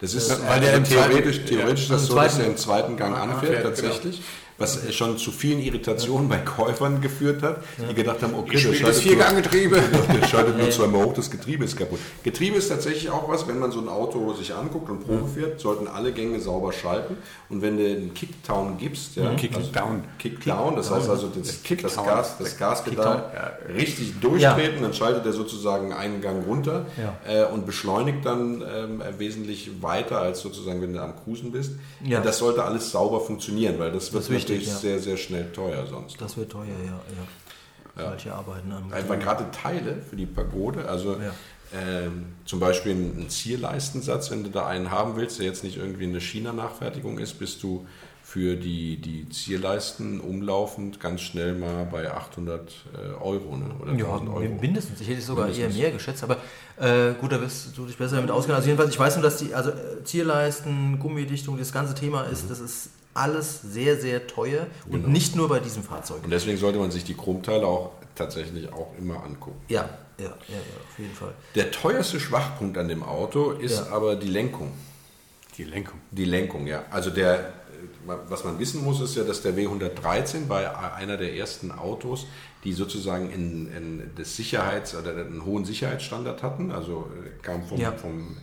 Das 0.00 0.12
ist 0.14 0.30
Weil 0.42 0.48
weil 0.48 0.60
der 0.60 0.84
theoretisch, 0.84 1.44
theoretisch 1.46 1.88
ja. 1.88 1.94
das 1.94 2.06
so, 2.06 2.18
Also 2.18 2.36
dass 2.36 2.38
er 2.38 2.50
im 2.52 2.56
zweiten 2.56 2.96
Gang 2.96 3.16
anfährt, 3.16 3.56
anfährt, 3.56 3.62
tatsächlich. 3.64 4.22
Was 4.58 4.94
schon 4.94 5.18
zu 5.18 5.32
vielen 5.32 5.60
Irritationen 5.60 6.28
bei 6.30 6.38
Käufern 6.38 7.02
geführt 7.02 7.42
hat, 7.42 7.58
die 7.90 7.94
gedacht 7.94 8.22
haben, 8.22 8.34
okay, 8.34 8.52
das 8.54 8.62
das 8.64 8.76
schaltet 8.78 8.84
nur- 8.86 9.02
Vierganggetriebe. 9.02 9.82
Der 10.20 10.26
schaltet 10.26 10.56
nur 10.56 10.70
zweimal 10.70 11.04
hoch, 11.04 11.12
das 11.12 11.30
Getriebe 11.30 11.64
ist 11.64 11.76
kaputt. 11.76 11.98
Getriebe 12.22 12.56
ist 12.56 12.68
tatsächlich 12.68 13.10
auch 13.10 13.28
was, 13.28 13.46
wenn 13.46 13.58
man 13.58 13.70
so 13.70 13.80
ein 13.80 13.88
Auto 13.88 14.32
sich 14.32 14.54
anguckt 14.54 14.88
und 14.88 15.06
Probe 15.06 15.28
fährt, 15.28 15.60
sollten 15.60 15.86
alle 15.88 16.12
Gänge 16.12 16.40
sauber 16.40 16.72
schalten. 16.72 17.18
Und 17.50 17.60
wenn 17.60 17.76
du 17.76 17.84
einen 17.84 18.14
Kickdown 18.14 18.78
gibst, 18.78 19.16
ja, 19.16 19.34
Kickdown. 19.34 20.02
Kickdown, 20.18 20.76
das 20.76 20.90
heißt 20.90 21.10
also 21.10 21.28
das, 21.28 21.62
das 21.82 21.96
Gas, 21.96 22.38
das 22.38 22.56
Gaspedal 22.56 23.58
richtig 23.76 24.18
durchtreten, 24.20 24.80
dann 24.82 24.94
schaltet 24.94 25.26
er 25.26 25.32
sozusagen 25.32 25.92
einen 25.92 26.20
Gang 26.22 26.46
runter 26.46 26.86
äh, 27.28 27.44
und 27.44 27.66
beschleunigt 27.66 28.24
dann 28.24 28.62
ähm, 28.62 29.02
wesentlich 29.18 29.82
weiter 29.82 30.18
als 30.20 30.40
sozusagen, 30.40 30.80
wenn 30.80 30.92
du 30.94 31.02
am 31.02 31.14
Cruisen 31.24 31.52
bist. 31.52 31.72
Ja. 32.04 32.20
Das 32.20 32.38
sollte 32.38 32.64
alles 32.64 32.90
sauber 32.90 33.20
funktionieren, 33.20 33.78
weil 33.78 33.92
das 33.92 34.12
wird 34.12 34.22
ist 34.22 34.30
natürlich 34.48 34.68
ja. 34.68 34.74
sehr, 34.76 34.98
sehr 35.00 35.16
schnell 35.16 35.50
teuer 35.52 35.86
sonst. 35.86 36.20
Das 36.20 36.36
wird 36.36 36.50
teuer, 36.52 36.66
ja. 36.84 36.92
ja. 38.02 38.10
Solche 38.10 38.34
Arbeiten 38.34 38.70
an. 38.72 38.84
Weil 38.90 39.18
gerade 39.18 39.50
Teile 39.50 39.96
für 40.08 40.16
die 40.16 40.26
Pagode, 40.26 40.86
also 40.88 41.12
Ja. 41.18 41.32
ähm, 41.74 42.26
zum 42.44 42.60
Beispiel 42.60 42.92
ein 42.92 43.30
Zierleistensatz, 43.30 44.30
wenn 44.30 44.44
du 44.44 44.50
da 44.50 44.66
einen 44.66 44.90
haben 44.90 45.16
willst, 45.16 45.38
der 45.38 45.46
jetzt 45.46 45.64
nicht 45.64 45.78
irgendwie 45.78 46.04
eine 46.04 46.20
China-Nachfertigung 46.20 47.18
ist, 47.18 47.38
bist 47.38 47.62
du 47.62 47.86
für 48.22 48.56
die, 48.56 48.96
die 49.00 49.28
Zierleisten 49.30 50.20
umlaufend 50.20 50.98
ganz 51.00 51.20
schnell 51.22 51.54
mal 51.54 51.86
bei 51.86 52.10
800 52.12 52.70
äh, 52.92 53.22
Euro 53.22 53.56
ne? 53.56 53.66
oder 53.80 53.92
Ja, 53.92 54.06
1000 54.06 54.28
Euro. 54.30 54.40
mindestens. 54.60 55.00
Ich 55.00 55.08
hätte 55.08 55.20
es 55.20 55.26
sogar 55.26 55.46
Mindestens. 55.46 55.76
eher 55.76 55.82
mehr 55.84 55.92
geschätzt, 55.92 56.22
aber 56.24 56.36
äh, 56.76 57.14
gut, 57.20 57.30
da 57.32 57.40
wirst 57.40 57.78
du 57.78 57.86
dich 57.86 57.96
besser 57.96 58.16
damit 58.16 58.30
auskennen. 58.32 58.56
Also 58.56 58.66
jedenfalls, 58.68 58.90
ich 58.90 58.98
weiß 58.98 59.14
nur, 59.16 59.22
dass 59.22 59.38
die, 59.38 59.54
also 59.54 59.70
äh, 59.70 60.02
Zierleisten, 60.04 60.98
Gummidichtung, 60.98 61.56
das 61.56 61.72
ganze 61.72 61.94
Thema 61.94 62.24
ist, 62.24 62.44
Mhm. 62.44 62.48
das 62.50 62.58
ist 62.60 62.90
alles 63.16 63.62
sehr, 63.62 63.96
sehr 63.96 64.26
teuer 64.26 64.66
und 64.86 64.92
Genau. 64.92 65.08
nicht 65.08 65.34
nur 65.36 65.48
bei 65.48 65.60
diesem 65.60 65.82
Fahrzeug. 65.82 66.22
Und 66.24 66.30
deswegen 66.30 66.58
sollte 66.58 66.78
man 66.78 66.90
sich 66.90 67.04
die 67.04 67.14
Chromteile 67.14 67.66
auch 67.66 67.92
tatsächlich 68.14 68.72
auch 68.72 68.92
immer 68.98 69.22
angucken. 69.24 69.60
Ja, 69.68 69.88
ja, 70.18 70.24
ja, 70.26 70.30
ja, 70.48 70.58
auf 70.90 70.98
jeden 70.98 71.14
Fall. 71.14 71.34
Der 71.54 71.70
teuerste 71.70 72.18
Schwachpunkt 72.20 72.78
an 72.78 72.88
dem 72.88 73.02
Auto 73.02 73.50
ist 73.52 73.76
Ja. 73.78 73.92
aber 73.92 74.16
die 74.16 74.28
Lenkung. 74.28 74.72
Die 75.58 75.64
Lenkung. 75.64 75.98
Die 76.10 76.24
Lenkung, 76.24 76.66
ja. 76.66 76.84
Also 76.90 77.10
der, 77.10 77.52
was 78.28 78.44
man 78.44 78.58
wissen 78.58 78.82
muss, 78.84 79.00
ist 79.00 79.16
ja, 79.16 79.24
dass 79.24 79.42
der 79.42 79.54
W113 79.56 80.48
war 80.48 80.94
einer 80.94 81.16
der 81.16 81.34
ersten 81.34 81.70
Autos, 81.72 82.26
die 82.64 82.72
sozusagen 82.72 83.30
in, 83.30 83.72
in 83.72 84.10
das 84.16 84.36
Sicherheits- 84.36 84.94
oder 84.96 85.10
einen 85.12 85.44
hohen 85.44 85.64
Sicherheitsstandard 85.64 86.42
hatten. 86.42 86.72
Also 86.72 87.10
äh, 87.24 87.30
kam 87.42 87.64
vom, 87.66 87.78
Ja. 87.78 87.92
vom 87.92 88.36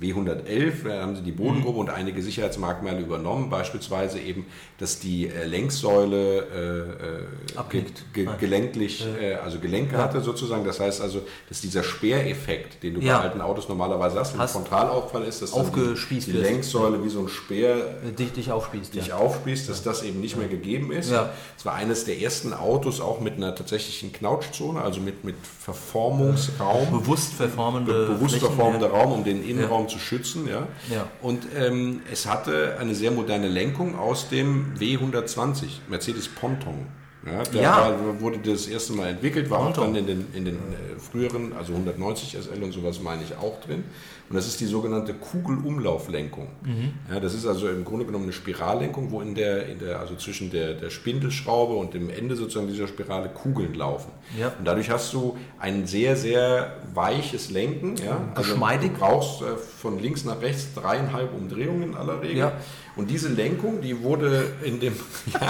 W111, 0.00 0.72
da 0.88 1.02
haben 1.02 1.14
sie 1.16 1.22
die 1.22 1.32
Bodengruppe 1.32 1.78
und 1.78 1.90
einige 1.90 2.22
Sicherheitsmerkmale 2.22 3.00
übernommen, 3.00 3.50
beispielsweise 3.50 4.18
eben, 4.18 4.46
dass 4.78 4.98
die 4.98 5.28
äh, 5.28 5.44
Lenksäule 5.44 7.26
äh, 7.58 7.60
äh, 7.76 7.82
ge 8.14 8.26
Ah. 8.26 8.36
gelenklich, 8.40 9.04
äh, 9.20 9.34
also 9.34 9.58
Gelenke 9.58 9.94
Ja. 9.96 10.02
hatte 10.04 10.20
sozusagen. 10.20 10.64
Das 10.64 10.80
heißt 10.80 11.00
also, 11.02 11.20
dass 11.48 11.60
dieser 11.60 11.82
Speereffekt, 11.82 12.82
den 12.82 12.94
du 12.94 13.00
Ja. 13.00 13.18
bei 13.18 13.24
alten 13.24 13.40
Autos 13.40 13.68
normalerweise 13.68 14.18
hast, 14.18 14.32
wenn 14.32 14.40
ein 14.40 14.44
Hast 14.44 14.52
Frontalaufprall 14.52 15.24
ist, 15.24 15.42
dass 15.42 15.52
die, 15.52 16.18
die. 16.26 16.32
Lenksäule 16.32 17.04
wie 17.04 17.08
so 17.08 17.20
ein 17.20 17.28
Speer 17.28 17.76
Äh, 18.06 18.12
dich, 18.12 18.32
dich 18.32 18.50
aufspießt. 18.50 18.94
dich 18.94 19.08
ja. 19.08 19.16
aufspießt, 19.16 19.68
dass 19.68 19.82
das 19.82 20.02
eben 20.02 20.20
nicht 20.20 20.36
mehr 20.36 20.48
gegeben 20.48 20.92
ist. 20.92 21.10
Es 21.58 21.64
war 21.66 21.74
eines 21.74 22.04
der 22.06 22.20
ersten 22.20 22.52
Autos 22.54 23.00
auch 23.00 23.20
mit 23.20 23.34
einer 23.36 23.54
tatsächlichen 23.54 24.12
Knautschzone, 24.12 24.80
also 24.80 25.00
mit, 25.00 25.24
mit 25.24 25.36
Verformungsraum. 25.60 26.90
Bewusst 26.90 27.32
verformende 27.34 27.92
Be 27.92 28.14
bewusst 28.14 28.36
verformender. 28.36 28.88
Raum, 28.90 29.12
um 29.12 29.24
den 29.24 29.44
Innenraum 29.46 29.88
zu 29.90 29.98
schützen. 29.98 30.48
Ja. 30.48 30.66
Ja. 30.90 31.06
Und 31.20 31.46
ähm, 31.56 32.00
es 32.10 32.26
hatte 32.26 32.76
eine 32.78 32.94
sehr 32.94 33.10
moderne 33.10 33.48
Lenkung 33.48 33.98
aus 33.98 34.28
dem 34.28 34.74
W120, 34.78 35.66
Mercedes 35.88 36.28
Ponton. 36.28 36.86
Ja, 37.26 37.42
der 37.42 37.62
Ja. 37.62 37.94
Wurde 38.20 38.38
das 38.38 38.66
erste 38.66 38.94
Mal 38.94 39.08
entwickelt, 39.08 39.50
war 39.50 39.58
auch 39.58 39.64
Ponton. 39.74 39.94
dann 39.94 39.96
in 39.96 40.06
den, 40.06 40.26
in 40.32 40.44
den 40.46 40.54
äh, 40.56 40.98
früheren, 40.98 41.52
also 41.52 41.72
190 41.72 42.32
SL 42.40 42.62
und 42.62 42.72
sowas 42.72 43.00
meine 43.00 43.22
ich 43.22 43.36
auch 43.36 43.60
drin. 43.60 43.84
Und 44.30 44.36
das 44.36 44.46
ist 44.46 44.60
die 44.60 44.66
sogenannte 44.66 45.12
Kugelumlauflenkung. 45.12 46.46
Mhm. 46.62 46.92
Ja, 47.12 47.18
das 47.18 47.34
ist 47.34 47.46
also 47.46 47.68
im 47.68 47.84
Grunde 47.84 48.06
genommen 48.06 48.26
eine 48.26 48.32
Spirallenkung, 48.32 49.10
wo 49.10 49.20
in 49.22 49.34
der, 49.34 49.66
in 49.66 49.80
der 49.80 49.98
also 49.98 50.14
zwischen 50.14 50.52
der, 50.52 50.74
der 50.74 50.90
Spindelschraube 50.90 51.74
und 51.74 51.94
dem 51.94 52.10
Ende 52.10 52.36
sozusagen 52.36 52.68
dieser 52.68 52.86
Spirale 52.86 53.28
Kugeln 53.30 53.74
laufen. 53.74 54.12
Ja. 54.38 54.52
Und 54.56 54.64
dadurch 54.64 54.88
hast 54.88 55.12
du 55.14 55.36
ein 55.58 55.84
sehr, 55.88 56.14
sehr 56.14 56.76
weiches 56.94 57.50
Lenken. 57.50 57.96
Ja? 57.96 58.20
Also 58.36 58.52
Geschmeidig. 58.52 58.92
du 58.92 58.98
brauchst 59.00 59.42
äh, 59.42 59.56
von 59.56 59.98
links 59.98 60.24
nach 60.24 60.40
rechts 60.40 60.74
dreieinhalb 60.74 61.34
Umdrehungen 61.34 61.82
in 61.82 61.94
aller 61.96 62.22
Regel. 62.22 62.36
Ja. 62.36 62.52
Und 62.94 63.10
diese 63.10 63.30
Lenkung, 63.30 63.80
die 63.80 64.00
wurde 64.00 64.52
in 64.62 64.78
dem... 64.78 64.94
ja, 65.32 65.40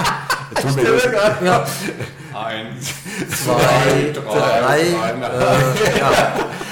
tut 0.63 0.77
mir 0.77 0.85
leid. 0.85 1.43
Ja, 1.45 1.67
Eins, 2.33 2.95
zwei, 3.29 4.13
drei, 4.15 4.81
äh, 4.81 5.99
ja. 5.99 6.35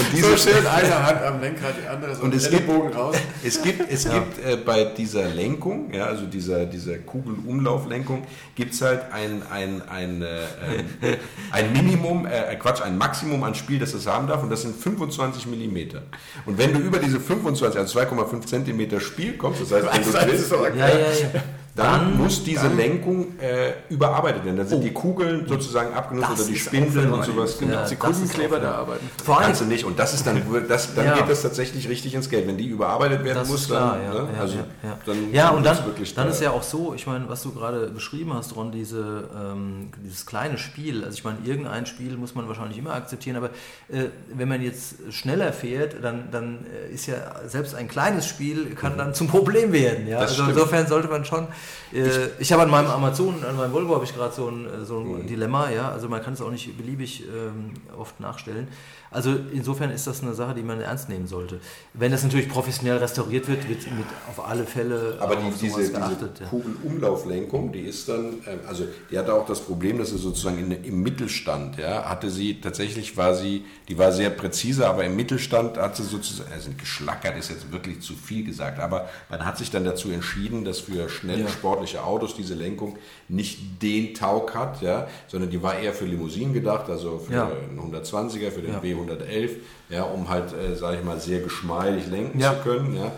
Und 0.00 0.20
So 0.22 0.30
diese, 0.34 0.38
schön, 0.50 0.66
eine 0.66 1.06
Hand 1.06 1.22
am 1.22 1.40
Lenkrad, 1.40 1.74
die 1.82 1.86
andere 1.88 2.14
so 2.14 2.22
Und 2.22 2.34
es 2.34 2.46
Ellenbogen 2.46 2.92
raus. 2.92 3.16
Es 3.44 3.60
gibt, 3.62 3.90
es 3.90 4.04
gibt 4.08 4.38
äh, 4.44 4.56
bei 4.56 4.84
dieser 4.84 5.28
Lenkung, 5.28 5.92
ja, 5.92 6.06
also 6.06 6.24
dieser, 6.26 6.64
dieser 6.66 6.98
Kugelumlauflenkung, 6.98 8.26
gibt 8.54 8.74
es 8.74 8.82
halt 8.82 9.02
ein, 9.12 9.42
ein, 9.50 9.82
ein, 9.88 10.22
äh, 10.22 10.26
äh, 11.06 11.16
ein 11.52 11.72
Minimum, 11.72 12.26
äh, 12.26 12.54
Quatsch, 12.56 12.80
ein 12.82 12.96
Maximum 12.98 13.42
an 13.44 13.54
Spiel, 13.54 13.78
das 13.78 13.92
es 13.94 14.06
haben 14.06 14.26
darf, 14.26 14.42
und 14.42 14.50
das 14.50 14.62
sind 14.62 14.74
25 14.76 15.46
Millimeter. 15.46 16.02
Und 16.46 16.58
wenn 16.58 16.72
du 16.72 16.78
über 16.80 16.98
diese 16.98 17.20
25, 17.20 17.78
also 17.78 17.98
2,5 18.00 18.46
Zentimeter 18.46 19.00
Spiel 19.00 19.36
kommst, 19.36 19.60
das 19.62 19.72
heißt, 19.72 19.86
wenn 19.92 20.02
du 20.04 20.10
Das 20.12 20.24
ist 20.24 20.30
willst, 20.30 20.48
so- 20.48 20.66
ja, 20.66 20.88
ja, 20.88 20.94
ja. 20.98 21.42
Dann, 21.76 22.00
Dann- 22.10 22.16
muss 22.18 22.42
diese 22.42 22.66
Lenkung 22.68 23.38
äh, 23.38 23.72
überarbeitet 23.88 24.44
werden. 24.44 24.56
Dann 24.56 24.66
sind 24.66 24.82
die 24.82 24.92
Kugeln 24.92 25.46
sozusagen 25.46 25.94
abgenutzt 25.94 26.30
Das 26.32 26.40
oder 26.40 26.48
die 26.48 26.56
Spindeln 26.58 27.12
und 27.12 27.24
sowas. 27.24 27.58
Ja, 27.60 27.66
Genau. 27.66 27.80
das 27.80 27.88
Sekundenkleber 27.90 28.58
da 28.58 28.72
arbeiten. 28.74 29.08
Vor 29.24 29.36
allem, 29.38 29.46
Kannst 29.46 29.60
du 29.60 29.64
nicht. 29.66 29.84
Und 29.84 29.98
das 29.98 30.12
ist 30.12 30.26
dann, 30.26 30.42
das, 30.68 30.94
dann 30.94 31.04
Ja. 31.06 31.14
geht 31.18 31.28
das 31.30 31.42
tatsächlich 31.42 31.88
richtig 31.88 32.14
ins 32.14 32.28
Geld. 32.28 32.46
Wenn 32.48 32.58
die 32.58 32.66
überarbeitet 32.66 33.22
werden 33.24 33.38
Das 33.38 33.48
muss, 33.48 33.66
klar, 33.66 33.96
dann, 34.04 34.14
ja. 34.14 34.22
ne? 34.22 34.28
ja, 34.34 34.40
also, 34.40 34.56
ja, 34.56 34.64
ja. 34.82 34.98
dann, 35.06 35.32
ja, 35.32 35.48
und 35.50 35.64
dann, 35.64 35.78
dann 36.16 36.28
ist 36.28 36.40
ja 36.42 36.50
auch 36.50 36.62
so, 36.64 36.92
ich 36.94 37.06
meine, 37.06 37.28
was 37.28 37.42
du 37.42 37.52
gerade 37.52 37.86
beschrieben 37.88 38.34
hast, 38.34 38.56
Ron, 38.56 38.72
diese, 38.72 39.28
ähm, 39.34 39.90
dieses 40.04 40.26
kleine 40.26 40.58
Spiel, 40.58 41.04
also 41.04 41.14
ich 41.14 41.24
meine, 41.24 41.38
irgendein 41.44 41.86
Spiel 41.86 42.16
muss 42.16 42.34
man 42.34 42.48
wahrscheinlich 42.48 42.78
immer 42.78 42.94
akzeptieren, 42.94 43.36
aber 43.36 43.50
äh, 43.88 44.06
wenn 44.34 44.48
man 44.48 44.60
jetzt 44.60 44.96
schneller 45.10 45.52
fährt, 45.52 45.96
dann, 46.02 46.28
dann 46.32 46.66
äh, 46.90 46.92
ist 46.92 47.06
ja 47.06 47.14
selbst 47.46 47.74
ein 47.76 47.86
kleines 47.88 48.26
Spiel 48.26 48.74
kann 48.74 48.98
dann 48.98 49.14
zum 49.14 49.28
Problem 49.28 49.72
werden. 49.72 50.08
Ja? 50.08 50.20
Das 50.20 50.30
Also 50.30 50.42
stimmt. 50.42 50.56
insofern 50.58 50.86
sollte 50.88 51.08
man 51.08 51.24
schon, 51.24 51.46
äh, 51.92 52.28
ich 52.38 52.52
habe 52.52 52.62
an 52.62 52.70
meinem 52.70 52.88
Amazon, 52.88 53.42
an 53.44 53.56
meinem 53.56 53.72
Volvo 53.72 53.94
habe 53.94 54.04
ich 54.04 54.14
gerade 54.14 54.34
so 54.34 54.48
ein, 54.48 54.66
äh, 54.66 54.84
so 54.84 55.00
ein 55.00 55.26
Dilemma, 55.26 55.70
ja, 55.70 55.90
also 55.90 56.08
man 56.08 56.22
kann 56.22 56.34
es 56.34 56.40
auch 56.40 56.50
nicht 56.50 56.76
beliebig 56.76 57.24
ähm, 57.24 57.74
oft 57.96 58.20
nachstellen. 58.20 58.68
Also 59.12 59.34
insofern 59.52 59.90
ist 59.90 60.06
das 60.06 60.22
eine 60.22 60.34
Sache, 60.34 60.54
die 60.54 60.62
man 60.62 60.80
ernst 60.80 61.08
nehmen 61.08 61.26
sollte. 61.26 61.58
Wenn 61.94 62.12
das 62.12 62.22
natürlich 62.22 62.48
professionell 62.48 62.98
restauriert 62.98 63.48
wird, 63.48 63.68
wird 63.68 63.82
mit 63.90 64.06
auf 64.28 64.46
alle 64.46 64.64
Fälle 64.64 65.16
Aber 65.18 65.34
die, 65.36 65.42
auf 65.48 65.58
diese, 65.58 65.78
diese 65.80 65.92
geachtet. 65.92 66.40
ja. 66.40 66.46
Kugelumlauflenkung, 66.46 67.72
die 67.72 67.80
ist 67.80 68.08
dann, 68.08 68.34
ähm, 68.46 68.60
also 68.68 68.84
die 69.10 69.18
hatte 69.18 69.34
auch 69.34 69.46
das 69.46 69.60
Problem, 69.60 69.98
dass 69.98 70.10
sie 70.10 70.18
sozusagen 70.18 70.58
in, 70.58 70.84
im 70.84 71.02
Mittelstand, 71.02 71.76
ja, 71.78 72.04
hatte 72.08 72.30
sie 72.30 72.60
tatsächlich 72.60 73.16
war 73.16 73.34
sie, 73.34 73.64
die 73.88 73.98
war 73.98 74.12
sehr 74.12 74.30
präzise, 74.30 74.86
aber 74.88 75.04
im 75.04 75.16
Mittelstand 75.16 75.76
hat 75.76 75.96
sie 75.96 76.04
sozusagen, 76.04 76.52
also 76.52 76.70
geschlackert 76.78 77.36
ist 77.38 77.50
jetzt 77.50 77.72
wirklich 77.72 78.00
zu 78.00 78.14
viel 78.14 78.44
gesagt, 78.44 78.78
aber 78.78 79.08
man 79.28 79.44
hat 79.44 79.58
sich 79.58 79.70
dann 79.70 79.84
dazu 79.84 80.10
entschieden, 80.10 80.64
dass 80.64 80.80
für 80.80 81.08
schnelle 81.08 81.48
sportliche 81.48 82.04
Autos 82.04 82.34
diese 82.36 82.54
Lenkung 82.54 82.96
nicht 83.28 83.82
den 83.82 84.14
Taug 84.14 84.54
hat, 84.54 84.82
ja, 84.82 85.08
sondern 85.28 85.50
die 85.50 85.62
war 85.62 85.78
eher 85.78 85.92
für 85.94 86.04
Limousinen 86.06 86.52
gedacht, 86.52 86.88
also 86.88 87.18
für 87.18 87.32
Ja. 87.32 87.46
einen 87.46 87.78
120er, 87.80 88.50
für 88.50 88.62
den 88.62 88.72
Ja. 88.74 88.82
W111, 89.08 89.56
ja, 89.88 90.02
um 90.04 90.28
halt, 90.28 90.52
äh, 90.52 90.74
sage 90.76 90.98
ich 90.98 91.04
mal, 91.04 91.18
sehr 91.20 91.40
geschmeidig 91.40 92.06
lenken 92.08 92.38
Ja. 92.40 92.56
zu 92.56 92.62
können, 92.62 92.96
ja. 92.96 93.12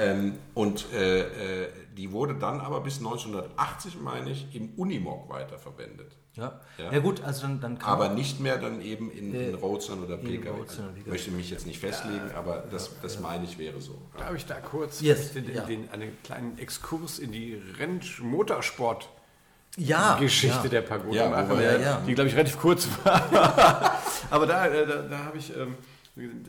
Ähm, 0.00 0.34
und 0.54 0.86
äh, 0.92 1.20
äh, 1.64 1.68
die 1.96 2.12
wurde 2.12 2.34
dann 2.34 2.60
aber 2.60 2.80
bis 2.80 2.98
1980, 2.98 4.00
meine 4.00 4.30
ich, 4.30 4.54
im 4.54 4.70
Unimog 4.76 5.28
weiterverwendet. 5.28 6.12
Ja. 6.34 6.60
Ja. 6.78 6.92
Ja. 6.92 6.98
gut, 7.00 7.24
also 7.24 7.42
dann, 7.42 7.60
dann 7.60 7.78
kann 7.80 7.90
Aber 7.90 8.10
nicht 8.10 8.38
mehr 8.38 8.58
dann 8.58 8.80
eben 8.80 9.10
in, 9.10 9.34
in 9.34 9.54
Roadstern 9.56 10.04
oder 10.04 10.16
PKW. 10.16 10.50
Oder 10.60 10.66
Ich 10.96 11.06
möchte 11.06 11.30
mich 11.32 11.50
jetzt 11.50 11.66
nicht 11.66 11.80
festlegen, 11.80 12.30
aber 12.36 12.62
das, 12.70 12.92
das 13.02 13.18
meine 13.18 13.42
ich 13.44 13.58
wäre 13.58 13.80
so. 13.80 14.00
Ja. 14.16 14.26
Darf 14.26 14.36
ich 14.36 14.46
da 14.46 14.54
kurz 14.60 15.00
Yes, 15.00 15.32
den, 15.32 15.52
ja. 15.52 15.64
den, 15.64 15.90
einen 15.90 16.16
kleinen 16.22 16.56
Exkurs 16.58 17.18
in 17.18 17.32
die 17.32 17.60
Rennmotorsport 17.80 19.08
ja, 19.76 20.16
Geschichte 20.18 20.64
ja. 20.64 20.68
der 20.68 20.82
Pagode 20.82 21.16
Ja, 21.16 21.28
machen, 21.28 21.58
äh, 21.58 21.82
ja. 21.82 22.00
die 22.06 22.14
glaube 22.14 22.28
ich 22.28 22.34
relativ 22.36 22.58
kurz 22.58 22.88
war. 23.04 23.98
Aber 24.30 24.46
da, 24.46 24.66
äh, 24.66 24.86
da, 24.86 24.96
da 25.02 25.18
habe 25.24 25.38
ich, 25.38 25.54
ähm, 25.56 25.76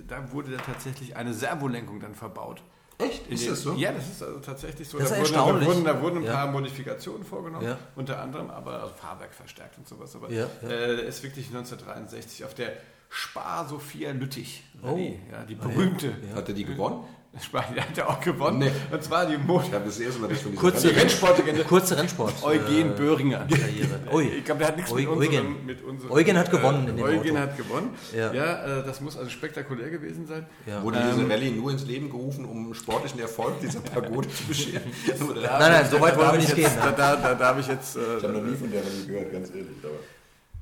da 0.08 0.32
wurde 0.32 0.51
dann 0.51 0.65
tatsächlich 0.65 1.15
eine 1.15 1.34
Servolenkung 1.34 1.99
dann 1.99 2.15
verbaut. 2.15 2.62
Echt? 2.97 3.27
In 3.27 3.34
Ist 3.34 3.43
den- 3.43 3.49
das 3.51 3.62
so? 3.62 3.73
Ja, 3.75 3.91
das 3.93 4.10
ist 4.10 4.21
also 4.23 4.39
tatsächlich 4.39 4.88
so. 4.89 4.97
Das 4.99 5.12
ist 5.12 5.13
da, 5.13 5.19
wurden, 5.21 5.32
da, 5.34 5.38
erstaunlich. 5.39 5.67
wurden, 5.69 5.84
da 5.86 6.01
wurden 6.01 6.17
ein 6.17 6.23
Ja. 6.25 6.34
paar 6.34 6.47
Modifikationen 6.51 7.23
vorgenommen, 7.23 7.65
Ja. 7.65 7.77
unter 7.95 8.19
anderem 8.21 8.49
aber 8.49 8.82
also 8.82 8.93
Fahrwerk 8.95 9.34
verstärkt 9.34 9.77
und 9.77 9.88
sowas. 9.88 10.13
Aber 10.15 10.29
Ja, 10.32 10.47
ja. 10.62 10.67
Äh, 10.69 11.08
ist 11.08 11.23
wirklich 11.23 11.47
1963 11.47 12.43
auf 12.43 12.53
der 12.55 12.73
Spar 13.10 13.67
Sophia 13.69 14.12
Lüttich, 14.12 14.63
Oh. 14.84 14.95
die, 14.95 15.17
ja, 15.32 15.43
die 15.47 15.55
berühmte. 15.55 16.13
Hat 16.36 16.47
er 16.49 16.53
die 16.53 16.65
gewonnen? 16.65 17.03
Spar, 17.39 17.63
die 17.73 17.79
hat 17.79 17.95
er 17.95 18.09
auch 18.09 18.19
gewonnen. 18.19 18.57
Nee. 18.57 18.71
Und 18.91 19.03
zwar 19.03 19.25
die 19.27 19.35
Ich 19.35 19.43
Motor. 19.43 19.73
habe 19.73 19.85
das 19.85 19.99
erste 19.99 20.19
Mal 20.19 20.29
das 20.29 20.41
von 20.41 20.55
Kurze 20.55 20.93
Rennsportlegende 20.95 21.63
Kurze 21.69 21.95
Rennsport. 21.95 22.33
Eugen 22.43 22.95
Böhringer. 22.95 23.47
Karriere. 23.47 23.99
Ui. 24.11 24.27
Ich 24.29 24.43
glaube, 24.45 24.59
der 24.59 24.67
hat 24.69 24.77
nichts 24.77 24.91
mit 24.93 25.07
Eu- 25.07 25.11
unserem, 25.11 25.35
Eugen. 25.45 25.65
mit 25.65 25.83
unserem. 25.83 26.11
Eugen 26.11 26.37
hat 26.37 26.49
gewonnen 26.49 26.87
in 26.87 26.97
dem 26.97 27.05
Eugen 27.05 27.19
Auto. 27.29 27.37
hat 27.37 27.55
gewonnen. 27.57 27.89
Ja. 28.17 28.33
Ja, 28.33 28.79
äh, 28.79 28.83
das 28.83 28.99
muss 29.01 29.15
also 29.15 29.29
spektakulär 29.29 29.91
gewesen 29.91 30.25
sein. 30.25 30.47
Ja. 30.65 30.81
Wurde 30.83 31.01
diese 31.07 31.29
Rallye 31.29 31.51
nur 31.51 31.69
ins 31.71 31.85
Leben 31.85 32.09
gerufen, 32.09 32.45
um 32.45 32.73
sportlichen 32.73 33.19
Erfolg 33.19 33.59
dieser 33.61 33.81
Pagode 33.81 34.27
zu 34.29 34.43
bescheren? 34.45 34.81
Da- 35.07 35.59
Nein, 35.59 35.71
nein, 35.71 35.85
so 35.89 36.01
weit 36.01 36.13
da 36.15 36.17
wollen 36.17 36.31
wir 36.33 36.39
ich 36.39 36.47
nicht 36.47 36.57
jetzt, 36.57 36.73
gehen, 36.73 36.79
Da, 36.83 36.89
ne? 36.89 36.95
da, 36.97 37.15
da 37.15 37.35
darf 37.35 37.59
ich 37.59 37.67
jetzt. 37.67 37.95
Äh, 37.95 37.99
Ich 38.17 38.23
habe 38.23 38.33
noch 38.33 38.41
nie 38.43 38.55
von 38.55 38.71
der 38.71 38.81
Rallye 38.83 39.05
gehört, 39.07 39.31
ganz 39.31 39.49
ehrlich. 39.49 39.67
Aber, 39.83 39.93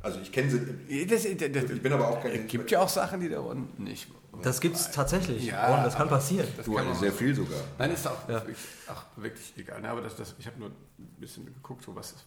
also 0.03 0.19
ich 0.21 0.31
kenne 0.33 0.51
sie. 0.51 1.05
das, 1.07 1.23
das, 1.23 1.71
Ich 1.71 1.81
bin 1.81 1.93
aber 1.93 2.09
auch 2.09 2.21
kein. 2.21 2.31
es 2.33 2.47
gibt 2.47 2.69
ja 2.71 2.81
auch 2.81 2.89
Sachen, 2.89 3.21
die 3.21 3.29
da 3.29 3.39
unten 3.39 3.83
nicht. 3.85 4.07
Das 4.43 4.61
gibt 4.61 4.75
es 4.75 4.91
tatsächlich. 4.91 5.45
Ja, 5.45 5.77
und 5.77 5.83
das 5.83 5.95
kann 5.95 6.09
passieren. 6.09 6.47
Das 6.57 6.65
Du, 6.65 6.73
kann 6.75 6.87
man 6.87 6.95
sehr 6.95 7.11
viel 7.11 7.33
sogar. 7.35 7.59
Nein, 7.77 7.91
ist 7.91 8.07
auch, 8.07 8.27
wirklich, 8.27 8.57
auch 8.87 9.03
wirklich 9.15 9.53
egal. 9.57 9.81
Ne? 9.81 9.89
Aber 9.89 10.01
das, 10.01 10.15
das, 10.15 10.35
ich 10.39 10.45
habe 10.47 10.59
nur 10.59 10.69
ein 10.69 11.07
bisschen 11.19 11.45
geguckt, 11.45 11.83
so 11.83 11.95
was 11.95 12.11
ist 12.11 12.25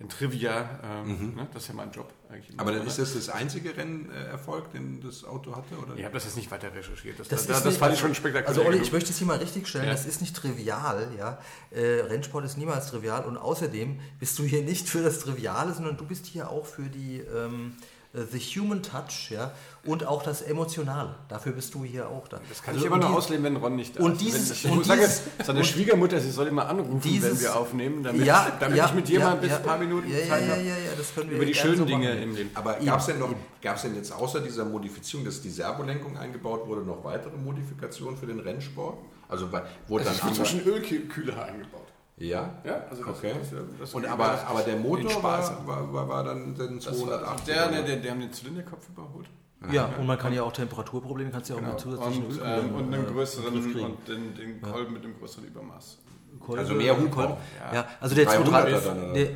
ein 0.00 0.08
Trivia. 0.08 0.68
Ähm, 0.82 1.34
ne? 1.36 1.46
Das 1.52 1.62
ist 1.62 1.68
ja 1.68 1.74
mein 1.74 1.92
Job 1.92 2.12
eigentlich. 2.28 2.52
Mhm. 2.54 2.60
Aber 2.60 2.72
dann 2.72 2.84
ist 2.86 2.98
das 2.98 3.14
das 3.14 3.28
einzige 3.28 3.76
Rennerfolg, 3.76 4.72
den 4.72 5.00
das 5.00 5.22
Auto 5.24 5.54
hatte? 5.54 5.76
Oder? 5.76 5.94
Ich 5.96 6.02
habe 6.04 6.14
das 6.14 6.24
jetzt 6.24 6.36
nicht 6.36 6.50
weiter 6.50 6.74
recherchiert. 6.74 7.20
Das, 7.20 7.28
Das, 7.28 7.42
ist 7.42 7.50
das 7.50 7.64
nicht- 7.64 7.78
fand 7.78 7.94
ich 7.94 8.00
schon 8.00 8.14
spektakulär. 8.14 8.48
Also 8.48 8.64
Olli, 8.64 8.78
ich 8.78 8.90
möchte 8.90 9.10
es 9.10 9.18
hier 9.18 9.26
mal 9.28 9.36
richtig 9.38 9.68
stellen, 9.68 9.84
Ja. 9.86 9.92
das 9.92 10.04
ist 10.06 10.20
nicht 10.20 10.34
trivial, 10.34 11.08
ja. 11.16 11.38
Äh, 11.70 12.00
Rennsport 12.08 12.44
ist 12.44 12.58
niemals 12.58 12.88
trivial 12.88 13.24
und 13.24 13.36
außerdem 13.36 14.00
bist 14.18 14.38
du 14.38 14.42
hier 14.44 14.62
nicht 14.62 14.88
für 14.88 15.02
das 15.02 15.20
Triviale, 15.20 15.72
sondern 15.72 15.96
du 15.96 16.04
bist 16.04 16.26
hier 16.26 16.50
auch 16.50 16.66
für 16.66 16.88
die 16.88 17.18
ähm, 17.20 17.74
äh, 17.78 17.82
the 18.14 18.38
human 18.38 18.82
touch, 18.82 19.30
ja, 19.30 19.52
und 19.84 20.06
auch 20.06 20.22
das 20.22 20.42
Emotionale. 20.42 21.14
Dafür 21.28 21.52
bist 21.52 21.72
du 21.74 21.82
hier 21.84 22.08
auch 22.08 22.28
da. 22.28 22.40
Das 22.48 22.62
kann 22.62 22.74
Also, 22.74 22.84
ich 22.86 22.92
immer 22.92 23.00
nur 23.02 23.16
ausleben, 23.16 23.42
wenn 23.44 23.56
Ron 23.56 23.76
nicht 23.76 23.98
da 23.98 24.02
und 24.04 24.12
ist. 24.12 24.20
dieses- 24.20 24.50
wenn, 24.50 24.56
ich 24.56 24.64
und 24.72 24.76
muss 24.78 24.86
sagen, 24.86 25.00
dieses- 25.00 25.22
seine 25.46 25.58
und- 25.60 25.64
Schwiegermutter, 25.64 26.20
sie 26.20 26.30
soll 26.30 26.46
immer 26.48 26.68
anrufen, 26.68 26.92
wenn 26.92 27.00
Dieses- 27.00 27.40
wir 27.40 27.56
aufnehmen, 27.56 28.02
damit, 28.02 28.26
ja, 28.26 28.52
damit 28.60 28.76
ja, 28.76 28.86
ich 28.86 28.94
mit 28.94 29.08
dir 29.08 29.20
ja, 29.20 29.28
mal 29.30 29.36
bis 29.36 29.50
ja, 29.50 29.56
ein 29.56 29.62
paar 29.62 29.78
Minuten 29.78 30.10
ja, 30.10 30.18
ja, 30.18 30.28
Zeit 30.28 30.42
ja, 30.46 30.52
habe. 30.52 30.62
ja, 30.62 30.68
ja, 30.76 30.90
das 30.96 31.14
können 31.14 31.30
wir 31.30 31.36
Über 31.36 31.46
die 31.46 31.54
schönen 31.54 31.76
so 31.78 31.84
Dinge 31.86 32.08
machen. 32.10 32.22
im 32.22 32.34
Leben. 32.36 32.50
Aber 32.54 32.74
gab 32.74 33.00
es 33.00 33.06
denn 33.06 33.18
noch, 33.18 33.34
gab 33.62 33.76
es 33.76 33.82
denn 33.82 33.94
jetzt 33.94 34.12
außer 34.12 34.40
dieser 34.40 34.64
Modifizierung, 34.66 35.24
dass 35.24 35.40
die 35.40 35.50
Servolenkung 35.50 36.16
eingebaut 36.18 36.66
wurde, 36.68 36.82
noch 36.82 37.02
weitere 37.04 37.36
Modifikationen 37.36 38.16
für 38.18 38.26
den 38.26 38.40
Rennsport? 38.40 38.98
Also 39.28 39.50
wurde 39.88 40.04
dann 40.04 40.12
Es 40.12 40.22
wird 40.22 40.32
andere, 40.32 40.34
zwischen 40.44 40.60
Ölkühler 40.66 41.44
eingebaut. 41.44 41.81
Ja? 42.18 42.58
Ja, 42.64 42.84
also 42.90 43.04
das- 43.04 43.16
okay. 43.16 43.32
das- 43.38 43.50
das- 43.80 43.94
und 43.94 44.06
aber, 44.06 44.26
das- 44.28 44.44
aber 44.46 44.60
der 44.62 44.76
Motor 44.76 45.10
Spaß. 45.10 45.50
war, 45.50 45.66
war, 45.66 45.92
war, 45.92 46.08
war 46.08 46.24
dann 46.24 46.54
den 46.54 46.76
Das 46.76 46.86
war, 46.86 46.94
280. 46.94 47.46
der, 47.54 47.68
der, 47.70 47.82
der, 47.82 47.96
der 47.96 48.10
haben 48.12 48.20
den 48.20 48.32
Zylinderkopf 48.32 48.88
überholt. 48.88 49.28
Ja, 49.70 49.86
und 49.98 50.06
man 50.06 50.18
kann 50.18 50.32
ja 50.32 50.42
auch 50.42 50.52
Temperaturprobleme, 50.52 51.30
kannst 51.30 51.48
ja 51.50 51.54
auch 51.56 51.60
Genau. 51.60 51.72
mit 51.72 51.80
zusätzlichen 51.80 52.26
Und, 52.26 52.40
ähm, 52.44 52.74
und 52.74 52.94
einen 52.94 53.04
äh, 53.06 53.10
größeren 53.12 53.54
und 53.54 54.08
den, 54.08 54.34
den 54.34 54.60
Kolben 54.60 54.92
mit 54.92 55.04
dem 55.04 55.16
größeren 55.18 55.44
Übermaß. 55.46 55.98
Kolbe- 56.40 56.60
Also 56.60 56.74
mehr 56.74 56.94
Hubraum. 56.96 57.10
Kolben. 57.10 57.34
Ja. 57.72 57.86
also 58.00 58.14
der 58.16 58.26
300er 58.26 58.44
230 58.44 58.84
dann, 58.84 59.02
oder? 59.04 59.12
der, 59.12 59.28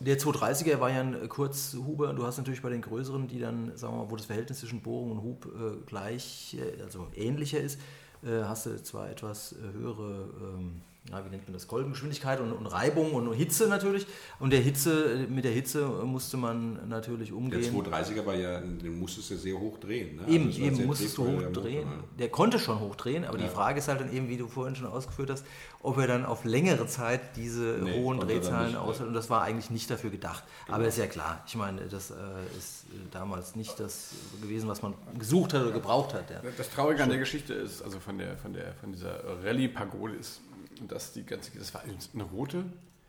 der 0.00 0.18
230er 0.18 0.80
war 0.80 0.90
ja 0.90 1.00
ein 1.00 1.28
Kurzhuber 1.28 2.10
und 2.10 2.16
du 2.16 2.26
hast 2.26 2.38
natürlich 2.38 2.62
bei 2.62 2.70
den 2.70 2.80
größeren, 2.80 3.26
die 3.26 3.40
dann, 3.40 3.76
sagen 3.76 3.94
wir 3.94 4.04
mal, 4.04 4.10
wo 4.10 4.16
das 4.16 4.26
Verhältnis 4.26 4.60
zwischen 4.60 4.80
Bohrung 4.82 5.12
und 5.12 5.22
Hub 5.22 5.46
äh, 5.46 5.76
gleich, 5.86 6.56
äh, 6.58 6.82
also 6.82 7.08
ähnlicher 7.14 7.58
ist, 7.58 7.80
äh, 8.22 8.44
hast 8.44 8.66
du 8.66 8.80
zwar 8.82 9.10
etwas 9.10 9.52
äh, 9.52 9.72
höhere, 9.76 10.28
ähm, 10.58 10.82
ja, 11.08 11.24
wie 11.24 11.30
nennt 11.30 11.44
man 11.44 11.54
das, 11.54 11.66
Kolbengeschwindigkeit 11.66 12.40
und, 12.40 12.52
und 12.52 12.66
Reibung 12.66 13.12
und 13.14 13.32
Hitze 13.32 13.68
natürlich. 13.68 14.06
Und 14.38 14.52
der 14.52 14.60
Hitze, 14.60 15.26
mit 15.28 15.44
der 15.44 15.50
Hitze 15.52 15.86
musste 15.88 16.36
man 16.36 16.88
natürlich 16.88 17.28
Der 17.28 17.36
umgehen. 17.38 17.74
230er 17.74 18.26
war 18.26 18.34
ja, 18.34 18.60
den 18.60 18.98
musstest 18.98 19.30
du 19.30 19.36
sehr 19.36 19.58
hoch 19.58 19.78
drehen. 19.78 20.16
Ne? 20.16 20.28
Eben, 20.28 20.46
Also 20.48 20.60
eben 20.60 20.86
musstest 20.86 21.16
du 21.16 21.26
hochdrehen. 21.26 21.88
Motor, 21.88 22.04
Der 22.18 22.28
konnte 22.28 22.58
schon 22.58 22.78
hochdrehen, 22.80 23.24
aber 23.24 23.38
Ja. 23.38 23.44
die 23.44 23.50
Frage 23.50 23.78
ist 23.78 23.88
halt 23.88 24.00
dann 24.00 24.12
eben, 24.14 24.28
wie 24.28 24.36
du 24.36 24.46
vorhin 24.46 24.76
schon 24.76 24.86
ausgeführt 24.86 25.30
hast, 25.30 25.44
ob 25.82 25.96
er 25.98 26.06
dann 26.06 26.26
auf 26.26 26.44
längere 26.44 26.86
Zeit 26.86 27.34
diese 27.36 27.78
Nee, 27.82 27.98
hohen 28.02 28.20
Drehzahlen 28.20 28.76
aushält. 28.76 29.08
Und 29.08 29.14
das 29.14 29.30
war 29.30 29.42
eigentlich 29.42 29.70
nicht 29.70 29.90
dafür 29.90 30.10
gedacht. 30.10 30.44
Aber 30.68 30.86
ist 30.86 30.98
ja 30.98 31.06
klar. 31.06 31.42
Ich 31.46 31.56
meine, 31.56 31.80
das 31.88 32.10
äh, 32.10 32.14
ist 32.58 32.84
äh, 32.92 32.96
damals 33.10 33.56
nicht 33.56 33.80
das 33.80 34.10
gewesen, 34.42 34.68
was 34.68 34.82
man 34.82 34.94
gesucht 35.18 35.54
hat 35.54 35.62
oder 35.62 35.72
gebraucht 35.72 36.12
hat. 36.12 36.30
Ja. 36.30 36.42
Das 36.56 36.68
Traurige 36.70 37.02
an 37.02 37.08
der 37.08 37.18
Geschichte 37.18 37.54
ist, 37.54 37.82
also 37.82 37.98
von, 37.98 38.18
der, 38.18 38.36
von, 38.36 38.52
der, 38.52 38.74
von 38.74 38.92
dieser 38.92 39.18
Rallye-Pagode 39.42 40.14
ist, 40.16 40.42
dass 40.88 41.12
die 41.12 41.24
ganze, 41.24 41.56
das 41.58 41.74
war 41.74 41.82
eine 41.82 42.22
rote. 42.24 42.64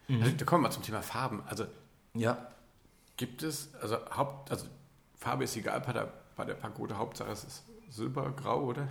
Mhm. 0.07 0.21
Also, 0.21 0.35
da 0.35 0.45
kommen 0.45 0.63
wir 0.63 0.67
mal 0.69 0.73
zum 0.73 0.83
Thema 0.83 1.01
Farben. 1.01 1.43
Also 1.47 1.65
ja. 2.13 2.47
gibt 3.17 3.43
es, 3.43 3.73
also 3.81 3.97
Haupt, 4.15 4.51
also 4.51 4.65
Farbe 5.15 5.43
ist 5.43 5.55
egal 5.55 5.81
bei 5.81 5.93
der, 5.93 6.11
bei 6.35 6.45
der 6.45 6.55
Pagode, 6.55 6.97
Hauptsache 6.97 7.31
es 7.31 7.43
ist 7.43 7.63
silbergrau, 7.89 8.63
oder? 8.63 8.87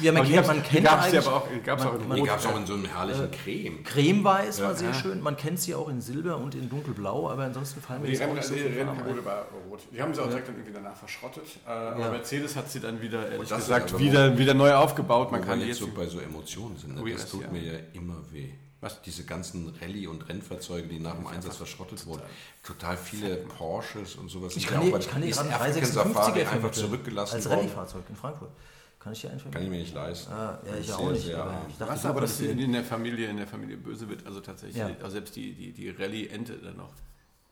Ja, 0.00 0.12
man 0.12 0.20
Aber 0.20 0.26
die 0.28 0.34
kennt- 0.34 0.46
man 0.46 0.56
die 0.56 0.68
kennt 0.68 0.86
gab's 0.86 1.12
ja 1.12 1.20
aber 1.20 1.36
auch, 1.36 1.48
die 1.48 1.60
gab's 1.60 1.82
man- 1.84 1.92
auch 1.92 2.00
in 2.00 2.08
man- 2.08 2.16
Die 2.18 2.22
gab 2.22 2.38
es 2.38 2.46
auch 2.46 2.56
in 2.56 2.66
so 2.66 2.74
einem 2.74 2.84
herrlichen 2.84 3.30
Creme. 3.30 3.82
Cremeweiß 3.84 4.60
war 4.60 4.70
Ja. 4.70 4.74
sehr 4.76 4.94
schön. 4.94 5.20
Man 5.20 5.36
kennt 5.36 5.60
sie 5.60 5.74
auch 5.74 5.88
in 5.88 6.00
Silber 6.00 6.36
und 6.36 6.54
in 6.54 6.68
dunkelblau, 6.68 7.30
aber 7.30 7.44
ansonsten 7.44 7.80
fallen 7.80 8.02
mir 8.02 8.08
Die 8.08 8.12
jetzt 8.14 8.22
auch 8.28 8.32
nicht 8.34 8.44
so 8.44 8.54
Rennpagode 8.54 9.18
ein. 9.18 9.24
war 9.24 9.46
rot. 9.68 9.80
Die 9.92 10.00
haben 10.00 10.14
sie 10.14 10.20
auch 10.22 10.28
direkt 10.28 10.48
dann 10.48 10.54
irgendwie 10.56 10.72
danach 10.72 10.96
verschrottet. 10.96 11.44
Äh, 11.66 11.70
aber 11.70 12.00
Ja. 12.00 12.10
Mercedes 12.10 12.54
hat 12.56 12.70
sie 12.70 12.80
dann 12.80 13.00
wieder, 13.02 13.24
ehrlich 13.30 13.48
das 13.48 13.58
ist 13.60 13.64
gesagt, 13.66 13.98
wieder, 13.98 14.38
wieder 14.38 14.54
neu 14.54 14.72
aufgebaut. 14.74 15.32
Man 15.32 15.44
kann 15.44 15.58
die 15.60 15.66
jetzt 15.66 15.78
so 15.80 15.88
bei 15.88 16.06
so 16.06 16.20
Emotionen 16.20 16.76
sind. 16.76 16.94
Ne? 16.94 17.02
Oh, 17.02 17.08
Das 17.08 17.28
tut 17.30 17.42
ja. 17.42 17.48
mir 17.50 17.62
ja 17.62 17.78
immer 17.94 18.16
weh. 18.30 18.50
Was? 18.80 19.02
Diese 19.02 19.24
ganzen 19.24 19.74
Rallye- 19.80 20.06
und 20.06 20.28
Rennfahrzeuge, 20.28 20.86
die 20.86 21.00
nach 21.00 21.16
dem 21.16 21.26
Einsatz 21.26 21.56
verschrottet 21.56 22.06
wurden. 22.06 22.22
Total 22.64 22.96
viele 22.96 23.34
Porsches 23.38 24.14
und 24.14 24.28
sowas. 24.30 24.54
Ich 24.54 24.62
sind 24.68 24.72
kann 24.72 24.86
ja 24.86 24.92
bei 24.92 24.98
ich 25.00 25.08
kann 25.10 25.20
einen 25.22 25.32
African 25.32 25.72
356er 25.72 25.86
Safari 26.14 26.44
einfach 26.44 26.70
zurückgelassen 26.70 27.34
Als. 27.34 27.50
Rallye-Fahrzeug 27.50 28.02
in 28.08 28.14
Frankfurt. 28.14 28.50
Kann 28.98 29.12
ich 29.12 29.20
dir 29.20 29.30
einen 29.30 29.50
Kann 29.50 29.62
ich 29.62 29.68
mir 29.70 29.78
nicht 29.78 29.94
leisten. 29.94 30.32
Ah, 30.32 30.58
ja, 30.66 30.76
ich 30.80 30.86
Sehr, 30.86 30.98
auch 30.98 31.10
nicht. 31.10 31.24
sehr 31.24 31.38
aber 31.42 31.54
ich 31.68 31.78
dachte, 31.78 31.92
Was 31.92 32.04
aber, 32.06 32.20
dass 32.20 32.40
würdest 32.40 32.58
in, 32.60 32.72
der 32.72 32.82
Familie, 32.84 33.28
in 33.28 33.36
der 33.36 33.46
Familie 33.46 33.76
böse 33.76 34.08
wird, 34.08 34.26
also 34.26 34.40
tatsächlich, 34.40 34.76
Ja. 34.76 34.90
also 35.00 35.10
selbst 35.10 35.36
die, 35.36 35.52
die, 35.54 35.72
die 35.72 35.90
Rallye-Ente 35.90 36.54
dann 36.54 36.76
noch 36.76 36.90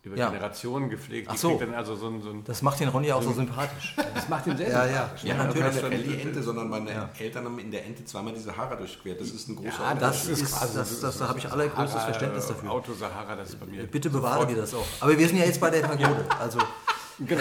über 0.02 0.16
Ja. 0.16 0.28
Generationen 0.30 0.88
gepflegt, 0.90 1.26
Ach 1.28 1.34
die 1.34 1.38
so. 1.38 1.58
also 1.74 1.96
so 1.96 2.08
ein, 2.08 2.20
so 2.22 2.30
ein 2.30 2.44
Das 2.44 2.62
macht 2.62 2.78
den 2.80 2.88
Ronny 2.88 3.10
auch 3.12 3.22
so 3.22 3.32
sympathisch. 3.32 3.94
das 4.14 4.28
macht 4.28 4.46
ihn 4.48 4.56
sehr 4.56 4.70
Ja, 4.70 4.86
ja. 4.86 4.92
sympathisch. 4.92 5.22
Ja, 5.24 5.34
Ja, 5.36 5.44
natürlich. 5.44 5.80
keine 5.80 5.82
Rallye-Ente, 5.82 6.42
sondern 6.42 6.68
meine 6.68 7.10
Eltern 7.18 7.44
haben 7.44 7.58
in 7.60 7.70
der 7.70 7.84
Ente 7.86 8.04
zweimal 8.04 8.32
die 8.34 8.40
Sahara 8.40 8.74
durchquert. 8.76 9.20
Das 9.20 9.30
ist 9.30 9.48
ein 9.48 9.56
großer 9.56 9.68
Ja, 9.80 9.94
Das 9.94 10.26
Unterschied. 10.28 10.44
ist, 10.44 10.76
das, 10.76 11.00
das, 11.00 11.18
da 11.18 11.28
habe 11.28 11.38
ich 11.38 11.50
allergrößtes 11.50 12.02
Verständnis 12.04 12.46
dafür. 12.48 12.70
Auto 12.70 12.92
Sahara, 12.92 13.34
das 13.36 13.50
ist 13.50 13.60
bei 13.60 13.66
mir. 13.66 13.86
Bitte 13.86 14.10
bewahre 14.10 14.46
dir 14.48 14.56
das 14.56 14.74
auch. 14.74 14.86
Aber 15.00 15.16
wir 15.18 15.26
sind 15.28 15.38
ja 15.38 15.44
jetzt 15.44 15.60
bei 15.60 15.70
der 15.70 15.80
Pagode. 15.88 16.24
Also, 16.40 16.58
Genau. 17.18 17.40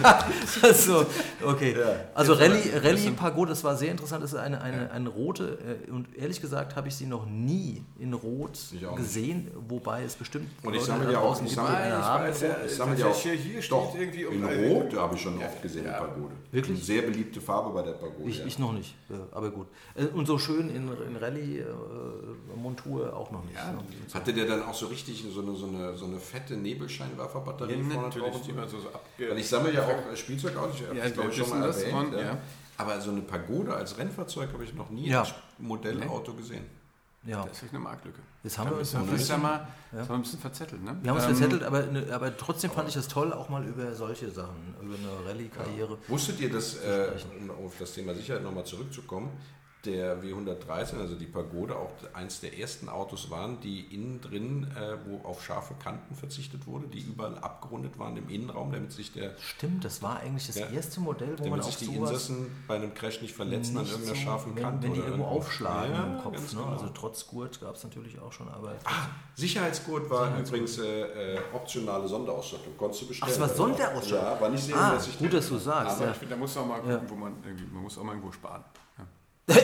also 0.62 1.04
okay. 1.44 1.76
Also 2.14 2.32
Rallye, 2.32 2.70
Rallye 2.82 3.10
Pagode, 3.10 3.50
das 3.50 3.62
war 3.62 3.76
sehr 3.76 3.90
interessant. 3.90 4.22
Das 4.24 4.32
ist 4.32 4.38
eine, 4.38 4.60
eine, 4.62 4.90
eine 4.90 5.08
rote 5.10 5.58
äh, 5.86 5.90
und 5.90 6.06
ehrlich 6.16 6.40
gesagt 6.40 6.74
habe 6.76 6.88
ich 6.88 6.94
sie 6.96 7.04
noch 7.06 7.26
nie 7.26 7.82
in 7.98 8.14
Rot 8.14 8.58
nicht. 8.72 8.96
gesehen, 8.96 9.50
wobei 9.68 10.04
es 10.04 10.14
bestimmt 10.14 10.48
Und 10.62 10.74
ich 10.74 10.82
sammle 10.82 11.12
ja 11.12 11.20
auch- 11.20 11.40
ich 11.44 11.52
sammle- 11.52 11.74
eine 11.76 11.98
ich 11.98 12.04
weiß, 12.06 12.40
ja, 12.42 12.56
Ich 12.64 12.72
sammle 12.72 12.98
ja 12.98 13.06
auch. 13.08 13.14
Hier, 13.16 13.34
hier 13.34 13.60
steht 13.60 13.72
Doch, 13.72 13.94
irgendwie 13.94 14.24
um 14.24 14.34
in 14.48 14.70
Rot 14.72 14.96
habe 14.96 15.14
ich 15.16 15.20
schon 15.22 15.38
Ja, 15.38 15.46
oft 15.46 15.60
gesehen, 15.62 15.84
ja. 15.84 16.00
die 16.00 16.06
Pagode. 16.06 16.32
Wirklich? 16.52 16.76
Eine 16.78 16.84
sehr 16.86 17.02
beliebte 17.02 17.40
Farbe 17.42 17.70
bei 17.74 17.82
der 17.82 17.92
Pagode. 17.92 18.28
Ich, 18.28 18.38
ja. 18.38 18.46
ich 18.46 18.58
noch 18.58 18.72
nicht, 18.72 18.94
äh, 19.10 19.14
aber 19.32 19.50
gut. 19.50 19.66
Äh, 19.94 20.06
Und 20.06 20.26
so 20.26 20.38
schön 20.38 20.70
in, 20.70 20.88
in 20.88 21.16
Rallye-Montur 21.16 23.14
auch 23.16 23.30
noch 23.30 23.44
nicht. 23.44 23.54
Ja, 23.56 23.72
ne? 23.72 23.78
Hatte 24.12 24.32
der 24.32 24.46
dann 24.46 24.62
auch 24.62 24.74
so 24.74 24.86
richtig 24.86 25.24
so 25.32 25.40
eine, 25.42 25.54
so 25.54 25.66
eine, 25.66 25.96
so 25.96 26.06
eine 26.06 26.18
fette 26.18 26.56
Nebelscheinwerferbatterie 26.56 27.72
Ja, 27.74 27.84
vorne 27.94 28.08
natürlich, 28.08 28.30
drauf? 28.32 28.42
die 28.46 28.52
so, 28.70 28.78
so 28.80 28.88
abge... 28.88 29.09
Weil 29.18 29.38
ich 29.38 29.48
sammle 29.48 29.72
ja 29.72 29.82
auch 29.84 30.12
äh, 30.12 30.16
Spielzeugautos, 30.16 30.76
ich 30.80 30.86
habe 30.86 30.96
Ja, 30.96 31.04
das 31.04 31.12
glaube 31.14 31.30
ich 31.30 31.36
schon 31.36 31.50
mal 31.50 31.62
das 31.66 31.82
erwähnt. 31.82 32.08
von- 32.10 32.12
ja. 32.18 32.20
ja. 32.24 32.38
Aber 32.78 33.00
so 33.00 33.10
eine 33.10 33.20
Pagode 33.22 33.74
als 33.74 33.98
Rennfahrzeug 33.98 34.52
habe 34.52 34.64
ich 34.64 34.72
noch 34.74 34.88
nie 34.90 35.08
Ja. 35.08 35.20
als 35.20 35.34
Modellauto 35.58 36.32
gesehen. 36.34 36.64
Ja. 37.26 37.44
Das 37.44 37.58
ist 37.58 37.64
echt 37.64 37.72
eine 37.74 37.80
Marktlücke. 37.80 38.18
Jetzt 38.42 38.56
haben 38.56 38.70
wir 38.70 38.78
uns 38.78 38.94
ein 38.94 39.04
ja 39.04 39.12
bisschen, 39.12 39.42
mal 39.42 39.68
das 39.92 40.00
haben 40.00 40.08
wir 40.08 40.14
ein 40.14 40.22
bisschen 40.22 40.38
verzettelt, 40.38 40.82
ne? 40.82 40.96
wir 41.02 41.10
haben 41.10 41.16
uns 41.18 41.26
Ähm, 41.26 41.34
verzettelt, 41.36 41.62
aber, 41.64 41.82
ne, 41.82 42.06
aber 42.10 42.34
trotzdem 42.34 42.70
fand 42.70 42.88
ich 42.88 42.96
es 42.96 43.08
toll, 43.08 43.34
auch 43.34 43.50
mal 43.50 43.62
über 43.66 43.94
solche 43.94 44.30
Sachen, 44.30 44.74
über 44.80 44.94
eine 44.94 45.28
Rallye-Karriere. 45.28 45.98
Wusstet 46.08 46.40
ihr, 46.40 46.50
dass, 46.50 46.76
äh, 46.76 47.10
um 47.38 47.50
auf 47.50 47.74
das 47.78 47.92
Thema 47.92 48.14
Sicherheit 48.14 48.42
nochmal 48.42 48.64
zurückzukommen, 48.64 49.28
der 49.84 50.22
W113, 50.22 50.98
also 51.00 51.14
die 51.14 51.26
Pagode, 51.26 51.74
auch 51.76 51.90
eins 52.12 52.40
der 52.40 52.58
ersten 52.58 52.88
Autos 52.88 53.30
waren, 53.30 53.60
die 53.60 53.80
innen 53.94 54.20
drin, 54.20 54.66
äh, 54.76 54.96
wo 55.06 55.26
auf 55.26 55.42
scharfe 55.42 55.74
Kanten 55.82 56.14
verzichtet 56.14 56.66
wurde, 56.66 56.86
die 56.88 57.00
überall 57.00 57.38
abgerundet 57.38 57.98
waren 57.98 58.16
im 58.16 58.28
Innenraum, 58.28 58.72
damit 58.72 58.92
sich 58.92 59.12
der 59.12 59.34
Stimmt, 59.38 59.84
das 59.84 60.02
war 60.02 60.20
eigentlich 60.20 60.46
das 60.48 60.58
Ja. 60.58 60.66
erste 60.68 61.00
Modell, 61.00 61.38
wo 61.38 61.48
man 61.48 61.62
sich 61.62 61.76
die 61.78 61.86
sowas 61.86 62.10
Insassen 62.10 62.50
bei 62.68 62.76
einem 62.76 62.92
Crash 62.92 63.22
nicht 63.22 63.34
verletzen 63.34 63.76
an 63.76 63.84
nicht 63.84 63.92
irgendeiner 63.92 64.16
so, 64.18 64.22
scharfen 64.22 64.54
wenn, 64.56 64.62
Kante. 64.62 64.86
wenn 64.86 64.92
die 64.94 65.00
oder 65.00 65.08
irgendwo 65.08 65.28
aufschlagen 65.28 65.94
Ja, 65.94 66.04
im 66.04 66.22
Kopf. 66.22 66.36
Ne? 66.36 66.46
genau. 66.50 66.64
Also 66.66 66.88
trotz 66.94 67.26
Gurt 67.26 67.60
gab 67.60 67.74
es 67.74 67.84
natürlich 67.84 68.18
auch 68.18 68.32
schon, 68.32 68.48
aber 68.48 68.74
Sicherheitsgurt 69.34 70.10
war 70.10 70.38
übrigens 70.38 70.78
äh, 70.78 71.36
äh, 71.36 71.40
optionale 71.54 72.06
Sonderausstattung. 72.06 72.76
Konntest 72.76 73.02
du 73.02 73.08
bestellen. 73.08 73.30
Ach, 73.30 73.34
es 73.34 73.40
war 73.40 73.48
Sonderausstattung? 73.48 74.26
Ja, 74.34 74.40
war 74.40 74.48
nicht 74.50 74.64
sehr 74.64 74.76
ah, 74.76 74.98
gut, 75.18 75.32
dass 75.32 75.48
du 75.48 75.56
sagst. 75.56 75.96
Aber 75.96 76.04
Ja. 76.06 76.10
ich 76.12 76.16
finde, 76.18 76.34
da 76.34 76.38
muss 76.40 76.54
man 76.54 76.64
auch 76.64 76.68
mal 76.68 76.80
gucken, 76.80 77.10
wo 77.10 77.14
man 77.14 77.32
irgendwie, 77.44 77.64
man 77.72 77.82
muss 77.82 77.96
auch 77.96 78.02
mal 78.04 78.12
irgendwo 78.12 78.32
sparen. 78.32 78.62
Ja, 79.48 79.56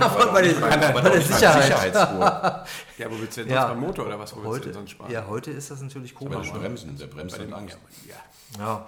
Aber 0.00 0.32
bei 0.32 0.42
der, 0.42 0.54
bei 0.92 1.00
der 1.00 1.20
Sicherheit. 1.20 1.64
Sicherheitsgurt. 1.64 2.66
ja 2.98 3.10
wo 3.10 3.18
willst 3.20 3.36
du 3.36 3.42
denn 3.42 3.52
Ja. 3.52 3.62
sonst 3.62 3.70
beim 3.74 3.80
Motor 3.80 4.06
oder 4.06 4.18
was? 4.18 4.32
Wo 4.36 4.36
willst 4.36 4.46
du 4.46 4.50
Heute, 4.50 4.64
denn 4.66 4.72
sonst 4.74 4.90
sparen? 4.92 5.10
ja, 5.10 5.26
heute 5.26 5.50
ist 5.50 5.70
das 5.70 5.80
natürlich 5.82 6.14
Bei 6.14 6.26
komisch. 6.26 6.52
den 6.52 6.60
Bremsen, 6.60 6.96
der 6.98 7.06
bremst 7.06 7.38
den, 7.38 7.52
Angst. 7.52 7.78
ja, 8.08 8.14
Ja, 8.58 8.86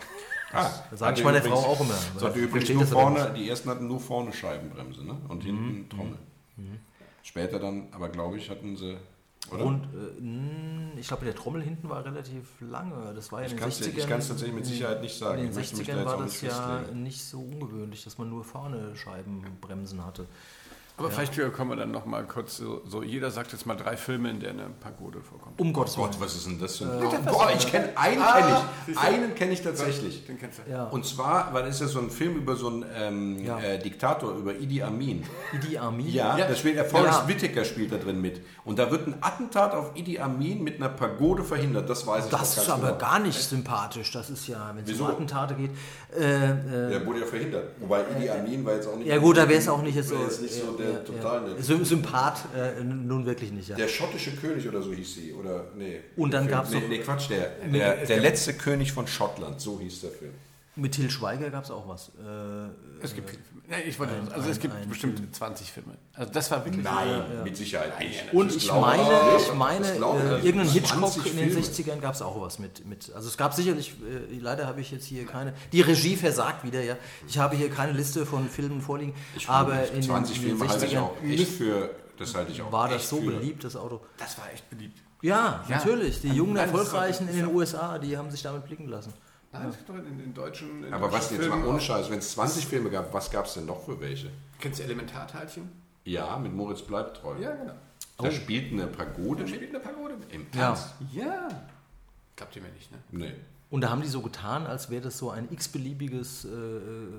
Ah, 0.52 0.70
das 0.90 1.00
sage 1.00 1.18
ich 1.18 1.24
meiner 1.24 1.42
Frau 1.42 1.56
auch 1.56 1.80
immer. 1.80 1.94
Hatte 2.22 2.38
übrigens 2.38 2.68
nur 2.70 2.82
aber 2.82 2.90
vorne, 2.90 3.34
die 3.36 3.50
ersten 3.50 3.68
hatten 3.68 3.86
nur 3.86 4.00
vorne 4.00 4.32
Scheibenbremse 4.32 5.04
ne? 5.04 5.16
und 5.28 5.42
hinten 5.44 5.88
Trommel. 5.90 6.18
Später 7.22 7.58
dann, 7.58 7.88
aber 7.92 8.08
glaube 8.08 8.38
ich, 8.38 8.48
hatten 8.48 8.76
sie. 8.76 8.96
Oder? 9.52 9.64
Und 9.64 9.84
äh, 9.84 11.00
ich 11.00 11.08
glaube, 11.08 11.24
der 11.24 11.34
Trommel 11.34 11.62
hinten 11.62 11.88
war 11.88 12.04
relativ 12.04 12.44
lange. 12.60 13.14
Das 13.14 13.30
war 13.32 13.40
ja 13.40 13.46
in 13.46 13.52
Ich 13.52 13.56
den 13.56 13.60
kann's 13.62 13.78
dir- 13.78 13.84
60ern. 13.92 13.98
ich 13.98 14.06
kann's 14.08 14.28
tatsächlich 14.28 14.54
mit 14.56 14.66
Sicherheit 14.66 15.00
nicht 15.00 15.16
sagen. 15.18 15.38
In 15.40 15.46
den 15.46 15.54
möchte 15.54 15.76
mich 15.76 15.86
da 15.86 15.92
60ern 15.92 15.96
jetzt 15.98 16.06
war 16.06 16.18
das 16.24 16.40
ja 16.88 16.94
nicht 16.94 17.24
so 17.24 17.40
ungewöhnlich, 17.40 18.04
dass 18.04 18.18
man 18.18 18.28
nur 18.28 18.44
vorne 18.44 18.94
Scheibenbremsen 18.96 20.04
hatte. 20.04 20.26
Aber 20.98 21.10
vielleicht 21.10 21.52
kommen 21.54 21.70
wir 21.70 21.76
dann 21.76 21.90
noch 21.92 22.04
mal 22.06 22.24
kurz 22.24 22.56
so, 22.56 22.82
so, 22.86 23.02
jeder 23.02 23.30
sagt 23.30 23.52
jetzt 23.52 23.66
mal 23.66 23.76
drei 23.76 23.96
Filme, 23.96 24.30
in 24.30 24.40
denen 24.40 24.58
eine 24.60 24.70
Pagode 24.80 25.20
vorkommt. 25.22 25.58
Um 25.60 25.72
Gottes 25.72 25.96
Willen. 25.96 26.08
Gott, 26.10 26.20
was 26.20 26.34
ist 26.34 26.46
denn 26.46 26.58
das 26.60 26.76
für 26.78 26.84
Äh, 26.84 26.88
ein. 26.88 27.28
oh, 27.28 27.32
Gott, 27.38 27.54
ich 27.56 27.70
kenne 27.70 27.88
einen, 27.96 28.20
Ah, 28.20 28.32
kenne 28.38 28.60
ich. 28.88 28.98
Einen 28.98 29.34
kenne 29.36 29.52
ich 29.52 29.62
tatsächlich. 29.62 30.26
Den 30.26 30.38
kennst 30.38 30.58
du. 30.66 30.70
Ja. 30.70 30.84
Und 30.88 31.06
zwar, 31.06 31.54
weil 31.54 31.66
es 31.68 31.78
ja 31.80 31.86
so 31.86 32.00
ein 32.00 32.10
Film 32.10 32.36
über 32.36 32.56
so 32.56 32.66
einen 32.68 32.84
ähm, 32.94 33.38
Ja. 33.44 33.58
äh, 33.60 33.78
Diktator, 33.78 34.34
über 34.34 34.56
Idi 34.56 34.82
Amin. 34.82 35.24
Idi 35.54 35.78
Amin. 35.78 36.08
Ja, 36.08 36.36
Ja. 36.36 36.48
da 36.48 36.54
spielt 36.56 36.76
der 36.76 36.84
Forrest 36.84 37.20
Ja. 37.22 37.28
Whitaker 37.28 37.64
spielt 37.64 37.92
da 37.92 37.96
drin 37.98 38.20
mit. 38.20 38.40
Und 38.64 38.78
da 38.80 38.90
wird 38.90 39.06
ein 39.06 39.14
Attentat 39.20 39.74
auf 39.74 39.92
Idi 39.94 40.18
Amin 40.18 40.64
mit 40.64 40.76
einer 40.76 40.88
Pagode 40.88 41.44
verhindert. 41.44 41.88
Das 41.88 42.06
weiß 42.06 42.24
ich 42.26 42.30
Das 42.30 42.50
ist 42.50 42.66
ganz 42.66 42.70
aber 42.70 42.88
genau. 42.88 42.98
gar 42.98 43.18
nicht 43.20 43.38
sympathisch. 43.40 44.10
Das 44.10 44.30
ist 44.30 44.48
ja, 44.48 44.72
wenn 44.74 44.84
es 44.84 45.00
um 45.00 45.06
Attentate 45.06 45.54
geht. 45.54 45.70
Äh, 46.18 46.24
äh, 46.50 46.90
Der 46.90 47.06
wurde 47.06 47.20
ja 47.20 47.26
verhindert. 47.26 47.72
Wobei 47.80 48.02
Idi 48.16 48.28
Amin 48.30 48.64
war 48.64 48.74
jetzt 48.74 48.88
auch 48.88 48.96
nicht. 48.96 49.06
ja 49.06 49.18
gut, 49.18 49.36
da 49.36 49.48
wäre 49.48 49.60
es 49.60 49.68
auch 49.68 49.82
nicht 49.82 49.94
jetzt 49.94 50.08
so, 50.08 50.16
nicht 50.16 50.54
so 50.54 50.72
der 50.72 50.87
ja, 50.92 50.98
total 51.00 51.40
nett. 51.48 51.64
Sy- 51.64 51.84
Sympath 51.84 52.44
äh, 52.56 52.82
nun 52.84 53.26
wirklich 53.26 53.52
nicht. 53.52 53.68
Ja. 53.68 53.76
Der 53.76 53.88
schottische 53.88 54.32
König 54.32 54.66
oder 54.68 54.82
so 54.82 54.92
hieß 54.92 55.14
sie. 55.14 55.32
Oder, 55.32 55.66
nee. 55.76 56.00
Und 56.16 56.32
dann 56.34 56.48
Film- 56.48 56.72
noch- 56.72 56.80
Nee, 56.80 56.88
nee 56.88 56.98
Quatsch, 56.98 57.28
der, 57.30 57.50
der, 57.72 58.06
der 58.06 58.20
letzte 58.20 58.54
König 58.54 58.92
von 58.92 59.06
Schottland, 59.06 59.60
so 59.60 59.78
hieß 59.80 60.00
der 60.02 60.10
Film. 60.10 60.32
Mit 60.78 60.92
Till 60.92 61.10
Schweiger 61.10 61.50
gab 61.50 61.64
es 61.64 61.70
auch 61.70 61.88
was. 61.88 62.08
Äh, 62.10 63.02
Es 63.02 63.14
gibt 63.14 63.28
viele 63.30 63.42
Filme. 63.42 63.62
Nee, 63.68 63.82
ich 63.88 63.98
wollte, 63.98 64.14
Ein- 64.14 64.32
also 64.32 64.48
es 64.48 64.58
gibt 64.60 64.74
ein 64.74 64.88
bestimmt 64.88 65.18
Film. 65.18 65.32
20 65.32 65.72
Filme. 65.72 65.98
Also 66.14 66.32
das 66.32 66.50
war 66.50 66.64
wirklich. 66.64 66.84
Nein, 66.84 67.22
mit 67.44 67.56
Sicherheit 67.56 67.98
nicht. 67.98 68.32
Und 68.32 68.54
ich 68.54 68.64
glaube 68.64 68.80
meine, 68.80 69.02
ich 69.38 69.54
meine, 69.54 69.84
ich 69.84 69.90
äh, 69.90 70.34
nicht. 70.34 70.44
irgendeinen 70.44 70.70
Hitchcock 70.70 70.98
20 71.12 71.26
in 71.32 71.36
den 71.38 71.50
Filme. 71.50 71.66
60ern 71.66 72.00
gab 72.00 72.14
es 72.14 72.22
auch 72.22 72.40
was 72.40 72.58
mit, 72.58 72.86
mit. 72.86 73.12
Also 73.14 73.28
es 73.28 73.36
gab 73.36 73.52
sicherlich, 73.54 73.94
äh, 74.30 74.38
leider 74.38 74.66
habe 74.66 74.80
ich 74.80 74.90
jetzt 74.90 75.04
hier 75.04 75.26
keine. 75.26 75.52
Die 75.72 75.80
Regie 75.80 76.16
versagt 76.16 76.64
wieder, 76.64 76.80
ja. 76.82 76.96
Ich 77.26 77.36
habe 77.38 77.56
hier 77.56 77.68
keine 77.70 77.92
Liste 77.92 78.24
von 78.24 78.48
Filmen 78.48 78.80
vorliegen. 78.80 79.14
aber 79.48 79.90
in 79.90 80.00
20 80.02 80.40
den, 80.40 80.42
in 80.44 80.48
den 80.50 80.58
Filme 80.58 80.70
halte 80.72 80.86
ich 80.86 80.92
60ern 80.96 81.00
auch 81.00 81.16
echt 81.22 81.48
für 81.48 81.90
Das 82.18 82.34
halte 82.34 82.52
ich 82.52 82.62
auch 82.62 82.72
war 82.72 82.88
das 82.88 83.08
so 83.08 83.16
für- 83.20 83.32
beliebt, 83.32 83.64
das 83.64 83.76
Auto. 83.76 84.00
Das 84.16 84.38
war 84.38 84.50
echt 84.52 84.70
beliebt. 84.70 84.98
Ja, 85.20 85.64
Ja. 85.68 85.76
natürlich. 85.76 86.20
Die 86.20 86.28
jungen 86.28 86.56
Erfolgreichen 86.56 87.28
in 87.28 87.36
den 87.36 87.46
USA, 87.54 87.98
die 87.98 88.16
haben 88.16 88.30
sich 88.30 88.42
damit 88.42 88.64
blicken 88.64 88.86
lassen. 88.88 89.12
Nein, 89.52 89.68
es 89.68 89.76
gibt 89.76 89.88
doch 89.88 89.94
in, 89.96 90.20
in 90.20 90.34
deutschen. 90.34 90.84
In 90.84 90.92
Aber 90.92 91.10
was 91.10 91.28
deutschen 91.28 91.42
jetzt 91.42 91.50
mal 91.50 91.64
ohne 91.66 91.80
Scheiß, 91.80 92.10
wenn 92.10 92.18
es 92.18 92.32
20 92.32 92.66
Filme 92.66 92.90
gab, 92.90 93.12
was 93.14 93.30
gab 93.30 93.46
es 93.46 93.54
denn 93.54 93.66
noch 93.66 93.82
für 93.84 93.98
welche? 94.00 94.30
Kennst 94.60 94.78
du 94.80 94.84
Elementarteilchen? 94.84 95.70
Ja, 96.04 96.38
mit 96.38 96.52
Moritz 96.54 96.82
bleibt 96.82 97.18
treu. 97.18 97.34
Ja, 97.40 97.54
genau. 97.54 97.72
Da 98.18 98.30
spielt 98.32 98.72
eine 98.72 98.86
Pagode 98.88 99.42
Da 99.44 99.48
spielt 99.48 99.70
eine 99.70 99.80
Pagode 99.80 100.16
mit. 100.16 100.32
im 100.32 100.46
Ja. 100.54 100.68
Tanz. 100.68 100.92
Ja. 101.12 101.48
Glaubt 102.36 102.56
ihr 102.56 102.62
mir 102.62 102.70
nicht, 102.70 102.90
ne? 102.90 102.98
Nee. 103.10 103.34
Und 103.70 103.82
da 103.82 103.90
haben 103.90 104.00
die 104.00 104.08
so 104.08 104.22
getan, 104.22 104.66
als 104.66 104.88
wäre 104.88 105.02
das 105.02 105.18
so 105.18 105.30
ein 105.30 105.46
x-beliebiges 105.52 106.46
äh, 106.46 106.48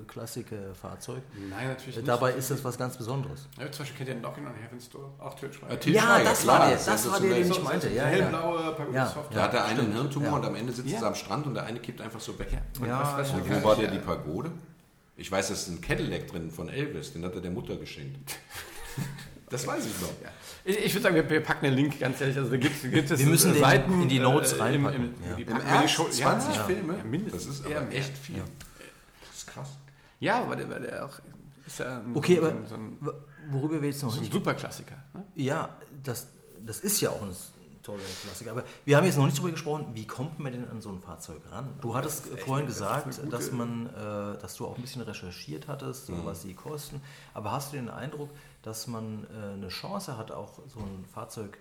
Klassikerfahrzeug. 0.08 1.22
Nein, 1.48 1.68
natürlich 1.68 1.94
Äh, 1.96 1.98
nicht. 2.00 2.08
Dabei 2.08 2.32
ist 2.32 2.50
das 2.50 2.64
was 2.64 2.76
ganz 2.76 2.96
Besonderes. 2.96 3.46
Ja, 3.56 3.70
zum 3.70 3.84
Beispiel 3.84 3.98
kennt 4.04 4.08
ihr 4.08 4.20
Knockin' 4.20 4.46
on 4.46 4.54
Heaven's 4.54 4.88
Door? 4.90 5.14
Auch 5.20 5.34
Til 5.34 5.52
Schweiger. 5.52 5.72
Ja, 5.74 5.78
Til 5.78 5.92
Ja, 5.94 6.00
Schweiger, 6.02 6.24
das 6.30 6.46
war 6.48 6.66
der, 6.68 6.76
das 6.76 7.10
war 7.10 7.20
der, 7.20 7.34
den 7.34 7.50
ich 7.52 7.62
meinte. 7.62 7.88
Ja, 7.90 7.94
ja. 7.94 8.04
hellblaue 8.06 8.72
Pagode 8.74 8.96
Ja, 8.96 9.06
Soft. 9.06 9.32
Da 9.34 9.42
hat 9.44 9.52
der 9.52 9.64
eine 9.64 9.80
einen 9.80 9.92
Hirntumor 9.92 10.28
Ja. 10.30 10.36
und 10.38 10.44
am 10.46 10.54
Ende 10.56 10.72
sitzt 10.72 10.88
Ja. 10.90 10.98
er 11.02 11.06
am 11.06 11.14
Strand 11.14 11.46
und 11.46 11.54
der 11.54 11.62
eine 11.64 11.78
kippt 11.78 12.00
einfach 12.00 12.20
so 12.20 12.36
weg. 12.38 12.48
Und 12.80 12.86
Ja, 12.88 13.00
was, 13.16 13.32
was 13.32 13.46
wo 13.48 13.62
war 13.68 13.76
der 13.76 13.90
die 13.92 13.98
Pagode? 13.98 14.50
Ich 15.16 15.30
weiß, 15.30 15.50
das 15.50 15.62
ist 15.62 15.68
ein 15.68 15.80
Cadillac 15.80 16.26
drin 16.28 16.50
von 16.50 16.68
Elvis, 16.68 17.12
den 17.12 17.24
hat 17.24 17.34
er 17.36 17.42
der 17.42 17.50
Mutter 17.52 17.76
geschenkt. 17.76 18.18
Das 19.50 19.66
weiß 19.66 19.84
ich 19.84 20.00
noch. 20.00 20.08
Ja. 20.22 20.30
Ich, 20.64 20.78
ich 20.86 20.94
würde 20.94 21.02
sagen, 21.02 21.14
wir, 21.16 21.28
wir 21.28 21.42
packen 21.42 21.64
den 21.64 21.74
Link, 21.74 21.98
ganz 22.00 22.20
ehrlich. 22.20 22.36
Also 22.38 22.50
da 22.50 22.56
gibt, 22.56 22.80
gibt 22.82 23.10
es 23.10 23.18
Wir 23.18 23.26
müssen 23.26 23.50
äh, 23.50 23.54
den 23.54 23.60
Seiten 23.62 24.02
in 24.02 24.08
die 24.08 24.18
Notes 24.20 24.52
äh, 24.54 24.62
reinpacken. 24.62 24.96
Im, 24.96 25.14
im, 25.22 25.30
Ja. 25.30 25.36
die 25.36 25.42
Im 25.42 25.48
packen 25.48 25.66
die 25.66 25.72
Ernst? 25.74 25.94
Show. 25.94 26.08
20 26.08 26.54
ja, 26.56 26.64
Filme? 26.64 26.96
Ja, 26.96 27.04
mindestens. 27.04 27.46
Das 27.62 27.70
ist 27.70 27.76
aber 27.76 27.92
echt 27.92 28.16
viel. 28.16 28.36
Ja. 28.38 28.44
Das 29.28 29.36
ist 29.38 29.46
krass. 29.48 29.68
Ja, 30.20 30.40
aber 30.42 30.56
der, 30.56 30.70
weil 30.70 30.80
der 30.82 31.04
auch 31.04 31.18
ist 31.66 31.78
ja 31.78 31.98
ein, 32.00 32.14
Okay, 32.16 32.36
so, 32.36 32.46
aber 32.46 32.66
so 32.68 32.74
ein, 32.76 32.98
worüber 33.50 33.80
wir 33.82 33.88
jetzt 33.88 34.02
noch 34.02 34.10
so 34.10 34.18
ein 34.18 34.22
nicht... 34.22 34.32
Superklassiker. 34.32 34.96
Ne? 35.14 35.24
Ja, 35.34 35.76
das, 36.02 36.28
das 36.64 36.80
ist 36.80 37.00
ja 37.00 37.10
auch 37.10 37.22
ein 37.22 37.34
toller 37.82 38.00
Klassiker. 38.22 38.50
Aber 38.52 38.64
wir 38.84 38.96
haben 38.96 39.06
jetzt 39.06 39.16
noch 39.16 39.24
nicht 39.24 39.38
darüber 39.38 39.52
gesprochen, 39.52 39.86
wie 39.94 40.06
kommt 40.06 40.38
man 40.38 40.52
denn 40.52 40.68
an 40.68 40.80
so 40.80 40.90
ein 40.90 41.00
Fahrzeug 41.00 41.40
ran? 41.50 41.70
Du 41.80 41.94
hattest 41.94 42.26
ist 42.26 42.34
echt- 42.34 42.44
vorhin 42.44 42.66
das 42.66 42.76
gesagt, 42.76 43.20
dass 43.32 43.50
man, 43.52 43.86
äh, 43.86 44.38
dass 44.40 44.56
du 44.56 44.66
auch 44.66 44.76
ein 44.76 44.82
bisschen 44.82 45.02
recherchiert 45.02 45.66
hattest, 45.68 46.06
so 46.06 46.24
was 46.24 46.42
die 46.42 46.54
kosten. 46.54 47.00
Aber 47.34 47.52
hast 47.52 47.72
du 47.72 47.76
den 47.76 47.88
Eindruck, 47.88 48.28
dass 48.62 48.86
man 48.86 49.24
äh, 49.24 49.54
eine 49.54 49.68
Chance 49.68 50.16
hat, 50.16 50.30
auch 50.30 50.60
so 50.68 50.80
ein 50.80 51.04
Fahrzeug 51.06 51.58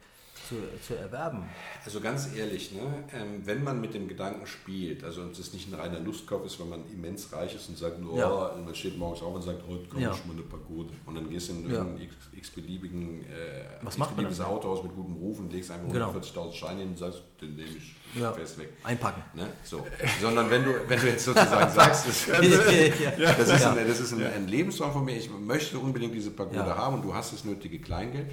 zu, 0.50 0.56
zu 0.86 0.96
erwerben? 0.98 1.44
Also 1.86 2.02
ganz 2.02 2.30
ehrlich, 2.36 2.72
ne, 2.72 2.82
ähm, 3.14 3.42
wenn 3.46 3.64
man 3.64 3.80
mit 3.80 3.94
dem 3.94 4.08
Gedanken 4.08 4.46
spielt, 4.48 5.04
also 5.04 5.22
und 5.22 5.38
es 5.38 5.54
nicht 5.54 5.72
ein 5.72 5.76
reiner 5.80 6.00
Lustkauf 6.00 6.46
ist, 6.46 6.60
wenn 6.60 6.70
man 6.70 6.82
immens 6.92 7.32
reich 7.32 7.56
ist 7.56 7.70
und 7.70 7.78
sagt, 7.78 7.98
oh, 8.04 8.18
Ja. 8.18 8.28
und 8.28 8.66
man 8.66 8.74
steht 8.76 8.98
morgens 8.98 9.22
auf 9.22 9.36
und 9.36 9.42
sagt, 9.44 9.62
heute 9.68 9.86
kaufe 9.86 10.02
Ja. 10.04 10.12
ich 10.14 10.26
mal 10.26 10.34
eine 10.34 10.42
Pagode. 10.42 10.90
Und 11.06 11.16
dann 11.16 11.30
gehst 11.30 11.50
du 11.50 11.54
in 11.54 11.70
Ja. 11.70 11.78
irgendein 11.78 12.02
x, 12.04 12.16
x-beliebigen 12.34 13.22
äh, 13.26 13.66
Was 13.84 13.98
macht 13.98 14.16
man 14.18 14.26
x-beliebiges 14.26 14.38
dann? 14.40 14.48
Auto 14.48 14.70
aus 14.70 14.84
mit 14.84 14.96
gutem 14.96 15.16
Ruf 15.16 15.40
und 15.40 15.54
legst 15.54 15.72
einfach 15.72 15.92
Genau. 15.92 16.12
140.000 16.12 16.54
Scheine 16.54 16.80
hin 16.82 16.90
und 16.90 16.98
sagst, 16.98 17.22
den 17.42 17.56
nehme 17.56 17.70
ich 17.70 17.96
Ja. 18.20 18.34
fest 18.34 18.58
weg. 18.58 18.70
Einpacken. 18.84 19.22
Ne? 19.36 19.48
So. 19.64 19.86
Sondern 20.20 20.50
wenn 20.50 20.64
du, 20.66 20.72
wenn 20.88 21.00
du 21.00 21.08
jetzt 21.08 21.26
sozusagen 21.26 21.72
sagst, 21.76 22.08
das, 22.08 22.26
das 22.28 23.50
ist, 23.50 23.66
ein, 23.66 23.88
das 23.88 24.00
ist 24.00 24.14
ein, 24.14 24.24
ein 24.26 24.48
Lebenstraum 24.48 24.92
von 24.94 25.06
mir, 25.06 25.16
ich 25.16 25.30
möchte 25.30 25.78
unbedingt 25.78 26.14
diese 26.16 26.32
Pagode 26.32 26.76
haben 26.76 26.96
und 26.96 27.02
du 27.04 27.14
hast 27.14 27.34
das 27.34 27.46
nötige 27.46 27.80
Kleingeld, 27.80 28.32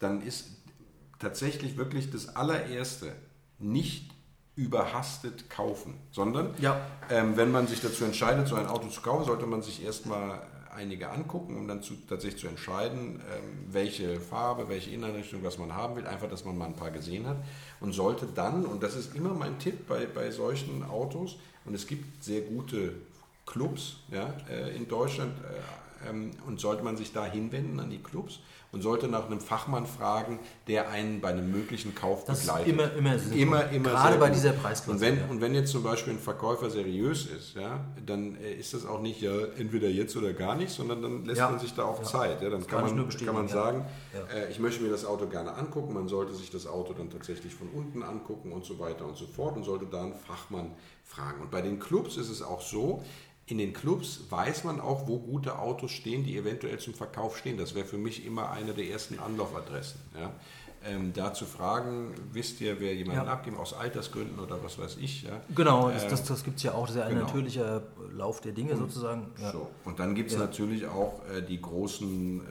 dann 0.00 0.22
ist 0.22 0.53
tatsächlich 1.18 1.76
wirklich 1.76 2.10
das 2.10 2.36
allererste 2.36 3.12
nicht 3.58 4.10
überhastet 4.56 5.50
kaufen, 5.50 5.94
sondern 6.12 6.54
Ja. 6.60 6.80
ähm, 7.10 7.36
wenn 7.36 7.50
man 7.50 7.66
sich 7.66 7.80
dazu 7.80 8.04
entscheidet, 8.04 8.46
so 8.46 8.54
ein 8.54 8.66
Auto 8.66 8.88
zu 8.88 9.00
kaufen, 9.00 9.24
sollte 9.24 9.46
man 9.46 9.62
sich 9.62 9.84
erstmal 9.84 10.40
einige 10.74 11.10
angucken, 11.10 11.56
um 11.56 11.68
dann 11.68 11.82
zu, 11.82 11.94
tatsächlich 12.08 12.40
zu 12.40 12.48
entscheiden, 12.48 13.20
ähm, 13.32 13.66
welche 13.68 14.20
Farbe, 14.20 14.68
welche 14.68 14.90
Innenrichtung, 14.90 15.42
was 15.42 15.58
man 15.58 15.72
haben 15.74 15.96
will. 15.96 16.06
Einfach, 16.06 16.28
dass 16.28 16.44
man 16.44 16.58
mal 16.58 16.66
ein 16.66 16.76
paar 16.76 16.90
gesehen 16.90 17.26
hat. 17.26 17.36
Und 17.80 17.92
sollte 17.92 18.26
dann, 18.26 18.64
und 18.64 18.82
das 18.82 18.94
ist 18.96 19.14
immer 19.14 19.34
mein 19.34 19.58
Tipp 19.58 19.86
bei, 19.88 20.06
bei 20.06 20.30
solchen 20.30 20.84
Autos, 20.84 21.36
und 21.64 21.74
es 21.74 21.86
gibt 21.86 22.22
sehr 22.22 22.42
gute 22.42 22.94
Clubs 23.46 23.96
ja, 24.10 24.34
äh, 24.50 24.76
in 24.76 24.88
Deutschland, 24.88 25.32
äh, 25.38 25.83
und 26.46 26.60
sollte 26.60 26.82
man 26.82 26.96
sich 26.96 27.12
da 27.12 27.24
hinwenden 27.24 27.80
an 27.80 27.90
die 27.90 28.02
Clubs 28.02 28.40
und 28.72 28.82
sollte 28.82 29.06
nach 29.06 29.26
einem 29.26 29.40
Fachmann 29.40 29.86
fragen, 29.86 30.40
der 30.66 30.90
einen 30.90 31.20
bei 31.20 31.28
einem 31.28 31.48
möglichen 31.52 31.94
Kauf 31.94 32.24
Das 32.24 32.40
ist 32.40 32.46
begleitet. 32.46 32.72
immer, 32.72 32.92
immer, 32.94 33.18
sinnvoll. 33.18 33.38
Immer, 33.40 33.70
immer 33.70 33.90
Gerade 33.90 34.18
bei 34.18 34.30
dieser 34.30 34.50
Preisklasse. 34.52 34.90
Und 34.90 35.00
wenn, 35.00 35.16
ja. 35.18 35.26
und 35.30 35.40
wenn 35.40 35.54
jetzt 35.54 35.70
zum 35.70 35.84
Beispiel 35.84 36.14
ein 36.14 36.18
Verkäufer 36.18 36.68
seriös 36.70 37.26
ist, 37.26 37.54
ja, 37.54 37.84
dann 38.04 38.36
äh, 38.36 38.52
ist 38.54 38.74
das 38.74 38.84
auch 38.84 39.00
nicht 39.00 39.20
ja, 39.22 39.30
entweder 39.56 39.88
jetzt 39.88 40.16
oder 40.16 40.32
gar 40.32 40.56
nicht, 40.56 40.70
sondern 40.72 41.02
dann 41.02 41.24
lässt 41.24 41.38
Ja. 41.38 41.50
man 41.50 41.60
sich 41.60 41.72
da 41.74 41.84
auch. 41.84 42.02
Zeit. 42.02 42.42
Ja, 42.42 42.50
dann 42.50 42.60
Das 42.60 42.68
kann, 42.68 42.84
kann 42.86 42.96
man, 42.96 43.08
kann 43.10 43.34
man 43.34 43.48
sagen, 43.48 43.86
äh, 44.34 44.50
ich 44.50 44.58
möchte 44.58 44.82
mir 44.82 44.90
das 44.90 45.04
Auto 45.04 45.26
gerne 45.28 45.54
angucken, 45.54 45.94
man 45.94 46.08
sollte 46.08 46.34
sich 46.34 46.50
das 46.50 46.66
Auto 46.66 46.94
dann 46.94 47.10
tatsächlich 47.10 47.54
von 47.54 47.68
unten 47.68 48.02
angucken 48.02 48.50
und 48.50 48.64
so 48.64 48.80
weiter 48.80 49.06
und 49.06 49.16
so 49.16 49.26
fort 49.26 49.56
und 49.56 49.62
sollte 49.62 49.86
da 49.86 50.02
einen 50.02 50.14
Fachmann 50.14 50.72
fragen. 51.04 51.42
Und 51.42 51.50
bei 51.52 51.62
den 51.62 51.78
Clubs 51.78 52.16
ist 52.16 52.28
es 52.28 52.42
auch 52.42 52.60
so, 52.60 53.04
in 53.46 53.58
den 53.58 53.72
Clubs 53.74 54.20
weiß 54.30 54.64
man 54.64 54.80
auch, 54.80 55.06
wo 55.06 55.18
gute 55.18 55.58
Autos 55.58 55.90
stehen, 55.90 56.24
die 56.24 56.36
eventuell 56.36 56.78
zum 56.78 56.94
Verkauf 56.94 57.36
stehen. 57.36 57.58
Das 57.58 57.74
wäre 57.74 57.84
für 57.84 57.98
mich 57.98 58.24
immer 58.24 58.50
eine 58.50 58.72
der 58.72 58.86
ersten 58.88 59.18
Anlaufadressen. 59.18 60.00
Ja. 60.18 60.32
Ähm, 60.86 61.12
da 61.14 61.32
zu 61.32 61.46
fragen, 61.46 62.14
wisst 62.32 62.60
ihr, 62.60 62.78
wer 62.78 62.94
jemanden 62.94 63.24
Ja. 63.24 63.32
abgeben, 63.32 63.56
aus 63.56 63.72
Altersgründen 63.72 64.38
oder 64.38 64.62
was 64.62 64.78
weiß 64.78 64.98
ich. 65.00 65.22
Ja. 65.22 65.40
Genau, 65.54 65.90
das, 65.90 66.04
Ähm, 66.04 66.10
das, 66.10 66.24
das 66.24 66.44
gibt 66.44 66.58
es 66.58 66.62
ja 66.62 66.72
auch. 66.72 66.86
Das 66.86 66.90
ist 66.96 67.00
ja 67.00 67.06
ein 67.06 67.14
genau. 67.14 67.26
natürlicher 67.26 67.82
Lauf 68.12 68.40
der 68.42 68.52
Dinge 68.52 68.76
sozusagen. 68.76 69.28
Ja. 69.40 69.52
So. 69.52 69.68
Und 69.84 69.98
dann 69.98 70.14
gibt 70.14 70.30
es 70.30 70.36
natürlich 70.38 70.86
auch 70.86 71.20
äh, 71.34 71.40
die 71.42 71.60
großen 71.60 72.40
äh, 72.40 72.44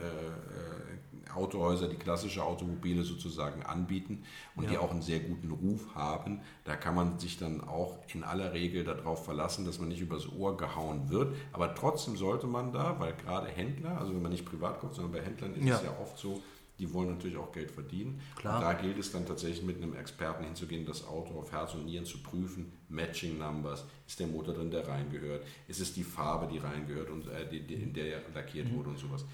Autohäuser, 1.36 1.88
die 1.88 1.96
klassische 1.96 2.44
Automobile 2.44 3.02
sozusagen 3.02 3.62
anbieten 3.62 4.22
und 4.56 4.68
die 4.70 4.74
Ja. 4.74 4.80
auch 4.80 4.90
einen 4.90 5.02
sehr 5.02 5.20
guten 5.20 5.50
Ruf 5.50 5.94
haben. 5.94 6.40
Da 6.64 6.76
kann 6.76 6.94
man 6.94 7.18
sich 7.18 7.38
dann 7.38 7.60
auch 7.62 7.98
in 8.12 8.24
aller 8.24 8.52
Regel 8.52 8.84
darauf 8.84 9.24
verlassen, 9.24 9.64
dass 9.64 9.78
man 9.78 9.88
nicht 9.88 10.00
übers 10.00 10.28
Ohr 10.32 10.56
gehauen 10.56 11.10
wird. 11.10 11.34
Aber 11.52 11.74
trotzdem 11.74 12.16
sollte 12.16 12.46
man 12.46 12.72
da, 12.72 12.98
weil 12.98 13.14
gerade 13.14 13.48
Händler, 13.48 13.98
also 13.98 14.14
wenn 14.14 14.22
man 14.22 14.32
nicht 14.32 14.44
privat 14.46 14.80
kauft, 14.80 14.94
sondern 14.94 15.12
bei 15.12 15.22
Händlern 15.22 15.54
ist 15.54 15.64
Ja. 15.66 15.76
es 15.76 15.82
ja 15.82 15.90
oft 16.00 16.18
so, 16.18 16.40
die 16.78 16.92
wollen 16.92 17.10
natürlich 17.10 17.36
auch 17.36 17.52
Geld 17.52 17.70
verdienen. 17.70 18.20
Klar. 18.36 18.56
Und 18.56 18.62
da 18.62 18.72
gilt 18.72 18.98
es 18.98 19.12
dann 19.12 19.24
tatsächlich 19.26 19.62
mit 19.62 19.76
einem 19.76 19.94
Experten 19.94 20.44
hinzugehen, 20.44 20.84
das 20.84 21.06
Auto 21.06 21.38
auf 21.38 21.52
Herz 21.52 21.74
und 21.74 21.84
Nieren 21.86 22.04
zu 22.04 22.18
prüfen. 22.22 22.72
Matching 22.88 23.38
Numbers, 23.38 23.84
ist 24.06 24.18
der 24.20 24.26
Motor 24.26 24.54
drin, 24.54 24.70
der 24.70 24.86
reingehört? 24.86 25.44
Ist 25.68 25.80
es 25.80 25.92
die 25.94 26.04
Farbe, 26.04 26.46
die 26.52 26.58
reingehört 26.58 27.10
und 27.10 27.26
äh, 27.28 27.48
die, 27.48 27.60
die, 27.66 27.74
in 27.74 27.92
der 27.92 28.06
er 28.14 28.22
lackiert 28.34 28.68
Mhm. 28.70 28.76
wurde 28.76 28.90
und 28.90 28.98
sowas? 28.98 29.24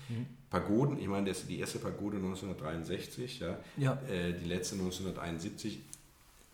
Pagoden, 0.51 0.99
ich 0.99 1.07
meine, 1.09 1.28
das 1.28 1.41
ist 1.41 1.49
die 1.51 1.59
erste 1.61 1.78
Pagode 1.78 2.16
1963, 2.18 3.41
ja, 3.41 3.59
Ja. 3.76 4.01
Äh, 4.09 4.32
die 4.38 4.45
letzte 4.47 4.74
1971. 4.76 5.80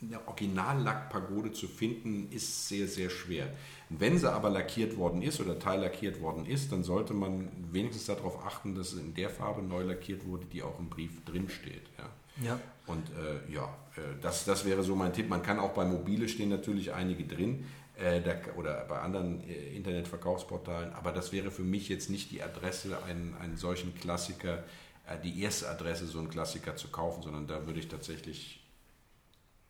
Eine 0.03 0.27
Originallackpagode 0.29 1.53
zu 1.53 1.69
finden, 1.69 2.29
ist 2.31 2.69
sehr, 2.69 2.87
sehr 2.87 3.09
schwer. 3.09 3.49
Wenn 3.89 4.19
sie 4.19 4.31
aber 4.31 4.51
lackiert 4.51 4.97
worden 4.97 5.23
ist 5.23 5.41
oder 5.41 5.59
teillackiert 5.59 6.21
worden 6.21 6.45
ist, 6.45 6.71
dann 6.71 6.85
sollte 6.85 7.15
man 7.15 7.49
wenigstens 7.73 8.07
darauf 8.07 8.45
achten, 8.45 8.75
dass 8.75 8.91
sie 8.91 9.01
in 9.01 9.15
der 9.15 9.31
Farbe 9.31 9.63
neu 9.63 9.83
lackiert 9.85 10.27
wurde, 10.27 10.45
die 10.47 10.63
auch 10.63 10.79
im 10.79 10.91
Brief 10.91 11.25
drinsteht. 11.25 11.85
Ja. 11.99 12.11
Ja. 12.43 12.61
Und 12.87 13.09
äh, 13.11 13.53
ja, 13.53 13.65
äh, 13.97 14.01
das, 14.21 14.45
das 14.45 14.65
wäre 14.65 14.83
so 14.83 14.95
mein 14.95 15.13
Tipp. 15.13 15.29
Man 15.29 15.43
kann 15.43 15.59
auch 15.59 15.73
bei 15.73 15.85
Mobile 15.85 16.29
stehen 16.29 16.51
natürlich 16.51 16.93
einige 16.93 17.25
drin 17.25 17.65
äh, 17.97 18.21
da, 18.21 18.35
oder 18.57 18.85
bei 18.85 18.99
anderen 19.01 19.43
äh, 19.49 19.75
Internetverkaufsportalen, 19.75 20.93
aber 20.93 21.13
das 21.13 21.33
wäre 21.33 21.51
für 21.51 21.63
mich 21.63 21.89
jetzt 21.89 22.11
nicht 22.11 22.31
die 22.31 22.43
Adresse, 22.43 23.03
einen, 23.05 23.35
einen 23.41 23.57
solchen 23.57 23.95
Klassiker, 23.95 24.65
äh, 25.09 25.19
die 25.23 25.41
erste 25.43 25.69
Adresse, 25.69 26.07
so 26.07 26.19
einen 26.19 26.29
Klassiker 26.29 26.77
zu 26.77 26.89
kaufen, 26.89 27.23
sondern 27.23 27.47
da 27.47 27.67
würde 27.67 27.81
ich 27.81 27.89
tatsächlich 27.89 28.61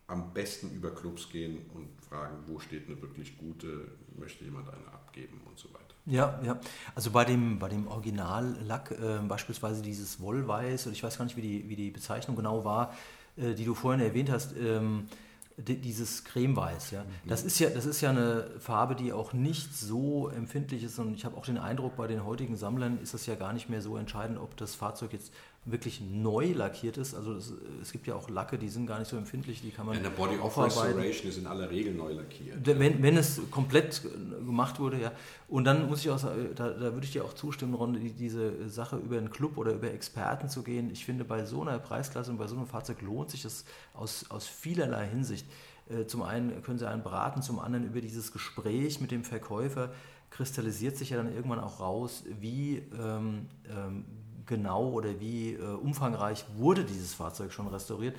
am 0.09 0.33
besten 0.33 0.71
über 0.71 0.95
Clubs 0.95 1.29
gehen 1.31 1.59
und 1.75 1.89
fragen, 2.09 2.37
wo 2.47 2.59
steht 2.59 2.87
eine 2.89 3.01
wirklich 3.03 3.37
gute, 3.39 3.89
möchte 4.17 4.45
jemand 4.45 4.69
eine 4.69 4.87
abgeben 4.93 5.41
und 5.47 5.59
so 5.59 5.69
weiter. 5.71 5.83
Ja, 6.07 6.41
ja. 6.45 6.61
Also 6.95 7.11
bei 7.11 7.25
dem, 7.25 7.59
bei 7.59 7.69
dem 7.69 7.89
Originallack, 7.89 8.93
äh, 8.93 9.19
beispielsweise 9.27 9.83
dieses 9.83 10.21
Wollweiß, 10.21 10.87
oder 10.87 10.93
ich 10.95 11.03
weiß 11.03 11.19
gar 11.19 11.25
nicht, 11.25 11.37
wie 11.37 11.43
die, 11.43 11.69
wie 11.69 11.75
die 11.75 11.91
Bezeichnung 11.91 12.37
genau 12.37 12.65
war, 12.65 12.95
äh, 13.37 13.55
die 13.55 13.65
du 13.65 13.75
vorhin 13.75 14.01
erwähnt 14.01 14.31
hast, 14.31 14.57
ähm, 14.57 15.09
di- 15.57 15.81
dieses 15.81 16.23
Cremeweiß, 16.23 16.93
ja. 16.93 17.05
Das 17.25 17.43
ist 17.43 17.59
ja, 17.59 17.71
das 17.71 17.87
ist 17.87 18.01
ja 18.01 18.11
eine 18.11 18.49
Farbe, 18.61 18.95
die 18.95 19.13
auch 19.13 19.33
nicht 19.33 19.75
so 19.77 20.29
empfindlich 20.29 20.85
ist 20.85 21.01
und 21.01 21.15
ich 21.15 21.25
habe 21.25 21.37
auch 21.37 21.47
den 21.47 21.59
Eindruck, 21.59 21.97
bei 21.97 22.07
den 22.07 22.25
heutigen 22.25 22.57
Sammlern 22.57 23.01
ist 23.03 23.15
es 23.15 23.27
ja 23.27 23.35
gar 23.35 23.53
nicht 23.53 23.69
mehr 23.69 23.83
so 23.83 23.97
entscheidend, 23.97 24.39
ob 24.39 24.57
das 24.57 24.77
Fahrzeug 24.77 25.13
jetzt 25.13 25.33
wirklich 25.67 26.01
neu 26.01 26.53
lackiert 26.53 26.97
ist. 26.97 27.15
Also 27.15 27.35
es, 27.35 27.53
es 27.83 27.93
gibt 27.93 28.07
ja 28.07 28.15
auch 28.15 28.31
Lacke, 28.31 28.57
die 28.57 28.69
sind 28.69 28.87
gar 28.87 29.01
nicht 29.01 29.09
so 29.09 29.17
empfindlich, 29.17 29.61
die 29.61 29.71
kann 29.71 29.85
man 29.87 29.97
Eine 29.97 30.11
Body 30.11 30.39
of. 30.39 30.57
Restoration 30.57 31.29
ist 31.29 31.39
in 31.39 31.47
aller 31.47 31.69
Regel 31.69 31.93
neu 31.93 32.13
lackiert. 32.13 32.65
Wenn, 32.65 33.03
wenn 33.03 33.17
es 33.17 33.41
komplett 33.51 34.03
gemacht 34.45 34.79
wurde, 34.79 35.01
ja. 35.01 35.13
Und 35.49 35.65
dann 35.65 35.89
muss 35.89 36.01
ich 36.01 36.11
auch 36.11 36.19
sagen, 36.19 36.51
da, 36.55 36.71
da 36.71 36.95
würde 36.95 37.05
ich 37.05 37.13
dir 37.13 37.25
auch 37.25 37.35
zustimmen, 37.35 37.75
Ron, 37.75 37.95
die, 37.95 38.13
diese 38.13 38.69
Sache 38.69 38.97
über 38.97 39.19
einen 39.19 39.31
Club 39.31 39.59
oder 39.59 39.73
über 39.73 39.91
Experten 39.91 40.49
zu 40.49 40.63
gehen. 40.63 40.91
Ich 40.91 41.05
finde, 41.05 41.25
bei 41.25 41.45
so 41.45 41.63
einer 41.63 41.79
Preisklasse 41.81 42.31
und 42.31 42.39
bei 42.39 42.47
so 42.47 42.57
einem 42.57 42.67
Fahrzeug 42.67 43.03
lohnt 43.03 43.31
sich 43.31 43.43
das 43.43 43.65
aus, 43.93 44.31
aus 44.31 44.47
vielerlei 44.47 45.09
Hinsicht. 45.09 45.47
Äh, 45.91 46.07
Zum 46.07 46.23
einen 46.23 46.63
können 46.63 46.79
sie 46.79 46.89
einen 46.89 47.03
beraten, 47.03 47.43
zum 47.43 47.59
anderen 47.59 47.85
über 47.85 48.01
dieses 48.01 48.33
Gespräch 48.33 49.01
mit 49.01 49.11
dem 49.11 49.25
Verkäufer 49.25 49.91
kristallisiert 50.31 50.97
sich 50.97 51.11
ja 51.11 51.17
dann 51.17 51.33
irgendwann 51.33 51.61
auch 51.61 51.81
raus, 51.81 52.25
wie, 52.41 52.83
ähm, 52.99 53.47
ähm, 53.69 54.05
genau 54.47 54.89
oder 54.91 55.21
wie 55.21 55.55
äh, 55.55 55.63
umfangreich 55.63 56.45
wurde 56.57 56.85
dieses 56.85 57.15
Fahrzeug 57.15 57.53
schon 57.53 57.67
restauriert. 57.69 58.17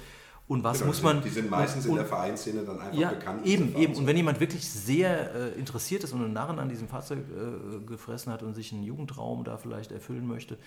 Und 0.48 0.64
was 0.64 0.78
Genau, 0.78 0.88
muss 0.88 1.02
man. 1.02 1.22
Die 1.22 1.30
sind 1.30 1.50
meistens 1.50 1.86
in 1.86 1.92
und, 1.92 1.98
der 1.98 2.06
Vereinsszene 2.06 2.64
dann 2.64 2.80
einfach 2.80 2.98
ja, 2.98 3.10
bekannt. 3.10 3.46
eben, 3.46 3.76
eben. 3.76 3.96
Und 3.96 4.08
wenn 4.08 4.16
jemand 4.16 4.40
wirklich 4.40 4.70
sehr 4.70 5.36
äh, 5.36 5.60
interessiert 5.60 6.06
ist 6.06 6.14
und 6.14 6.24
einen 6.24 6.34
Narren 6.34 6.58
an 6.60 6.70
diesem 6.70 6.88
Fahrzeug 6.88 7.20
äh, 7.20 7.86
gefressen 7.86 8.32
hat 8.32 8.44
und 8.44 8.54
sich 8.54 8.72
einen 8.72 8.84
Jugendraum 8.84 9.44
da 9.44 9.58
vielleicht 9.58 9.92
erfüllen 9.92 10.26
möchte, 10.26 10.58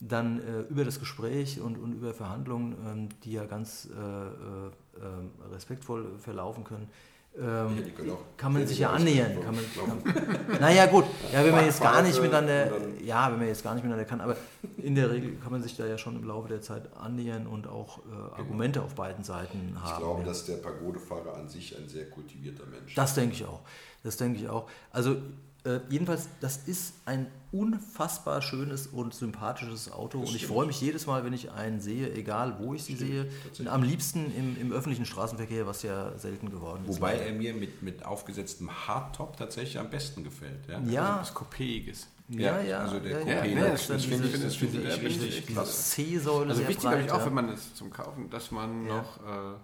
dann 0.00 0.40
äh, 0.40 0.60
über 0.70 0.84
das 0.84 1.00
Gespräch 1.00 1.60
und, 1.60 1.78
und 1.78 1.94
über 1.94 2.14
Verhandlungen, 2.14 2.76
ähm, 2.86 3.08
die 3.24 3.32
ja 3.32 3.44
ganz 3.44 3.88
äh, 3.90 3.98
äh, 3.98 4.66
äh, 5.04 5.52
respektvoll 5.52 6.06
verlaufen 6.18 6.64
können, 6.64 6.88
ähm, 7.36 7.82
Ja, 8.06 8.16
kann 8.36 8.52
man 8.52 8.66
sich 8.66 8.78
ja 8.78 8.90
annähern. 8.90 9.32
Kann 9.42 9.54
man, 9.56 9.64
kann, 9.74 10.60
naja 10.60 10.86
gut, 10.86 11.04
ja, 11.32 11.44
wenn 11.44 11.52
man 11.52 11.64
jetzt 11.64 11.82
gar 11.82 12.00
nicht 12.02 12.20
miteinander, 12.20 12.70
ja, 13.02 13.30
wenn 13.30 13.38
man 13.38 13.48
jetzt 13.48 13.64
gar 13.64 13.74
nicht 13.74 13.82
miteinander 13.82 14.08
kann, 14.08 14.20
aber 14.20 14.36
in 14.78 14.94
der 14.94 15.10
Regel 15.10 15.36
kann 15.42 15.50
man 15.50 15.62
sich 15.62 15.76
da 15.76 15.84
ja 15.86 15.98
schon 15.98 16.16
im 16.16 16.24
Laufe 16.24 16.48
der 16.48 16.60
Zeit 16.60 16.82
annähern 16.96 17.46
und 17.46 17.66
auch 17.66 17.98
äh, 17.98 18.40
Argumente 18.40 18.82
auf 18.82 18.94
beiden 18.94 19.24
Seiten 19.24 19.76
haben. 19.82 19.92
Ich 19.92 19.98
glaube, 19.98 20.20
ja. 20.20 20.26
dass 20.28 20.46
der 20.46 20.56
Pagodefahrer 20.56 21.34
an 21.34 21.48
sich 21.48 21.76
ein 21.76 21.88
sehr 21.88 22.08
kultivierter 22.08 22.66
Mensch 22.66 22.90
ist. 22.90 22.98
Das 22.98 23.14
denke 23.14 23.34
ich 23.34 23.44
auch. 23.44 23.60
Das 24.04 24.16
denke 24.16 24.38
ich 24.38 24.48
auch. 24.48 24.68
Also 24.90 25.16
äh, 25.64 25.80
jedenfalls, 25.88 26.28
das 26.40 26.58
ist 26.66 26.94
ein 27.06 27.26
unfassbar 27.52 28.42
schönes 28.42 28.86
und 28.88 29.14
sympathisches 29.14 29.90
Auto 29.90 30.18
und 30.18 30.24
ich 30.24 30.36
stimmt. 30.36 30.52
freue 30.52 30.66
mich 30.66 30.80
jedes 30.80 31.06
Mal, 31.06 31.24
wenn 31.24 31.32
ich 31.32 31.50
einen 31.52 31.80
sehe, 31.80 32.12
egal 32.14 32.56
wo 32.58 32.74
ich 32.74 32.82
sie 32.84 32.96
sehe. 32.96 33.28
tatsächlich. 33.44 33.70
Am 33.70 33.82
liebsten 33.82 34.32
im, 34.36 34.60
im 34.60 34.72
öffentlichen 34.72 35.06
Straßenverkehr, 35.06 35.66
was 35.66 35.82
ja 35.82 36.16
selten 36.18 36.50
geworden 36.50 36.84
ist. 36.88 36.96
Wobei 36.96 37.14
er 37.18 37.32
mir 37.32 37.54
mit, 37.54 37.82
mit 37.82 38.04
aufgesetztem 38.04 38.70
Hardtop 38.86 39.36
tatsächlich 39.36 39.78
am 39.78 39.88
besten 39.88 40.24
gefällt. 40.24 40.66
Ja, 40.68 40.80
ja, 40.80 41.18
Was 41.20 41.34
Coupéiges. 41.34 42.06
ja, 42.28 42.60
ja. 42.60 42.78
also 42.80 42.98
der 42.98 43.20
ja, 43.24 43.42
Coupé, 43.42 43.46
ja, 43.46 43.68
das 43.70 43.86
das 43.86 44.04
finde 44.04 44.26
ich, 44.28 44.42
das 44.42 44.58
diese- 44.58 44.80
ich 44.82 45.02
richtig 45.02 45.46
klasse. 45.46 45.82
C-Säule 45.90 46.50
Also 46.50 46.60
wichtig, 46.62 46.78
glaube 46.80 47.02
ich, 47.02 47.10
auch, 47.12 47.24
wenn 47.24 47.34
man 47.34 47.48
es 47.50 47.74
zum 47.74 47.90
Kaufen, 47.90 48.28
dass 48.30 48.50
man 48.50 48.86
noch, 48.86 49.18
äh, 49.18 49.54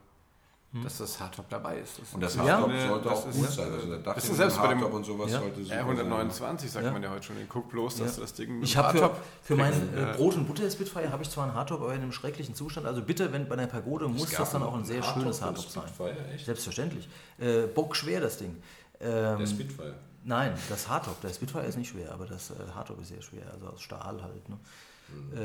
dass 0.72 0.98
das 0.98 1.18
Hardtop 1.18 1.48
dabei 1.48 1.78
ist. 1.80 1.98
Das 1.98 2.14
Und 2.14 2.20
das 2.22 2.38
Hardtop 2.38 2.70
eine- 2.70 2.88
sollte 2.88 3.08
das 3.08 3.18
auch 3.18 3.28
ist- 3.28 3.36
gut 3.36 3.50
sein. 3.50 3.72
Also 3.72 3.86
der 3.88 3.98
das 3.98 4.24
ist 4.24 4.36
selbst 4.36 4.56
bei 4.56 4.68
dem 4.68 4.78
Hardtop 4.78 4.92
und 4.94 5.04
sowas 5.04 5.32
Ja. 5.32 5.40
sollte 5.40 5.64
super 5.64 5.76
R129 5.80 6.68
sagt 6.68 6.84
Ja. 6.86 6.92
man 6.92 7.02
ja 7.02 7.10
heute 7.10 7.22
schon. 7.24 7.36
Guck 7.48 7.70
bloß, 7.70 7.96
dass 7.96 8.16
Ja. 8.16 8.22
das 8.22 8.34
Ding 8.34 8.54
mit 8.60 8.68
Ich 8.68 8.76
habe 8.76 8.96
für, 8.96 9.02
Hardtop 9.04 9.20
für 9.42 9.56
meinen 9.56 9.94
äh, 9.96 10.00
Ja. 10.00 10.12
Brot- 10.12 10.36
und 10.36 10.46
Butter-Spitfire 10.46 11.10
habe 11.10 11.22
ich 11.24 11.30
zwar 11.30 11.44
einen 11.44 11.54
Hardtop, 11.54 11.80
aber 11.80 11.92
in 11.94 12.02
einem 12.02 12.12
schrecklichen 12.12 12.54
Zustand. 12.54 12.86
Also 12.86 13.02
bitte, 13.02 13.32
wenn 13.32 13.48
bei 13.48 13.54
einer 13.54 13.66
Pagode 13.66 14.06
muss 14.08 14.30
gab 14.30 14.40
das 14.40 14.52
dann 14.52 14.62
auch 14.62 14.74
ein 14.74 14.84
sehr 14.84 15.02
Hardtop 15.02 15.22
schönes 15.22 15.42
Hardtop 15.42 15.64
sein. 15.68 15.82
Spitfire, 15.88 16.16
echt? 16.34 16.46
Selbstverständlich. 16.46 17.08
Äh, 17.38 17.62
bockschwer 17.66 18.20
das 18.20 18.38
Ding. 18.38 18.56
Ähm, 19.00 19.38
Der 19.38 19.46
Spitfire. 19.46 19.94
Nein, 20.22 20.52
das 20.68 20.86
Hardtop, 20.88 21.20
der 21.22 21.30
Spitfire 21.30 21.64
ist 21.64 21.78
nicht 21.78 21.88
schwer, 21.88 22.12
aber 22.12 22.26
das 22.26 22.50
äh, 22.50 22.54
Hardtop 22.74 23.00
ist 23.00 23.08
sehr 23.08 23.22
schwer, 23.22 23.42
also 23.52 23.66
aus 23.68 23.80
Stahl 23.80 24.22
halt. 24.22 24.48
Ne? 24.48 24.56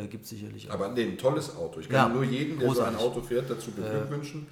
Äh, 0.03 0.07
Gibt 0.07 0.27
sicherlich 0.27 0.69
auch. 0.69 0.73
Aber 0.75 0.89
nee, 0.89 1.03
ein 1.05 1.17
tolles 1.17 1.55
Auto. 1.55 1.79
Ich 1.79 1.89
kann 1.89 1.95
Ja, 1.95 2.13
nur 2.13 2.23
jeden, 2.23 2.59
der 2.59 2.67
großartig. 2.67 2.99
so 2.99 3.05
ein 3.05 3.11
Auto 3.11 3.21
fährt, 3.21 3.49
dazu 3.49 3.71
beglückwünschen, 3.71 4.45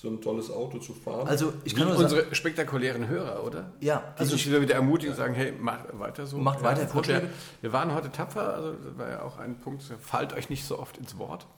so 0.00 0.06
ein 0.08 0.20
tolles 0.20 0.48
Auto 0.48 0.78
zu 0.78 0.94
fahren. 0.94 1.26
Also 1.26 1.52
ich 1.64 1.72
Wie 1.74 1.80
kann 1.80 1.88
nur 1.88 1.96
sagen, 1.96 2.04
unsere 2.04 2.32
spektakulären 2.32 3.08
Hörer, 3.08 3.42
oder? 3.42 3.72
ja, 3.80 4.14
Die 4.16 4.20
also 4.20 4.36
sich 4.36 4.46
wieder, 4.46 4.60
wieder 4.60 4.76
ermutigen 4.76 5.10
und 5.10 5.16
sagen, 5.16 5.34
hey, 5.34 5.50
macht 5.58 5.86
weiter 5.98 6.24
so. 6.24 6.38
Macht 6.38 6.62
weiter 6.62 6.82
und 6.82 6.90
Vorschläge. 6.90 7.22
Wir, 7.22 7.30
wir 7.62 7.72
waren 7.72 7.92
heute 7.92 8.12
tapfer, 8.12 8.54
also 8.54 8.74
das 8.74 8.96
war 8.96 9.08
ja 9.10 9.22
auch 9.22 9.38
ein 9.38 9.58
Punkt, 9.58 9.82
fallt 10.00 10.32
euch 10.34 10.50
nicht 10.50 10.64
so 10.64 10.78
oft 10.78 10.96
ins 10.98 11.18
Wort. 11.18 11.48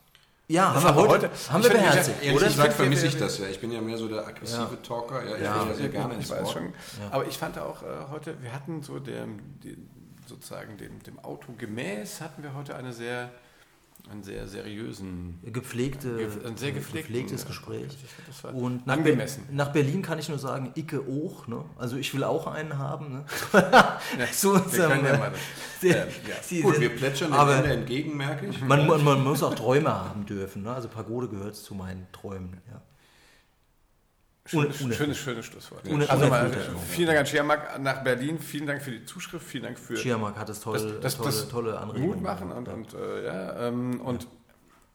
ja, 0.48 0.72
Das 0.72 0.84
haben 0.84 0.96
wir 0.96 1.02
aber 1.02 1.08
heute, 1.10 1.30
haben 1.50 1.60
ich 1.60 1.68
wir 1.68 1.74
beherzigt, 1.76 2.22
Ehrlich 2.22 2.36
oder? 2.38 2.46
gesagt 2.46 2.68
Ich 2.70 2.74
vermisse 2.76 3.06
ich 3.08 3.18
das 3.18 3.36
ja. 3.38 3.46
Ich 3.48 3.60
bin 3.60 3.72
ja 3.72 3.82
mehr 3.82 3.98
so 3.98 4.08
der 4.08 4.26
aggressive 4.26 4.78
Talker. 4.82 5.22
Ja, 5.28 5.36
ich 5.36 5.42
Ja. 5.42 5.66
ja 5.68 5.74
sehr 5.74 5.88
gerne 5.90 6.14
ich 6.14 6.20
ins 6.20 6.30
weiß 6.30 6.40
Wort. 6.44 6.52
schon. 6.54 6.72
Aber 7.10 7.26
ich 7.26 7.36
fand 7.36 7.58
auch 7.58 7.82
äh, 7.82 7.86
heute, 8.10 8.42
wir 8.42 8.54
hatten 8.54 8.82
so 8.82 8.98
dem, 9.00 9.60
die- 9.62 9.76
sozusagen 10.26 10.78
dem, 10.78 11.02
dem 11.02 11.18
Auto 11.18 11.52
gemäß, 11.58 12.22
hatten 12.22 12.42
wir 12.42 12.54
heute 12.54 12.74
eine 12.74 12.94
sehr, 12.94 13.30
einen 14.10 14.22
sehr 14.22 14.46
seriösen, 14.48 15.38
Gepflegte, 15.42 16.28
ein 16.46 16.56
sehr 16.56 16.72
gepflegtes 16.72 17.44
äh, 17.44 17.46
Gespräch. 17.46 17.96
Und 18.52 18.86
nach, 18.86 18.96
angemessen. 18.96 19.44
Ber 19.48 19.54
nach 19.54 19.72
Berlin 19.72 20.02
kann 20.02 20.18
ich 20.18 20.28
nur 20.28 20.38
sagen, 20.38 20.72
Icke 20.74 21.00
auch. 21.00 21.46
Ne? 21.46 21.64
Also 21.76 21.96
ich 21.96 22.12
will 22.14 22.24
auch 22.24 22.46
einen 22.46 22.78
haben. 22.78 23.12
Ne? 23.12 23.24
Zu 24.32 24.54
Wir 24.54 24.64
unserem, 24.64 25.04
ja 25.04 25.32
sehr- 25.80 26.06
ja. 26.28 26.34
sie 26.42 26.62
Gut, 26.62 26.80
wir 26.80 26.90
plätschern 26.90 27.32
aber 27.32 27.56
Ende 27.56 27.70
entgegen, 27.72 28.16
merke 28.16 28.46
ich. 28.46 28.60
man, 28.60 28.86
man, 28.86 29.02
man 29.04 29.22
muss 29.22 29.42
auch 29.42 29.54
Träume 29.54 29.92
haben 29.92 30.26
dürfen. 30.26 30.62
Ne? 30.62 30.72
Also 30.72 30.88
Pagode 30.88 31.28
gehört 31.28 31.56
zu 31.56 31.74
meinen 31.74 32.06
Träumen. 32.12 32.60
Ja. 32.70 32.80
Schönes, 34.50 34.82
Ohne- 34.82 34.94
schönes, 34.94 35.18
schönes 35.18 35.46
Schlusswort. 35.46 35.86
Ohne- 35.88 36.08
also 36.10 36.26
Filter. 36.26 36.60
vielen 36.88 37.06
Dank 37.06 37.18
an 37.20 37.26
Schiamak 37.26 37.80
nach 37.80 38.02
Berlin, 38.02 38.38
vielen 38.38 38.66
Dank 38.66 38.82
für 38.82 38.90
die 38.90 39.04
Zuschrift, 39.04 39.46
vielen 39.46 39.62
Dank 39.64 39.78
für 39.78 39.96
Schirmark 39.96 40.36
hat 40.36 40.48
es 40.48 40.60
toll, 40.60 40.98
das, 41.00 41.16
tolle, 41.16 41.28
das 41.30 41.48
tolle 41.48 41.78
Anregungen. 41.78 42.08
Mut 42.16 42.22
machen 42.22 42.50
und, 42.50 42.64
gemacht. 42.64 42.94
und, 42.94 43.00
äh, 43.00 43.26
ja, 43.26 43.68
ähm, 43.68 44.00
und 44.00 44.26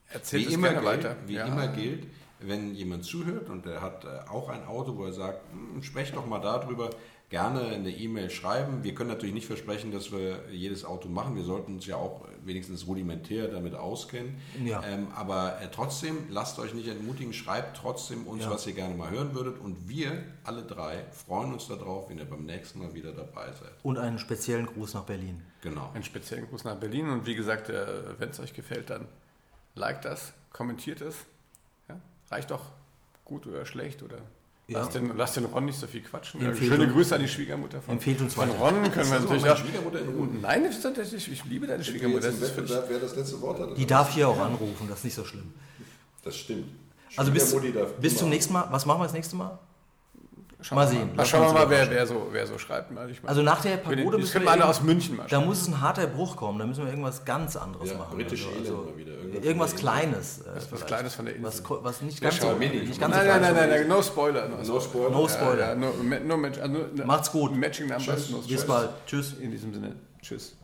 erzählt 0.10 0.44
Wie 0.44 0.48
es 0.50 0.54
immer, 0.54 0.70
gerne 0.72 0.90
gilt, 0.92 1.04
weiter. 1.06 1.16
wie 1.26 1.34
ja. 1.36 1.46
immer 1.46 1.68
gilt, 1.70 2.08
wenn 2.42 2.76
jemand 2.76 3.06
zuhört 3.06 3.50
und 3.50 3.66
er 3.66 3.82
hat 3.82 4.04
äh, 4.04 4.30
auch 4.30 4.50
ein 4.50 4.66
Auto, 4.66 4.98
wo 4.98 5.06
er 5.06 5.14
sagt, 5.14 5.40
hm, 5.52 5.82
sprecht 5.84 6.16
doch 6.16 6.26
mal 6.26 6.40
darüber, 6.40 6.90
gerne 7.36 7.68
eine 7.68 7.90
E-Mail 7.90 8.30
schreiben. 8.30 8.86
Wir 8.86 8.96
können 8.96 9.10
natürlich 9.10 9.36
nicht 9.36 9.46
versprechen, 9.48 9.92
dass 9.92 10.10
wir 10.14 10.46
jedes 10.52 10.86
Auto 10.86 11.10
machen. 11.10 11.36
Wir 11.36 11.44
sollten 11.44 11.74
uns 11.74 11.86
ja 11.86 11.98
auch 11.98 12.22
wenigstens 12.46 12.88
rudimentär 12.88 13.50
damit 13.50 13.76
auskennen. 13.76 14.38
Ja. 14.64 14.82
Ähm, 14.86 15.10
aber 15.14 15.62
äh, 15.62 15.68
trotzdem, 15.70 16.16
lasst 16.30 16.60
euch 16.60 16.74
nicht 16.74 16.88
entmutigen, 16.88 17.34
schreibt 17.34 17.76
trotzdem 17.76 18.26
uns, 18.26 18.44
Ja. 18.44 18.52
was 18.52 18.66
ihr 18.68 18.72
gerne 18.74 18.96
mal 18.96 19.10
hören 19.10 19.36
würdet. 19.36 19.60
Und 19.60 19.90
wir, 19.90 20.24
alle 20.46 20.64
drei, 20.64 21.04
freuen 21.12 21.52
uns 21.52 21.68
darauf, 21.68 22.10
wenn 22.10 22.20
ihr 22.20 22.24
beim 22.26 22.46
nächsten 22.46 22.80
Mal 22.80 22.94
wieder 22.94 23.12
dabei 23.12 23.48
seid. 23.48 23.74
Und 23.84 23.98
einen 23.98 24.18
speziellen 24.18 24.68
Gruß 24.68 24.94
nach 24.94 25.04
Berlin. 25.04 25.42
Genau. 25.60 25.92
Einen 25.94 26.06
speziellen 26.06 26.48
Gruß 26.48 26.64
nach 26.64 26.78
Berlin 26.78 27.10
und 27.10 27.26
wie 27.26 27.36
gesagt, 27.36 27.68
äh, 27.68 28.18
wenn 28.18 28.30
es 28.30 28.40
euch 28.40 28.54
gefällt, 28.54 28.90
dann 28.90 29.10
liked 29.74 30.06
das, 30.06 30.32
kommentiert 30.54 31.02
es. 31.02 31.18
Ja? 31.90 32.00
Reicht 32.32 32.52
doch 32.52 32.64
gut 33.26 33.46
oder 33.46 33.66
schlecht 33.66 34.04
oder 34.04 34.20
Ja. 34.68 34.80
lasst, 34.80 34.96
den, 34.96 35.16
lasst 35.16 35.36
den 35.38 35.46
Ron 35.46 35.66
nicht 35.66 35.80
so 35.80 35.86
viel 35.86 36.02
quatschen. 36.02 36.42
Empfehlt 36.42 36.72
Schöne 36.72 36.86
uns- 36.86 36.94
Grüße 36.94 37.16
an 37.16 37.22
die 37.22 37.28
Schwiegermutter 37.28 37.82
von, 37.82 37.94
Empfehlt 37.96 38.20
uns 38.22 38.34
von. 38.34 38.50
Ron. 38.50 38.74
Können 38.82 38.96
wir 38.96 39.04
Lass 39.04 39.22
natürlich 39.24 39.50
auch, 39.50 39.58
Schwiegermutter 39.58 40.00
in 40.02 40.10
Ruhe. 40.10 40.28
Nein, 40.42 40.64
das 40.64 40.76
ist 40.78 40.82
tatsächlich, 40.82 41.32
ich 41.32 41.46
liebe 41.46 41.68
deine 41.68 41.84
Schwiegermutter. 41.84 42.28
Das 42.32 42.36
ist 42.36 42.58
Wettbewerb, 42.58 42.86
wer 42.90 43.00
das 43.00 43.16
letzte 43.16 43.40
Wort 43.42 43.60
hat. 43.60 43.78
Die 43.78 43.86
darf 43.86 44.12
hier 44.14 44.28
auch 44.28 44.40
anrufen, 44.40 44.88
das 44.90 45.00
ist 45.00 45.04
nicht 45.06 45.14
so 45.16 45.24
schlimm. 45.24 45.54
Das 46.24 46.36
stimmt. 46.36 46.66
Also 47.16 47.32
bis, 47.32 47.56
bis 48.02 48.18
zum 48.18 48.30
nächsten 48.30 48.54
Mal. 48.54 48.68
Was 48.72 48.86
machen 48.88 49.00
wir 49.02 49.04
das 49.06 49.14
nächste 49.14 49.36
Mal? 49.36 49.60
Schauen 50.62 50.76
Mal 50.78 50.88
sehen. 50.88 51.16
Mal, 51.16 51.26
schauen 51.26 51.46
wir 51.48 51.54
mal, 51.54 51.70
wer, 51.70 51.90
wer, 51.92 52.08
so, 52.08 52.28
wer 52.32 52.48
so 52.48 52.58
schreibt. 52.58 52.92
Mal. 52.92 53.10
Ich 53.10 53.20
Also 53.26 53.42
nach 53.42 53.62
der 53.62 53.78
Pagode 53.78 54.18
müssen 54.18 54.42
wir 54.42 54.50
alle 54.50 54.62
irgend- 54.62 54.70
aus 54.70 54.82
München 54.82 55.16
mal 55.18 55.28
Da 55.30 55.40
muss 55.42 55.68
ein 55.68 55.80
harter 55.82 56.08
Bruch 56.08 56.36
kommen, 56.36 56.58
da 56.60 56.66
müssen 56.66 56.84
wir 56.84 56.90
irgendwas 56.90 57.24
ganz 57.26 57.56
anderes 57.56 57.92
Ja, 57.92 57.98
machen. 57.98 58.16
britische 58.18 58.48
Also, 58.48 58.60
also 58.60 58.90
mal 58.90 58.98
wieder, 58.98 59.12
irgendwas 59.12 59.46
irgendwas. 59.46 59.76
Kleines. 59.76 60.40
äh, 60.40 60.44
was 60.56 60.66
vielleicht. 60.66 60.88
Kleines 60.88 61.16
von 61.16 61.26
der 61.26 61.36
Insel. 61.36 61.64
Was, 61.68 61.84
was 61.84 62.02
nicht 62.02 62.22
ganz 62.22 62.40
so, 62.40 62.54
nicht 62.54 63.00
ganz 63.00 63.16
Nein, 63.16 63.26
so 63.26 63.32
nein, 63.32 63.42
nein, 63.42 63.70
ist. 63.70 63.78
nein, 63.80 63.88
no 63.88 64.02
Spoiler. 64.02 64.48
No, 64.48 64.58
No 64.64 64.80
Spoiler. 64.80 65.10
No 65.10 65.28
Spoiler. 65.28 65.60
Ja, 65.60 65.70
ja, 65.70 65.76
no, 65.76 65.92
no, 66.04 66.38
no, 66.38 66.48
no, 66.96 67.06
Macht's 67.06 67.32
gut. 67.32 67.56
Matching 67.56 67.88
Numbers. 67.88 68.06
Tschüss. 68.06 68.30
No 68.32 68.38
Bis 68.40 68.66
bald. 68.66 68.90
Tschüss. 69.06 69.34
In 69.40 69.52
diesem 69.52 69.74
Sinne, 69.74 69.96
tschüss. 70.22 70.56